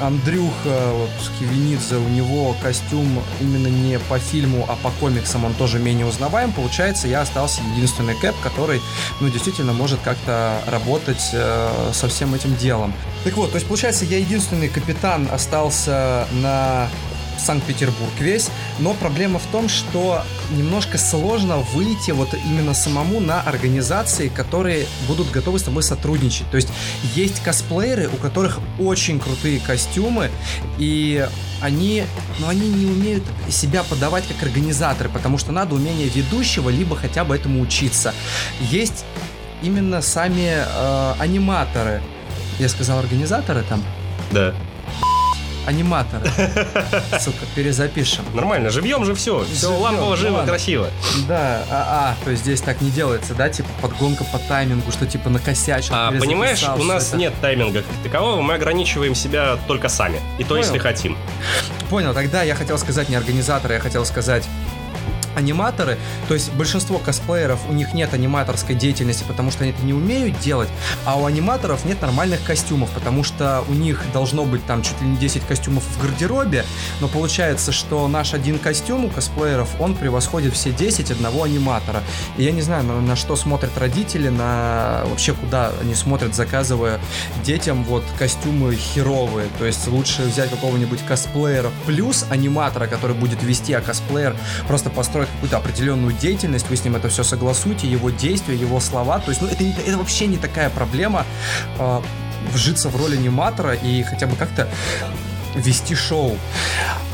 Андрюха 0.01 0.91
вот, 0.93 1.09
Кивинидзе, 1.39 1.95
у 1.95 2.07
него 2.09 2.55
костюм 2.61 3.21
именно 3.39 3.67
не 3.67 3.99
по 3.99 4.19
фильму, 4.19 4.65
а 4.67 4.75
по 4.75 4.91
комиксам, 4.99 5.45
он 5.45 5.53
тоже 5.53 5.79
менее 5.79 6.05
узнаваем. 6.05 6.51
Получается, 6.51 7.07
я 7.07 7.21
остался 7.21 7.61
единственный 7.75 8.15
Кэп, 8.19 8.35
который, 8.41 8.81
ну, 9.19 9.29
действительно 9.29 9.73
может 9.73 9.99
как-то 10.01 10.61
работать 10.67 11.29
э, 11.33 11.91
со 11.93 12.07
всем 12.07 12.33
этим 12.35 12.55
делом. 12.55 12.93
Так 13.23 13.33
вот, 13.33 13.51
то 13.51 13.55
есть, 13.55 13.67
получается, 13.67 14.05
я 14.05 14.17
единственный 14.17 14.69
капитан 14.69 15.27
остался 15.31 16.27
на 16.31 16.89
Санкт-Петербург 17.39 18.11
весь, 18.19 18.49
но 18.79 18.93
проблема 18.93 19.39
в 19.39 19.45
том, 19.47 19.69
что 19.69 20.23
немножко 20.51 20.97
сложно 20.97 21.57
выйти 21.57 22.11
вот 22.11 22.33
именно 22.33 22.73
самому 22.73 23.19
на 23.19 23.41
организации, 23.41 24.29
которые 24.29 24.85
будут 25.07 25.31
готовы 25.31 25.59
с 25.59 25.63
тобой 25.63 25.83
сотрудничать. 25.83 26.49
То 26.51 26.57
есть 26.57 26.69
есть 27.15 27.41
косплееры, 27.41 28.09
у 28.09 28.17
которых 28.17 28.59
очень 28.79 29.19
крутые 29.19 29.59
костюмы, 29.59 30.29
и 30.77 31.27
они, 31.61 32.03
ну, 32.39 32.47
они 32.47 32.69
не 32.69 32.85
умеют 32.85 33.23
себя 33.49 33.83
подавать 33.83 34.25
как 34.27 34.43
организаторы, 34.43 35.09
потому 35.09 35.37
что 35.37 35.51
надо 35.51 35.75
умение 35.75 36.07
ведущего, 36.07 36.69
либо 36.69 36.95
хотя 36.95 37.23
бы 37.23 37.35
этому 37.35 37.61
учиться. 37.61 38.13
Есть 38.61 39.05
именно 39.61 40.01
сами 40.01 40.63
э, 40.65 41.13
аниматоры. 41.19 42.01
Я 42.59 42.69
сказал 42.69 42.99
организаторы 42.99 43.63
там? 43.63 43.83
Да 44.31 44.53
аниматора. 45.70 46.24
Сука, 47.20 47.45
перезапишем. 47.55 48.26
Нормально, 48.34 48.70
живьем 48.70 49.05
же 49.05 49.13
все. 49.15 49.45
Все 49.45 49.67
лампово, 49.67 50.17
живо, 50.17 50.45
красиво. 50.45 50.89
Да, 51.28 51.63
а, 51.70 52.15
а, 52.20 52.26
то 52.26 52.32
есть 52.32 52.43
здесь 52.43 52.61
так 52.61 52.82
не 52.82 52.89
делается, 52.89 53.34
да, 53.34 53.49
типа 53.49 53.70
подгонка 53.82 54.24
по 54.26 54.39
таймингу, 54.39 54.91
что 54.91 55.05
типа 55.05 55.30
накосячил. 55.30 55.93
А, 55.95 56.11
понимаешь, 56.11 56.63
у 56.63 56.84
нас 56.84 57.13
нет 57.13 57.34
тайминга 57.41 57.84
как 57.84 57.95
такового, 58.03 58.41
мы 58.41 58.55
ограничиваем 58.55 59.15
себя 59.15 59.57
только 59.67 59.89
сами. 59.89 60.20
И 60.38 60.43
то, 60.43 60.57
если 60.57 60.78
хотим. 60.78 61.17
Понял, 61.89 62.13
тогда 62.13 62.43
я 62.43 62.55
хотел 62.55 62.78
сказать 62.78 63.09
не 63.09 63.15
организатора, 63.15 63.76
я 63.76 63.80
хотел 63.80 64.05
сказать 64.05 64.47
аниматоры, 65.39 65.97
то 66.27 66.33
есть 66.33 66.53
большинство 66.53 66.99
косплееров, 66.99 67.59
у 67.69 67.73
них 67.73 67.93
нет 67.93 68.13
аниматорской 68.13 68.75
деятельности, 68.75 69.23
потому 69.27 69.51
что 69.51 69.63
они 69.63 69.71
это 69.71 69.83
не 69.83 69.93
умеют 69.93 70.39
делать, 70.39 70.69
а 71.05 71.17
у 71.17 71.25
аниматоров 71.25 71.85
нет 71.85 72.01
нормальных 72.01 72.43
костюмов, 72.43 72.89
потому 72.91 73.23
что 73.23 73.63
у 73.67 73.73
них 73.73 74.03
должно 74.13 74.45
быть 74.45 74.65
там 74.65 74.83
чуть 74.83 75.01
ли 75.01 75.07
не 75.07 75.17
10 75.17 75.45
костюмов 75.45 75.83
в 75.83 76.01
гардеробе, 76.01 76.65
но 77.01 77.07
получается, 77.07 77.71
что 77.71 78.07
наш 78.07 78.33
один 78.33 78.59
костюм 78.59 79.05
у 79.05 79.09
косплееров, 79.09 79.69
он 79.79 79.95
превосходит 79.95 80.53
все 80.53 80.71
10 80.71 81.11
одного 81.11 81.43
аниматора. 81.43 82.03
И 82.37 82.43
я 82.43 82.51
не 82.51 82.61
знаю, 82.61 82.83
на, 82.83 83.01
на 83.01 83.15
что 83.15 83.35
смотрят 83.35 83.77
родители, 83.77 84.29
на 84.29 85.03
вообще 85.05 85.33
куда 85.33 85.71
они 85.81 85.95
смотрят, 85.95 86.35
заказывая 86.35 86.99
детям 87.43 87.83
вот 87.83 88.03
костюмы 88.17 88.75
херовые, 88.75 89.47
то 89.57 89.65
есть 89.65 89.87
лучше 89.87 90.23
взять 90.23 90.49
какого-нибудь 90.49 90.99
косплеера 91.07 91.71
плюс 91.85 92.25
аниматора, 92.29 92.87
который 92.87 93.15
будет 93.15 93.41
вести, 93.43 93.73
а 93.73 93.81
косплеер 93.81 94.35
просто 94.67 94.89
построит 94.89 95.28
какую-то 95.36 95.57
определенную 95.57 96.13
деятельность, 96.13 96.69
вы 96.69 96.75
с 96.75 96.84
ним 96.84 96.95
это 96.95 97.09
все 97.09 97.23
согласуете, 97.23 97.88
его 97.88 98.09
действия, 98.09 98.55
его 98.55 98.80
слова. 98.80 99.19
То 99.19 99.32
есть, 99.32 99.41
ну, 99.41 99.47
это, 99.47 99.63
это 99.63 99.97
вообще 99.97 100.27
не 100.27 100.38
такая 100.38 100.69
проблема 100.69 101.25
э, 101.77 102.01
вжиться 102.53 102.89
в 102.89 102.95
роль 102.95 103.13
аниматора 103.13 103.73
и 103.73 104.03
хотя 104.03 104.27
бы 104.27 104.36
как-то 104.36 104.67
вести 105.55 105.95
шоу. 105.95 106.38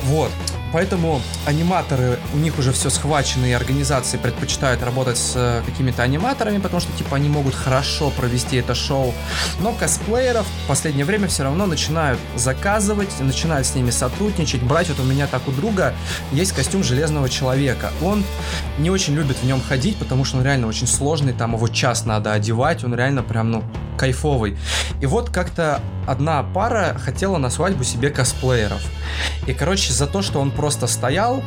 Вот. 0.04 0.32
Поэтому 0.76 1.22
аниматоры, 1.46 2.20
у 2.34 2.38
них 2.38 2.60
уже 2.60 2.74
все 2.74 2.90
схвачено, 2.90 3.46
и 3.46 3.54
организации 3.54 4.18
предпочитают 4.18 4.84
работать 4.84 5.18
с 5.18 5.32
э, 5.38 5.62
какими-то 5.66 6.04
аниматорами, 6.04 6.58
потому 6.58 6.82
что, 6.82 6.92
типа, 6.98 7.16
они 7.16 7.30
могут 7.30 7.56
хорошо 7.56 8.10
провести 8.10 8.58
это 8.58 8.76
шоу. 8.76 9.14
Но 9.62 9.72
косплееров 9.72 10.46
в 10.46 10.68
последнее 10.68 11.06
время 11.06 11.30
все 11.30 11.44
равно 11.44 11.66
начинают 11.66 12.20
заказывать, 12.36 13.08
начинают 13.22 13.66
с 13.66 13.74
ними 13.74 13.90
сотрудничать, 13.90 14.64
брать. 14.64 14.90
Вот 14.90 15.00
у 15.00 15.04
меня 15.04 15.28
так 15.28 15.48
у 15.48 15.52
друга 15.54 15.94
есть 16.34 16.52
костюм 16.52 16.84
Железного 16.84 17.30
Человека. 17.30 17.94
Он 18.02 18.26
не 18.78 18.90
очень 18.90 19.16
любит 19.16 19.38
в 19.38 19.46
нем 19.46 19.62
ходить, 19.62 19.96
потому 19.96 20.26
что 20.26 20.40
он 20.40 20.44
реально 20.44 20.68
очень 20.68 20.88
сложный, 20.88 21.32
там 21.32 21.56
его 21.56 21.70
час 21.70 22.06
надо 22.06 22.34
одевать, 22.34 22.84
он 22.84 22.94
реально 22.94 23.24
прям, 23.24 23.50
ну, 23.50 23.64
кайфовый. 23.96 24.58
И 25.02 25.06
вот 25.06 25.30
как-то 25.30 25.82
одна 26.08 26.44
пара 26.44 26.98
хотела 27.00 27.38
на 27.38 27.50
свадьбу 27.50 27.84
себе 27.84 28.10
косплееров. 28.10 28.82
И, 29.48 29.54
короче, 29.54 29.94
за 29.94 30.08
то, 30.08 30.22
что 30.22 30.40
он 30.40 30.52
просто 30.52 30.88
стоял, 30.88 31.44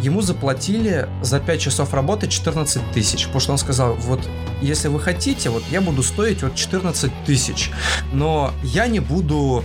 ему 0.00 0.20
заплатили 0.20 1.08
за 1.22 1.40
5 1.40 1.60
часов 1.60 1.94
работы 1.94 2.28
14 2.28 2.92
тысяч, 2.92 3.24
потому 3.24 3.40
что 3.40 3.52
он 3.52 3.58
сказал, 3.58 3.94
вот 3.94 4.20
если 4.60 4.88
вы 4.88 5.00
хотите, 5.00 5.50
вот 5.50 5.62
я 5.70 5.80
буду 5.80 6.02
стоить 6.02 6.42
вот 6.42 6.54
14 6.54 7.10
тысяч, 7.24 7.70
но 8.12 8.52
я 8.62 8.86
не 8.86 9.00
буду 9.00 9.64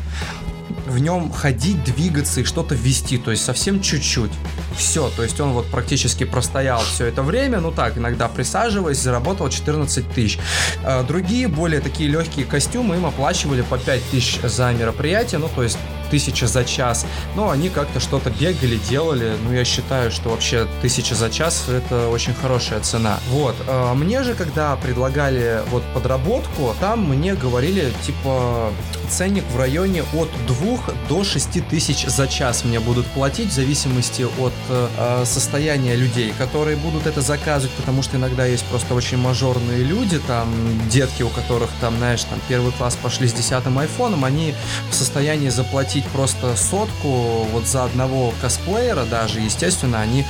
в 0.88 1.00
нем 1.00 1.32
ходить, 1.32 1.84
двигаться 1.84 2.42
и 2.42 2.44
что-то 2.44 2.76
вести, 2.76 3.18
то 3.18 3.32
есть 3.32 3.44
совсем 3.44 3.82
чуть-чуть. 3.82 4.32
Все, 4.76 5.10
то 5.10 5.24
есть 5.24 5.40
он 5.40 5.54
вот 5.54 5.68
практически 5.68 6.24
простоял 6.24 6.82
все 6.82 7.06
это 7.06 7.22
время, 7.22 7.60
ну 7.60 7.72
так, 7.72 7.98
иногда 7.98 8.28
присаживаясь, 8.28 8.98
заработал 8.98 9.50
14 9.50 10.12
тысяч. 10.12 10.40
А 10.84 11.04
другие, 11.04 11.48
более 11.48 11.82
такие 11.82 12.10
легкие 12.10 12.46
костюмы 12.46 12.96
им 12.96 13.06
оплачивали 13.06 13.62
по 13.62 13.78
5 13.78 14.04
тысяч 14.12 14.40
за 14.42 14.72
мероприятие, 14.72 15.40
ну 15.40 15.50
то 15.54 15.64
есть 15.64 15.78
тысяча 16.10 16.48
за 16.48 16.64
час, 16.64 17.06
но 17.36 17.50
они 17.50 17.70
как-то 17.70 18.00
что-то 18.00 18.30
бегали, 18.30 18.78
делали, 18.90 19.36
ну 19.44 19.54
я 19.54 19.66
считаю, 19.66 20.12
что 20.12 20.30
вообще 20.30 20.68
тысяча 20.82 21.16
за 21.16 21.30
час 21.30 21.66
это 21.70 22.10
очень 22.10 22.34
хорошая 22.34 22.80
цена. 22.82 23.20
Вот, 23.30 23.56
а 23.68 23.94
мне 23.94 24.24
же, 24.24 24.34
когда 24.34 24.76
предлагали 24.76 25.62
вот 25.70 25.84
подработку, 25.94 26.76
там 26.80 27.10
мне 27.10 27.36
говорили, 27.36 27.92
типа, 28.06 28.72
ценник 29.10 29.44
в 29.54 29.58
районе 29.58 30.04
от 30.14 30.30
2 30.48 30.80
до 31.08 31.24
6 31.24 31.68
тысяч 31.68 32.06
за 32.06 32.28
час 32.28 32.64
мне 32.64 32.80
будут 32.80 33.06
платить 33.08 33.50
в 33.50 33.54
зависимости 33.54 34.26
от 34.40 34.54
э, 34.70 35.24
состояния 35.26 35.96
людей, 35.96 36.34
которые 36.38 36.78
будут 36.78 37.08
это 37.08 37.22
заказывать, 37.22 37.76
потому 37.76 38.04
что 38.04 38.18
иногда 38.18 38.46
есть 38.46 38.64
просто 38.66 38.94
очень 38.94 39.18
мажорные 39.18 39.84
люди, 39.84 40.20
там 40.20 40.50
детки, 40.90 41.24
у 41.24 41.30
которых 41.30 41.70
там, 41.82 41.98
знаешь, 41.98 42.24
там 42.24 42.40
первый 42.48 42.72
класс 42.72 42.98
пошли 43.02 43.28
с 43.28 43.34
десятым 43.34 43.78
айфоном, 43.80 44.26
они 44.26 44.54
в 44.90 44.94
состоянии 44.94 45.50
заплатить 45.50 45.99
просто 46.08 46.56
сотку 46.56 47.44
вот 47.52 47.66
за 47.66 47.86
одного 47.86 48.34
косплеера 48.42 49.06
даже, 49.06 49.40
естественно, 49.40 50.00
они 50.02 50.26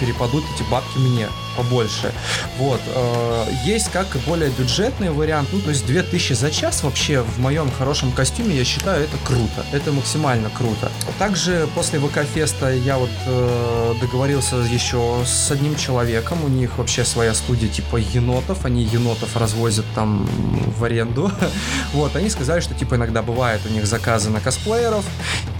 перепадут 0.00 0.44
эти 0.54 0.68
бабки 0.70 0.98
мне 0.98 1.28
побольше. 1.56 2.12
Вот. 2.58 2.80
Э, 2.94 3.46
есть 3.64 3.90
как 3.90 4.14
и 4.16 4.18
более 4.18 4.50
бюджетный 4.50 5.10
вариант, 5.10 5.48
ну, 5.52 5.60
то 5.60 5.70
есть 5.70 5.86
2000 5.86 6.32
за 6.34 6.50
час 6.50 6.82
вообще 6.82 7.20
в 7.22 7.38
моем 7.38 7.70
хорошем 7.70 8.12
костюме, 8.12 8.56
я 8.56 8.64
считаю, 8.64 9.04
это 9.04 9.16
круто. 9.24 9.64
Это 9.72 9.92
максимально 9.92 10.50
круто. 10.50 10.90
Также 11.18 11.68
после 11.74 11.98
ВК-феста 11.98 12.72
я 12.72 12.98
вот 12.98 13.10
э, 13.26 13.94
договорился 14.00 14.56
еще 14.56 15.24
с 15.26 15.50
одним 15.50 15.76
человеком, 15.76 16.44
у 16.44 16.48
них 16.48 16.78
вообще 16.78 17.04
своя 17.04 17.34
студия 17.34 17.68
типа 17.68 17.96
енотов, 17.96 18.64
они 18.64 18.82
енотов 18.84 19.36
развозят 19.36 19.86
там 19.94 20.28
в 20.78 20.84
аренду. 20.84 21.30
Вот, 21.92 22.16
они 22.16 22.28
сказали, 22.28 22.60
что 22.60 22.74
типа 22.74 22.96
иногда 22.96 23.22
бывает 23.22 23.60
у 23.66 23.68
них 23.68 23.86
заказы 23.86 24.30
на 24.30 24.40
косплееров, 24.40 25.04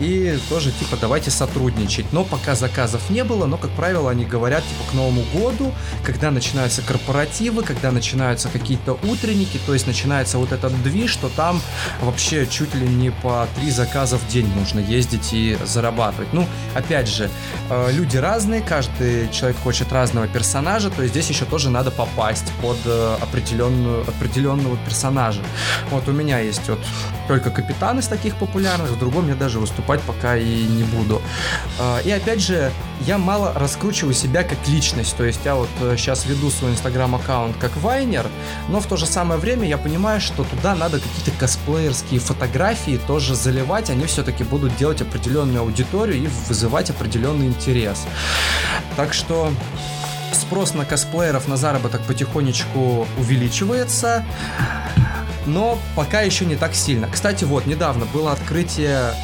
и 0.01 0.39
тоже 0.49 0.73
типа 0.73 0.97
давайте 1.01 1.31
сотрудничать. 1.31 2.07
Но 2.13 2.25
пока 2.25 2.55
заказов 2.55 3.11
не 3.11 3.25
было, 3.25 3.47
но, 3.47 3.57
как 3.57 3.71
правило, 3.71 4.11
они 4.11 4.25
говорят 4.25 4.65
типа 4.65 4.91
к 4.91 4.95
Новому 4.95 5.23
году 5.33 5.73
когда 6.05 6.31
начинаются 6.31 6.83
корпоративы, 6.83 7.63
когда 7.63 7.91
начинаются 7.91 8.49
какие-то 8.49 8.99
утренники, 9.05 9.59
то 9.67 9.75
есть 9.75 9.87
начинается 9.87 10.39
вот 10.39 10.53
этот 10.53 10.81
движ, 10.83 11.11
что 11.11 11.29
там 11.29 11.61
вообще 12.01 12.47
чуть 12.47 12.75
ли 12.75 12.87
не 12.87 13.11
по 13.11 13.47
три 13.57 13.71
заказа 13.71 14.19
в 14.19 14.27
день 14.29 14.51
нужно 14.55 14.81
ездить 14.81 15.33
и 15.33 15.57
зарабатывать. 15.65 16.33
Ну, 16.33 16.47
опять 16.75 17.09
же, 17.09 17.31
э, 17.71 17.93
люди 17.93 18.17
разные, 18.17 18.61
каждый 18.61 19.31
человек 19.31 19.59
хочет 19.59 19.93
разного 19.93 20.27
персонажа, 20.29 20.91
то 20.91 21.03
есть 21.03 21.15
здесь 21.15 21.31
еще 21.31 21.45
тоже 21.45 21.71
надо 21.71 21.91
попасть 21.91 22.53
под 22.61 22.79
э, 22.85 23.17
определенную, 23.21 24.03
определенного 24.03 24.77
персонажа. 24.77 25.41
Вот 25.91 26.09
у 26.09 26.13
меня 26.13 26.39
есть 26.41 26.69
вот 26.69 26.81
только 27.29 27.51
капитан 27.51 27.99
из 27.99 28.07
таких 28.09 28.37
популярных, 28.37 28.91
в 28.91 28.99
другом 28.99 29.29
я 29.29 29.35
даже 29.35 29.59
выступать 29.59 30.01
пока 30.03 30.37
и 30.37 30.65
не 30.65 30.85
буду. 30.85 31.23
Э, 31.79 32.01
и 32.05 32.11
опять 32.11 32.41
же, 32.41 32.71
я 33.07 33.19
мало 33.19 33.53
раскручиваю 33.55 34.15
себя 34.15 34.43
как 34.43 34.59
личность, 34.69 35.17
то 35.17 35.25
есть 35.25 35.41
я 35.45 35.55
вот 35.55 35.69
сейчас 35.97 36.27
веду 36.27 36.51
свой 36.51 36.73
инстаграм-аккаунт 36.73 37.57
как 37.59 37.77
Вайнер, 37.77 38.27
но 38.69 38.81
в 38.81 38.87
то 38.87 38.97
же 38.97 39.07
самое 39.07 39.41
время 39.41 39.69
я 39.69 39.79
понимаю, 39.79 40.21
что 40.21 40.45
туда 40.45 40.75
надо 40.75 40.99
какие-то 40.99 41.31
косплеерские 41.39 42.21
фотографии 42.21 42.99
тоже 43.07 43.35
заливать, 43.35 43.91
они 43.91 44.07
все-таки 44.07 44.45
будут 44.45 44.77
делать 44.77 45.01
определенную 45.01 45.61
аудиторию 45.61 46.25
и 46.25 46.29
вызывать 46.49 46.91
определенный 46.91 47.47
интерес. 47.47 48.07
Так 48.97 49.15
что 49.15 49.53
спрос 50.33 50.75
на 50.75 50.85
косплееров 50.85 51.49
на 51.49 51.57
заработок 51.57 52.03
потихонечку 52.03 53.07
увеличивается 53.19 54.25
но 55.47 55.79
пока 55.95 56.23
еще 56.23 56.45
не 56.45 56.57
так 56.57 56.75
сильно. 56.75 57.09
Кстати, 57.09 57.45
вот, 57.45 57.67
недавно 57.67 58.07
было 58.07 58.33
открытие 58.33 59.15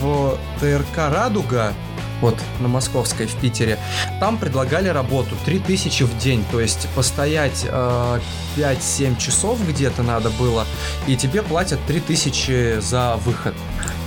в 0.00 0.38
ТРК 0.60 1.10
«Радуга», 1.10 1.72
вот 2.20 2.38
на 2.60 2.68
Московской 2.68 3.26
в 3.26 3.34
Питере, 3.36 3.78
там 4.20 4.38
предлагали 4.38 4.88
работу 4.88 5.36
3000 5.44 6.04
в 6.04 6.18
день, 6.18 6.44
то 6.50 6.60
есть 6.60 6.88
постоять 6.94 7.64
э, 7.68 8.20
5-7 8.56 9.18
часов 9.18 9.58
где-то 9.68 10.02
надо 10.02 10.30
было, 10.30 10.66
и 11.06 11.16
тебе 11.16 11.42
платят 11.42 11.78
3000 11.86 12.80
за 12.80 13.16
выход. 13.24 13.54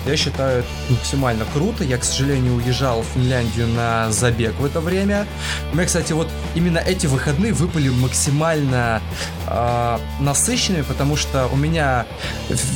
я 0.06 0.16
считаю 0.16 0.60
это 0.60 0.68
максимально 0.90 1.46
круто. 1.54 1.84
Я, 1.84 1.98
к 1.98 2.04
сожалению, 2.04 2.56
уезжал 2.56 3.02
в 3.02 3.06
Финляндию 3.14 3.68
на 3.68 4.12
забег 4.12 4.54
в 4.60 4.66
это 4.66 4.80
время. 4.80 5.28
Мне, 5.74 5.86
кстати, 5.86 6.14
вот 6.14 6.30
именно 6.56 6.78
эти 6.78 7.08
выходные 7.08 7.54
выпали 7.54 7.90
максимально 7.90 9.02
э, 9.48 9.98
насыщенными, 10.20 10.84
потому 10.84 11.16
что 11.16 11.48
у 11.52 11.56
меня 11.56 12.06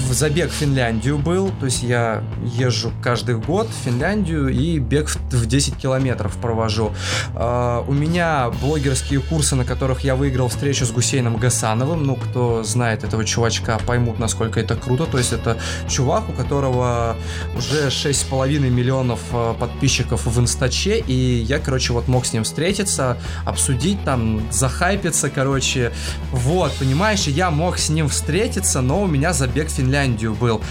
забег 0.10 0.52
в 0.52 0.54
Финляндию 0.54 1.18
был, 1.18 1.52
то 1.60 1.66
есть 1.66 1.84
я 1.84 2.24
езжу 2.44 2.92
каждый 3.02 3.38
год 3.38 3.68
в 3.68 3.86
Финляндию 3.86 4.50
и 4.50 4.80
бег 4.80 5.10
в, 5.10 5.18
в 5.32 5.46
10 5.46 5.78
километров 5.78 6.38
провожу. 6.38 6.94
Э, 7.36 7.84
у 7.88 7.94
меня 7.94 8.50
блогерские 8.62 9.20
курсы, 9.22 9.56
на 9.56 9.66
которых 9.66 10.02
я 10.02 10.16
выиграл 10.16 10.48
встречу 10.48 10.86
с 10.86 10.92
Гусейном 10.92 11.38
Гасановым, 11.38 12.04
ну, 12.06 12.16
кто 12.16 12.64
знает 12.64 13.04
этого 13.04 13.26
чувачка, 13.26 13.80
поймут, 13.86 14.20
насколько 14.20 14.60
это 14.60 14.76
круто, 14.76 15.06
то 15.06 15.18
есть 15.18 15.34
это 15.34 15.58
чувак, 15.90 16.30
у 16.30 16.34
которого 16.34 17.16
уже 17.56 17.88
6,5 17.88 18.60
миллионов 18.60 19.20
э, 19.34 19.54
подписчиков 19.60 20.26
в 20.26 20.40
инстаче, 20.40 21.00
и 21.00 21.14
я, 21.14 21.60
короче, 21.60 21.94
вот 21.94 22.08
мог 22.08 22.26
с 22.26 22.34
ним 22.34 22.44
встретиться, 22.44 23.18
обсудить 23.46 24.04
там, 24.04 24.42
захайпиться, 24.52 25.30
короче, 25.30 25.92
вот, 26.32 26.61
понимаешь, 26.70 27.28
я 27.28 27.50
мог 27.50 27.78
с 27.78 27.90
ним 27.90 28.10
встретиться, 28.10 28.82
но 28.82 29.02
у 29.02 29.08
меня 29.08 29.34
забег 29.34 29.70
в 29.70 29.72
Финляндию 29.72 30.34
был. 30.34 30.62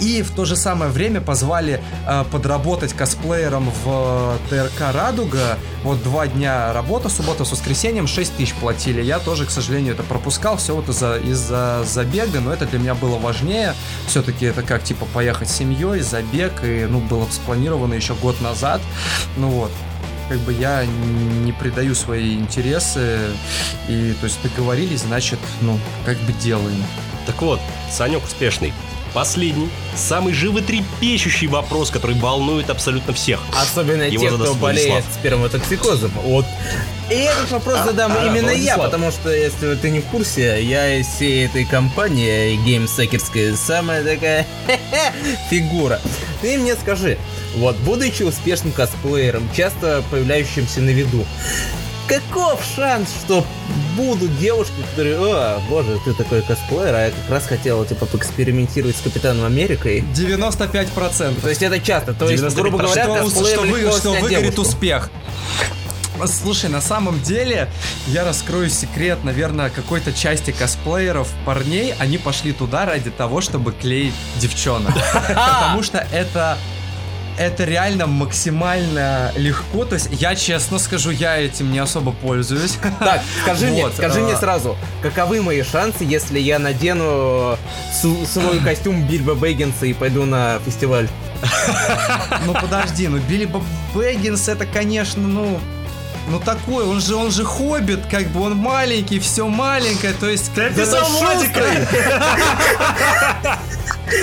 И 0.00 0.22
в 0.22 0.30
то 0.30 0.44
же 0.44 0.56
самое 0.56 0.90
время 0.90 1.20
позвали 1.20 1.80
э, 2.06 2.24
подработать 2.30 2.92
косплеером 2.92 3.70
в 3.84 4.36
ТРК 4.50 4.92
«Радуга», 4.92 5.58
вот 5.84 6.02
два 6.02 6.26
дня 6.26 6.72
работа, 6.72 7.08
суббота 7.08 7.44
с 7.44 7.52
воскресеньем, 7.52 8.06
6 8.06 8.36
тысяч 8.36 8.54
платили, 8.54 9.00
я 9.00 9.18
тоже, 9.18 9.46
к 9.46 9.50
сожалению, 9.50 9.94
это 9.94 10.02
пропускал, 10.02 10.56
все 10.56 10.74
вот 10.74 10.88
из-за 10.88 11.18
из-за 11.18 11.84
забега, 11.84 12.40
но 12.40 12.52
это 12.52 12.66
для 12.66 12.78
меня 12.78 12.94
было 12.94 13.18
важнее, 13.18 13.74
все-таки 14.06 14.46
это 14.46 14.62
как, 14.62 14.82
типа, 14.82 15.06
поехать 15.14 15.48
с 15.48 15.56
семьей, 15.56 16.00
забег, 16.00 16.64
и, 16.64 16.86
ну, 16.88 17.00
было 17.00 17.26
спланировано 17.30 17.94
еще 17.94 18.14
год 18.14 18.40
назад, 18.40 18.80
ну 19.36 19.48
вот, 19.48 19.70
как 20.28 20.38
бы 20.40 20.52
я 20.52 20.84
не 20.86 21.52
предаю 21.52 21.94
свои 21.94 22.34
интересы, 22.34 23.18
и, 23.88 24.14
то 24.20 24.24
есть, 24.26 24.38
договорились, 24.42 25.00
значит, 25.00 25.38
ну, 25.62 25.78
как 26.04 26.18
бы 26.20 26.32
делаем. 26.34 26.84
Так 27.26 27.40
вот, 27.42 27.60
Санек 27.90 28.24
успешный. 28.24 28.72
Последний, 29.14 29.70
самый 29.96 30.34
животрепещущий 30.34 31.46
вопрос, 31.46 31.90
который 31.90 32.14
волнует 32.16 32.68
абсолютно 32.68 33.14
всех. 33.14 33.40
Особенно 33.58 34.02
Его 34.02 34.22
тех, 34.22 34.34
кто 34.34 34.54
болеет 34.54 34.90
Владислав. 34.90 35.14
сперматоксикозом. 35.14 36.10
Вот. 36.24 36.44
И 37.10 37.14
этот 37.14 37.50
вопрос 37.50 37.80
задам 37.86 38.12
а, 38.12 38.26
именно 38.26 38.50
я, 38.50 38.76
Владислав. 38.76 38.84
потому 38.84 39.10
что, 39.10 39.30
если 39.34 39.74
ты 39.76 39.88
не 39.88 40.00
в 40.00 40.04
курсе, 40.06 40.62
я 40.62 40.96
из 40.96 41.06
всей 41.06 41.46
этой 41.46 41.64
компании 41.64 42.56
геймсекерской 42.66 43.56
самая 43.56 44.04
такая 44.04 44.46
фигура. 45.50 46.00
Ты 46.40 46.58
мне 46.58 46.74
скажи, 46.76 47.18
вот, 47.56 47.76
будучи 47.78 48.22
успешным 48.22 48.72
косплеером, 48.72 49.48
часто 49.56 50.02
появляющимся 50.10 50.80
на 50.80 50.90
виду, 50.90 51.24
каков 52.06 52.62
шанс, 52.76 53.08
что 53.24 53.44
будут 53.96 54.38
девушки, 54.38 54.72
которые, 54.90 55.18
о, 55.18 55.60
боже, 55.68 55.98
ты 56.04 56.14
такой 56.14 56.42
косплеер, 56.42 56.94
а 56.94 57.04
я 57.06 57.10
как 57.10 57.30
раз 57.30 57.46
хотела, 57.46 57.84
типа, 57.84 58.06
поэкспериментировать 58.06 58.96
с 58.96 59.00
Капитаном 59.00 59.44
Америкой. 59.44 60.04
95%. 60.14 61.40
То 61.40 61.48
есть 61.48 61.62
это 61.62 61.80
часто, 61.80 62.14
то 62.14 62.30
есть, 62.30 62.42
93%. 62.42 62.54
грубо 62.54 62.78
говоря, 62.78 63.04
что, 63.04 63.30
что, 63.30 63.62
вы- 63.62 63.90
что 63.92 64.12
выгорит 64.12 64.40
девушку. 64.42 64.62
успех. 64.62 65.10
Слушай, 66.26 66.70
на 66.70 66.80
самом 66.80 67.20
деле, 67.22 67.68
я 68.08 68.24
раскрою 68.24 68.70
секрет, 68.70 69.24
наверное, 69.24 69.70
какой-то 69.70 70.12
части 70.12 70.50
косплееров, 70.50 71.28
парней, 71.44 71.94
они 71.98 72.18
пошли 72.18 72.52
туда 72.52 72.86
ради 72.86 73.10
того, 73.10 73.40
чтобы 73.40 73.72
клеить 73.72 74.14
девчонок. 74.38 74.94
Потому 75.28 75.82
что 75.82 75.98
это 76.12 76.58
это 77.38 77.64
реально 77.64 78.06
максимально 78.06 79.32
легко. 79.36 79.84
То 79.84 79.94
есть, 79.94 80.08
я 80.10 80.34
честно 80.34 80.78
скажу, 80.78 81.10
я 81.10 81.38
этим 81.38 81.70
не 81.70 81.78
особо 81.78 82.12
пользуюсь. 82.12 82.76
Так, 82.98 83.22
скажи 83.42 83.66
мне, 83.66 83.84
Вот, 83.84 83.94
скажи 83.94 84.20
а- 84.20 84.24
мне 84.24 84.36
сразу, 84.36 84.76
каковы 85.02 85.40
мои 85.40 85.62
шансы, 85.62 86.04
если 86.04 86.38
я 86.40 86.58
надену 86.58 87.56
с- 87.92 88.26
свой 88.32 88.58
костюм 88.58 89.06
Бильбо 89.06 89.34
Бэггинса 89.34 89.86
и 89.86 89.92
пойду 89.94 90.24
на 90.24 90.58
фестиваль? 90.66 91.08
Ну 92.46 92.52
подожди, 92.54 93.06
ну 93.08 93.18
Билли 93.18 93.48
Бэггинс 93.94 94.48
это, 94.48 94.66
конечно, 94.66 95.22
ну... 95.22 95.60
Ну 96.30 96.38
такой, 96.40 96.84
он 96.84 97.00
же, 97.00 97.14
он 97.16 97.30
же 97.30 97.44
хоббит, 97.44 98.00
как 98.10 98.26
бы 98.28 98.42
он 98.42 98.56
маленький, 98.56 99.18
все 99.18 99.46
маленькое, 99.48 100.12
то 100.12 100.28
есть... 100.28 100.52
Ты 100.54 100.64
описал 100.66 101.08
Владика! 101.08 101.62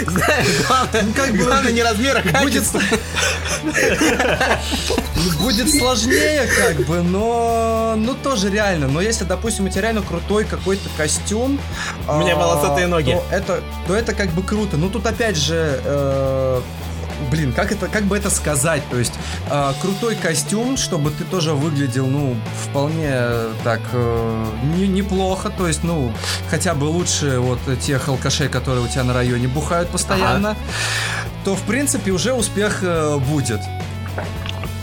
Знаешь, 0.08 0.48
главное, 0.68 1.02
Ну, 1.04 1.14
как 1.14 1.32
бы- 1.32 1.38
главное 1.44 1.72
не 1.72 1.84
размер, 1.84 2.18
а 2.34 2.42
Будет, 2.42 2.64
будет 5.40 5.70
сложнее, 5.76 6.48
как 6.58 6.86
бы, 6.88 7.02
но, 7.04 7.94
ну 7.96 8.16
тоже 8.16 8.50
реально. 8.50 8.88
Но 8.88 9.00
если, 9.02 9.26
допустим, 9.26 9.66
у 9.66 9.70
тебя 9.70 9.82
реально 9.84 10.02
крутой 10.02 10.46
какой-то 10.46 10.90
костюм, 10.98 11.60
У 12.08 12.16
меня 12.16 12.34
а, 12.34 12.38
волосатые 12.38 12.88
ноги. 12.88 13.12
то 13.12 13.24
это, 13.36 13.62
то 13.88 13.96
это 13.96 14.14
как 14.16 14.30
бы 14.32 14.42
круто. 14.42 14.76
Ну 14.78 14.90
тут 14.90 15.06
опять 15.06 15.38
же. 15.38 16.62
Блин, 17.32 17.54
как 17.54 17.72
это, 17.72 17.88
как 17.88 18.04
бы 18.04 18.18
это 18.18 18.30
сказать? 18.30 18.84
То 18.92 18.98
есть 18.98 19.14
э, 19.50 19.74
крутой 19.82 20.16
костюм, 20.16 20.78
чтобы 20.78 21.12
ты 21.12 21.24
тоже 21.24 21.54
выглядел, 21.54 22.08
ну, 22.08 22.36
вполне 22.70 23.14
так 23.64 23.82
э, 23.94 24.46
не- 24.76 24.88
неплохо. 24.88 25.50
То 25.50 25.68
есть, 25.68 25.84
ну, 25.84 26.12
хотя 26.50 26.74
бы 26.74 26.86
лучше 26.86 27.40
вот 27.40 27.60
тех 27.82 28.08
алкашей, 28.08 28.48
которые 28.50 28.84
у 28.84 28.88
тебя 28.88 29.04
на 29.04 29.14
районе 29.14 29.48
бухают 29.48 29.90
постоянно, 29.90 30.56
то 31.44 31.56
в 31.56 31.62
принципе 31.62 32.12
уже 32.12 32.34
успех 32.34 32.80
э, 32.82 33.18
будет. 33.18 33.62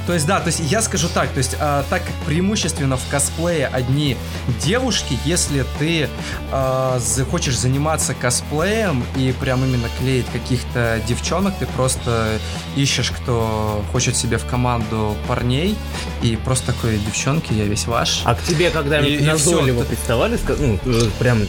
То 0.06 0.14
есть, 0.14 0.26
да, 0.26 0.40
то 0.40 0.48
есть 0.48 0.60
я 0.60 0.82
скажу 0.82 1.08
так, 1.12 1.28
то 1.30 1.38
есть, 1.38 1.56
а, 1.60 1.84
так 1.88 2.02
как 2.04 2.14
преимущественно 2.26 2.96
в 2.96 3.08
косплее 3.08 3.68
одни 3.68 4.16
девушки, 4.60 5.16
если 5.24 5.64
ты 5.78 6.08
а, 6.50 6.98
захочешь 6.98 7.56
заниматься 7.58 8.14
косплеем 8.14 9.04
и 9.16 9.32
прям 9.40 9.64
именно 9.64 9.88
клеить 9.98 10.26
каких-то 10.32 11.00
девчонок, 11.06 11.54
ты 11.58 11.66
просто 11.66 12.38
ищешь, 12.74 13.12
кто 13.12 13.84
хочет 13.92 14.16
себе 14.16 14.38
в 14.38 14.44
команду 14.46 15.14
парней, 15.28 15.76
и 16.22 16.36
просто 16.36 16.72
такой, 16.72 16.98
девчонки, 16.98 17.52
я 17.52 17.64
весь 17.64 17.86
ваш. 17.86 18.22
А 18.24 18.34
к 18.34 18.42
тебе 18.42 18.70
когда-нибудь 18.70 19.24
назойливо 19.24 19.84
приставали, 19.84 20.38
ну, 20.58 20.78
э, 20.84 21.10
прям, 21.18 21.42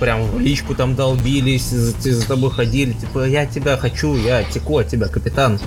прям 0.00 0.22
в 0.22 0.40
личку 0.40 0.74
там 0.74 0.94
долбились, 0.94 1.68
за, 1.68 2.12
за 2.14 2.26
тобой 2.26 2.50
ходили, 2.50 2.92
типа, 2.92 3.26
я 3.26 3.44
тебя 3.46 3.76
хочу, 3.76 4.16
я 4.16 4.44
теку 4.44 4.78
от 4.78 4.88
тебя, 4.88 5.08
капитан. 5.08 5.60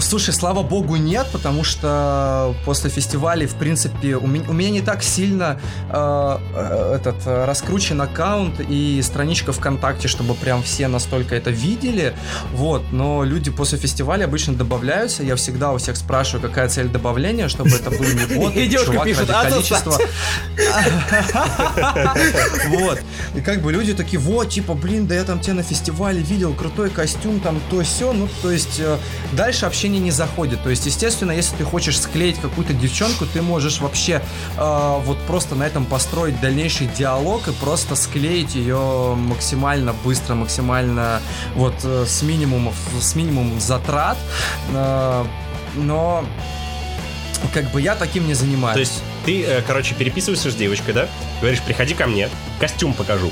Слушай, 0.00 0.34
слава 0.34 0.62
богу, 0.62 0.96
нет, 0.96 1.26
потому 1.32 1.62
что 1.62 2.54
после 2.64 2.90
фестивалей, 2.90 3.46
в 3.46 3.54
принципе, 3.54 4.16
у 4.16 4.26
меня, 4.26 4.44
у 4.48 4.52
меня 4.52 4.70
не 4.70 4.80
так 4.80 5.02
сильно 5.02 5.60
э, 5.88 6.38
э, 6.54 6.96
этот 6.96 7.16
раскручен 7.26 8.00
аккаунт 8.00 8.60
и 8.60 9.00
страничка 9.02 9.52
ВКонтакте, 9.52 10.08
чтобы 10.08 10.34
прям 10.34 10.62
все 10.62 10.88
настолько 10.88 11.36
это 11.36 11.50
видели. 11.50 12.14
Вот, 12.52 12.82
но 12.92 13.22
люди 13.22 13.50
после 13.50 13.78
фестиваля 13.78 14.24
обычно 14.24 14.54
добавляются. 14.54 15.22
Я 15.22 15.36
всегда 15.36 15.72
у 15.72 15.78
всех 15.78 15.96
спрашиваю, 15.96 16.48
какая 16.48 16.68
цель 16.68 16.88
добавления, 16.88 17.48
чтобы 17.48 17.70
это 17.70 17.90
был 17.90 18.04
не 18.04 18.36
бот, 18.36 18.54
И 18.56 18.66
девушка 18.66 18.92
чувак 18.92 19.06
пишет, 19.06 19.30
ради 19.30 19.46
«А, 19.46 19.50
количества. 19.50 19.98
Вот. 22.68 22.98
И 23.34 23.40
как 23.40 23.62
бы 23.62 23.72
люди 23.72 23.94
такие, 23.94 24.18
вот, 24.18 24.50
типа, 24.50 24.74
блин, 24.74 25.06
да 25.06 25.14
я 25.14 25.24
там 25.24 25.40
тебя 25.40 25.54
на 25.54 25.62
фестивале 25.62 26.20
видел, 26.20 26.54
крутой 26.54 26.90
костюм, 26.90 27.40
там, 27.40 27.60
то 27.70 27.82
все. 27.82 28.12
Ну, 28.12 28.28
то 28.42 28.50
есть, 28.50 28.80
э, 28.80 28.98
дальше 29.32 29.66
общение 29.66 29.83
не 29.88 30.10
заходит. 30.10 30.62
То 30.62 30.70
есть, 30.70 30.86
естественно, 30.86 31.32
если 31.32 31.56
ты 31.56 31.64
хочешь 31.64 32.00
склеить 32.00 32.38
какую-то 32.38 32.72
девчонку, 32.72 33.26
ты 33.26 33.42
можешь 33.42 33.80
вообще 33.80 34.22
э, 34.56 35.00
вот 35.04 35.18
просто 35.26 35.54
на 35.54 35.64
этом 35.64 35.84
построить 35.84 36.40
дальнейший 36.40 36.86
диалог 36.86 37.48
и 37.48 37.52
просто 37.52 37.96
склеить 37.96 38.54
ее 38.54 39.14
максимально 39.16 39.94
быстро, 40.04 40.34
максимально 40.34 41.20
вот 41.54 41.74
э, 41.84 42.04
с 42.06 42.22
минимумом, 42.22 42.74
с 43.00 43.14
минимумом 43.14 43.60
затрат. 43.60 44.18
Э, 44.72 45.24
но 45.76 46.24
как 47.52 47.70
бы 47.70 47.80
я 47.80 47.94
таким 47.94 48.26
не 48.26 48.34
занимаюсь. 48.34 48.74
То 48.74 48.80
есть 48.80 49.02
ты, 49.24 49.44
э, 49.44 49.62
короче, 49.66 49.94
переписываешься 49.94 50.50
с 50.50 50.54
девочкой, 50.54 50.94
да? 50.94 51.08
Говоришь, 51.40 51.62
приходи 51.62 51.94
ко 51.94 52.06
мне, 52.06 52.28
костюм 52.60 52.94
покажу. 52.94 53.30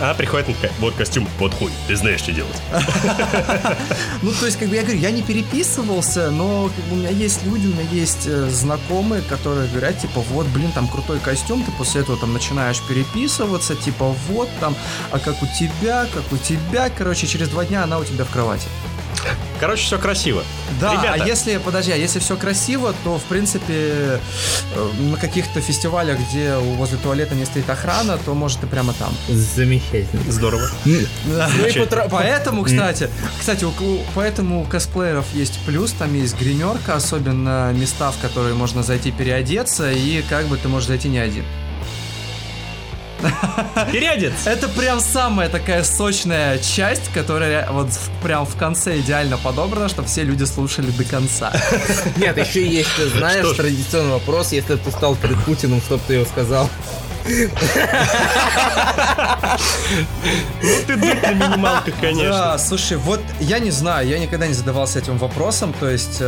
Она 0.00 0.14
приходит, 0.14 0.46
такая, 0.46 0.72
вот 0.80 0.94
костюм, 0.94 1.28
вот 1.38 1.54
хуй, 1.54 1.70
ты 1.88 1.96
знаешь, 1.96 2.20
что 2.20 2.32
делать. 2.32 2.56
Ну, 4.22 4.32
то 4.32 4.46
есть, 4.46 4.58
как 4.58 4.68
бы 4.68 4.76
я 4.76 4.82
говорю, 4.82 4.98
я 5.00 5.10
не 5.10 5.22
переписывался, 5.22 6.30
но 6.30 6.70
у 6.90 6.94
меня 6.94 7.10
есть 7.10 7.44
люди, 7.44 7.66
у 7.66 7.70
меня 7.70 7.88
есть 7.90 8.26
э, 8.26 8.48
знакомые, 8.48 9.22
которые 9.22 9.68
говорят, 9.68 9.98
типа, 9.98 10.20
вот, 10.30 10.46
блин, 10.46 10.70
там 10.72 10.88
крутой 10.88 11.18
костюм, 11.18 11.62
ты 11.62 11.70
после 11.72 12.00
этого 12.00 12.16
там 12.16 12.32
начинаешь 12.32 12.80
переписываться, 12.88 13.74
типа, 13.74 14.14
вот 14.28 14.48
там, 14.60 14.74
а 15.10 15.18
как 15.18 15.42
у 15.42 15.46
тебя, 15.46 16.06
как 16.12 16.32
у 16.32 16.36
тебя, 16.38 16.90
короче, 16.96 17.26
через 17.26 17.48
два 17.48 17.64
дня 17.64 17.82
она 17.84 17.98
у 17.98 18.04
тебя 18.04 18.24
в 18.24 18.30
кровати. 18.30 18.66
Короче, 19.60 19.84
все 19.84 19.98
красиво. 19.98 20.42
Да, 20.80 20.92
Ребята, 20.92 21.22
а 21.22 21.26
если, 21.26 21.56
подожди, 21.58 21.92
а 21.92 21.96
если 21.96 22.18
все 22.18 22.36
красиво, 22.36 22.94
то, 23.04 23.18
в 23.18 23.22
принципе, 23.24 24.20
э, 24.74 24.90
на 24.98 25.16
каких-то 25.16 25.60
фестивалях, 25.60 26.18
где 26.18 26.56
возле 26.56 26.98
туалета 26.98 27.34
не 27.34 27.44
стоит 27.44 27.68
охрана, 27.70 28.18
то 28.18 28.34
может 28.34 28.62
и 28.62 28.66
прямо 28.66 28.92
там. 28.94 29.14
Замечательно. 29.28 30.30
Здорово. 30.30 30.68
Да. 30.84 31.50
Ну 31.56 31.86
Поэтому, 32.10 32.64
кстати, 32.64 33.08
кстати, 33.38 33.66
поэтому 34.14 34.62
у 34.62 34.64
косплееров 34.64 35.26
есть 35.34 35.58
плюс, 35.66 35.92
там 35.92 36.14
есть 36.14 36.38
гримерка, 36.38 36.96
особенно 36.96 37.72
места, 37.72 38.10
в 38.10 38.18
которые 38.18 38.54
можно 38.54 38.82
зайти 38.82 39.12
переодеться, 39.12 39.90
и 39.90 40.22
как 40.28 40.46
бы 40.46 40.56
ты 40.56 40.68
можешь 40.68 40.88
зайти 40.88 41.08
не 41.08 41.18
один. 41.18 41.44
Переодеться. 43.92 44.50
Это 44.50 44.68
прям 44.68 45.00
самая 45.00 45.48
такая 45.48 45.84
сочная 45.84 46.58
часть, 46.58 47.12
которая 47.12 47.70
вот 47.70 47.88
прям 48.22 48.46
в 48.46 48.56
конце 48.56 48.98
идеально 48.98 49.38
подобрана, 49.38 49.88
чтобы 49.88 50.08
все 50.08 50.22
люди 50.22 50.44
слушали 50.44 50.90
до 50.90 51.04
конца. 51.04 51.52
Нет, 52.16 52.36
еще 52.38 52.66
есть, 52.66 52.90
ты 52.96 53.08
знаешь, 53.08 53.44
Что 53.46 53.54
традиционный 53.54 54.12
вопрос, 54.12 54.52
если 54.52 54.76
ты 54.76 54.90
стал 54.90 55.16
перед 55.16 55.38
Путиным, 55.44 55.80
что 55.80 55.96
бы 55.96 56.02
ты 56.06 56.14
его 56.14 56.24
сказал? 56.24 56.68
Ну 57.26 57.48
ты 60.86 60.96
дуть 60.96 61.22
на 61.22 61.32
минималках, 61.32 61.94
конечно. 62.00 62.28
Да, 62.30 62.58
слушай, 62.58 62.96
вот 62.98 63.20
я 63.40 63.58
не 63.58 63.70
знаю, 63.70 64.06
я 64.08 64.18
никогда 64.18 64.46
не 64.46 64.54
задавался 64.54 64.98
этим 64.98 65.16
вопросом, 65.16 65.74
то 65.78 65.88
есть, 65.88 66.20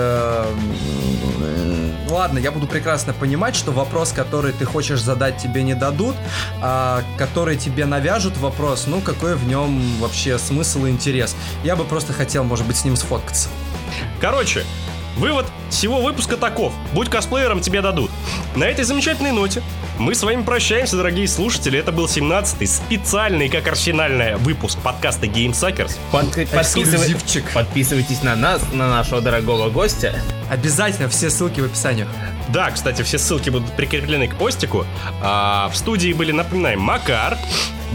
м, 2.07 2.13
ладно, 2.13 2.39
я 2.39 2.51
буду 2.51 2.67
прекрасно 2.67 3.13
понимать, 3.13 3.57
что 3.57 3.73
вопрос, 3.73 4.13
который 4.13 4.53
ты 4.53 4.65
хочешь 4.65 5.01
задать, 5.01 5.39
тебе 5.39 5.63
не 5.63 5.75
дадут, 5.75 6.17
а 6.61 7.03
который 7.19 7.57
тебе 7.57 7.87
навяжут 7.87 8.37
вопрос, 8.39 8.87
ну 8.87 9.01
какой 9.01 9.35
в 9.35 9.47
нем 9.47 9.81
вообще 10.01 10.39
смысл 10.39 10.87
и 10.87 10.91
интерес. 10.91 11.37
Я 11.65 11.77
бы 11.77 11.85
просто 11.85 12.13
хотел, 12.13 12.45
может 12.45 12.67
быть, 12.67 12.77
с 12.77 12.85
ним 12.85 12.97
сфоткаться. 12.97 13.49
Короче, 14.21 14.65
вывод 15.17 15.47
всего 15.71 16.01
выпуска 16.01 16.37
таков. 16.37 16.73
Будь 16.93 17.09
косплеером, 17.09 17.61
тебе 17.61 17.83
дадут. 17.83 18.11
На 18.57 18.65
этой 18.65 18.85
замечательной 18.85 19.33
ноте 19.33 19.63
мы 19.99 20.15
с 20.15 20.23
вами 20.23 20.43
прощаемся, 20.43 20.97
дорогие 20.97 21.29
слушатели. 21.29 21.79
Это 21.79 21.93
был 21.93 22.07
17-й 22.07 22.67
специальный, 22.67 23.51
как 23.51 23.69
арсенальный 23.69 24.37
выпуск 24.37 24.79
подкаста 24.79 25.27
Game 25.27 25.53
Suckers. 25.53 25.97
Подпи- 26.11 26.47
подписывай-. 26.47 27.53
Подписывайтесь 27.53 28.23
на 28.23 28.35
нас, 28.35 28.63
на 28.73 28.89
нашего 28.89 29.21
дорогого 29.21 29.69
гостя. 29.69 30.19
Обязательно 30.51 31.11
все 31.11 31.29
ссылки 31.29 31.61
в 31.61 31.67
описании. 31.67 32.07
Да, 32.49 32.71
кстати, 32.71 33.03
все 33.03 33.19
ссылки 33.19 33.51
будут 33.51 33.71
прикреплены 33.77 34.27
к 34.27 34.35
постику. 34.37 34.87
А 35.23 35.69
в 35.71 35.77
студии 35.77 36.15
были, 36.15 36.33
напоминаем, 36.33 36.81
Макар. 36.81 37.37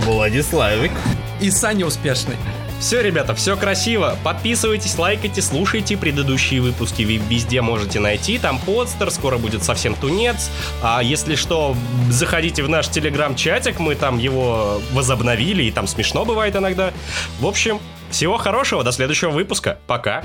Владиславик. 0.05 0.91
И 1.39 1.49
Саня 1.49 1.87
успешный. 1.87 2.35
Все, 2.81 3.01
ребята, 3.01 3.35
все 3.35 3.55
красиво. 3.55 4.17
Подписывайтесь, 4.23 4.97
лайкайте, 4.97 5.43
слушайте 5.43 5.95
предыдущие 5.95 6.61
выпуски. 6.61 7.03
Вы 7.03 7.17
везде 7.17 7.61
можете 7.61 7.99
найти. 7.99 8.39
Там 8.39 8.57
подстер, 8.57 9.11
скоро 9.11 9.37
будет 9.37 9.63
совсем 9.63 9.93
тунец. 9.93 10.49
А 10.81 11.01
если 11.03 11.35
что, 11.35 11.75
заходите 12.09 12.63
в 12.63 12.69
наш 12.69 12.87
телеграм-чатик. 12.89 13.79
Мы 13.79 13.93
там 13.93 14.17
его 14.17 14.81
возобновили, 14.93 15.63
и 15.63 15.71
там 15.71 15.85
смешно 15.85 16.25
бывает 16.25 16.55
иногда. 16.55 16.91
В 17.39 17.45
общем, 17.45 17.79
всего 18.09 18.37
хорошего, 18.37 18.83
до 18.83 18.91
следующего 18.91 19.29
выпуска. 19.29 19.77
Пока. 19.85 20.23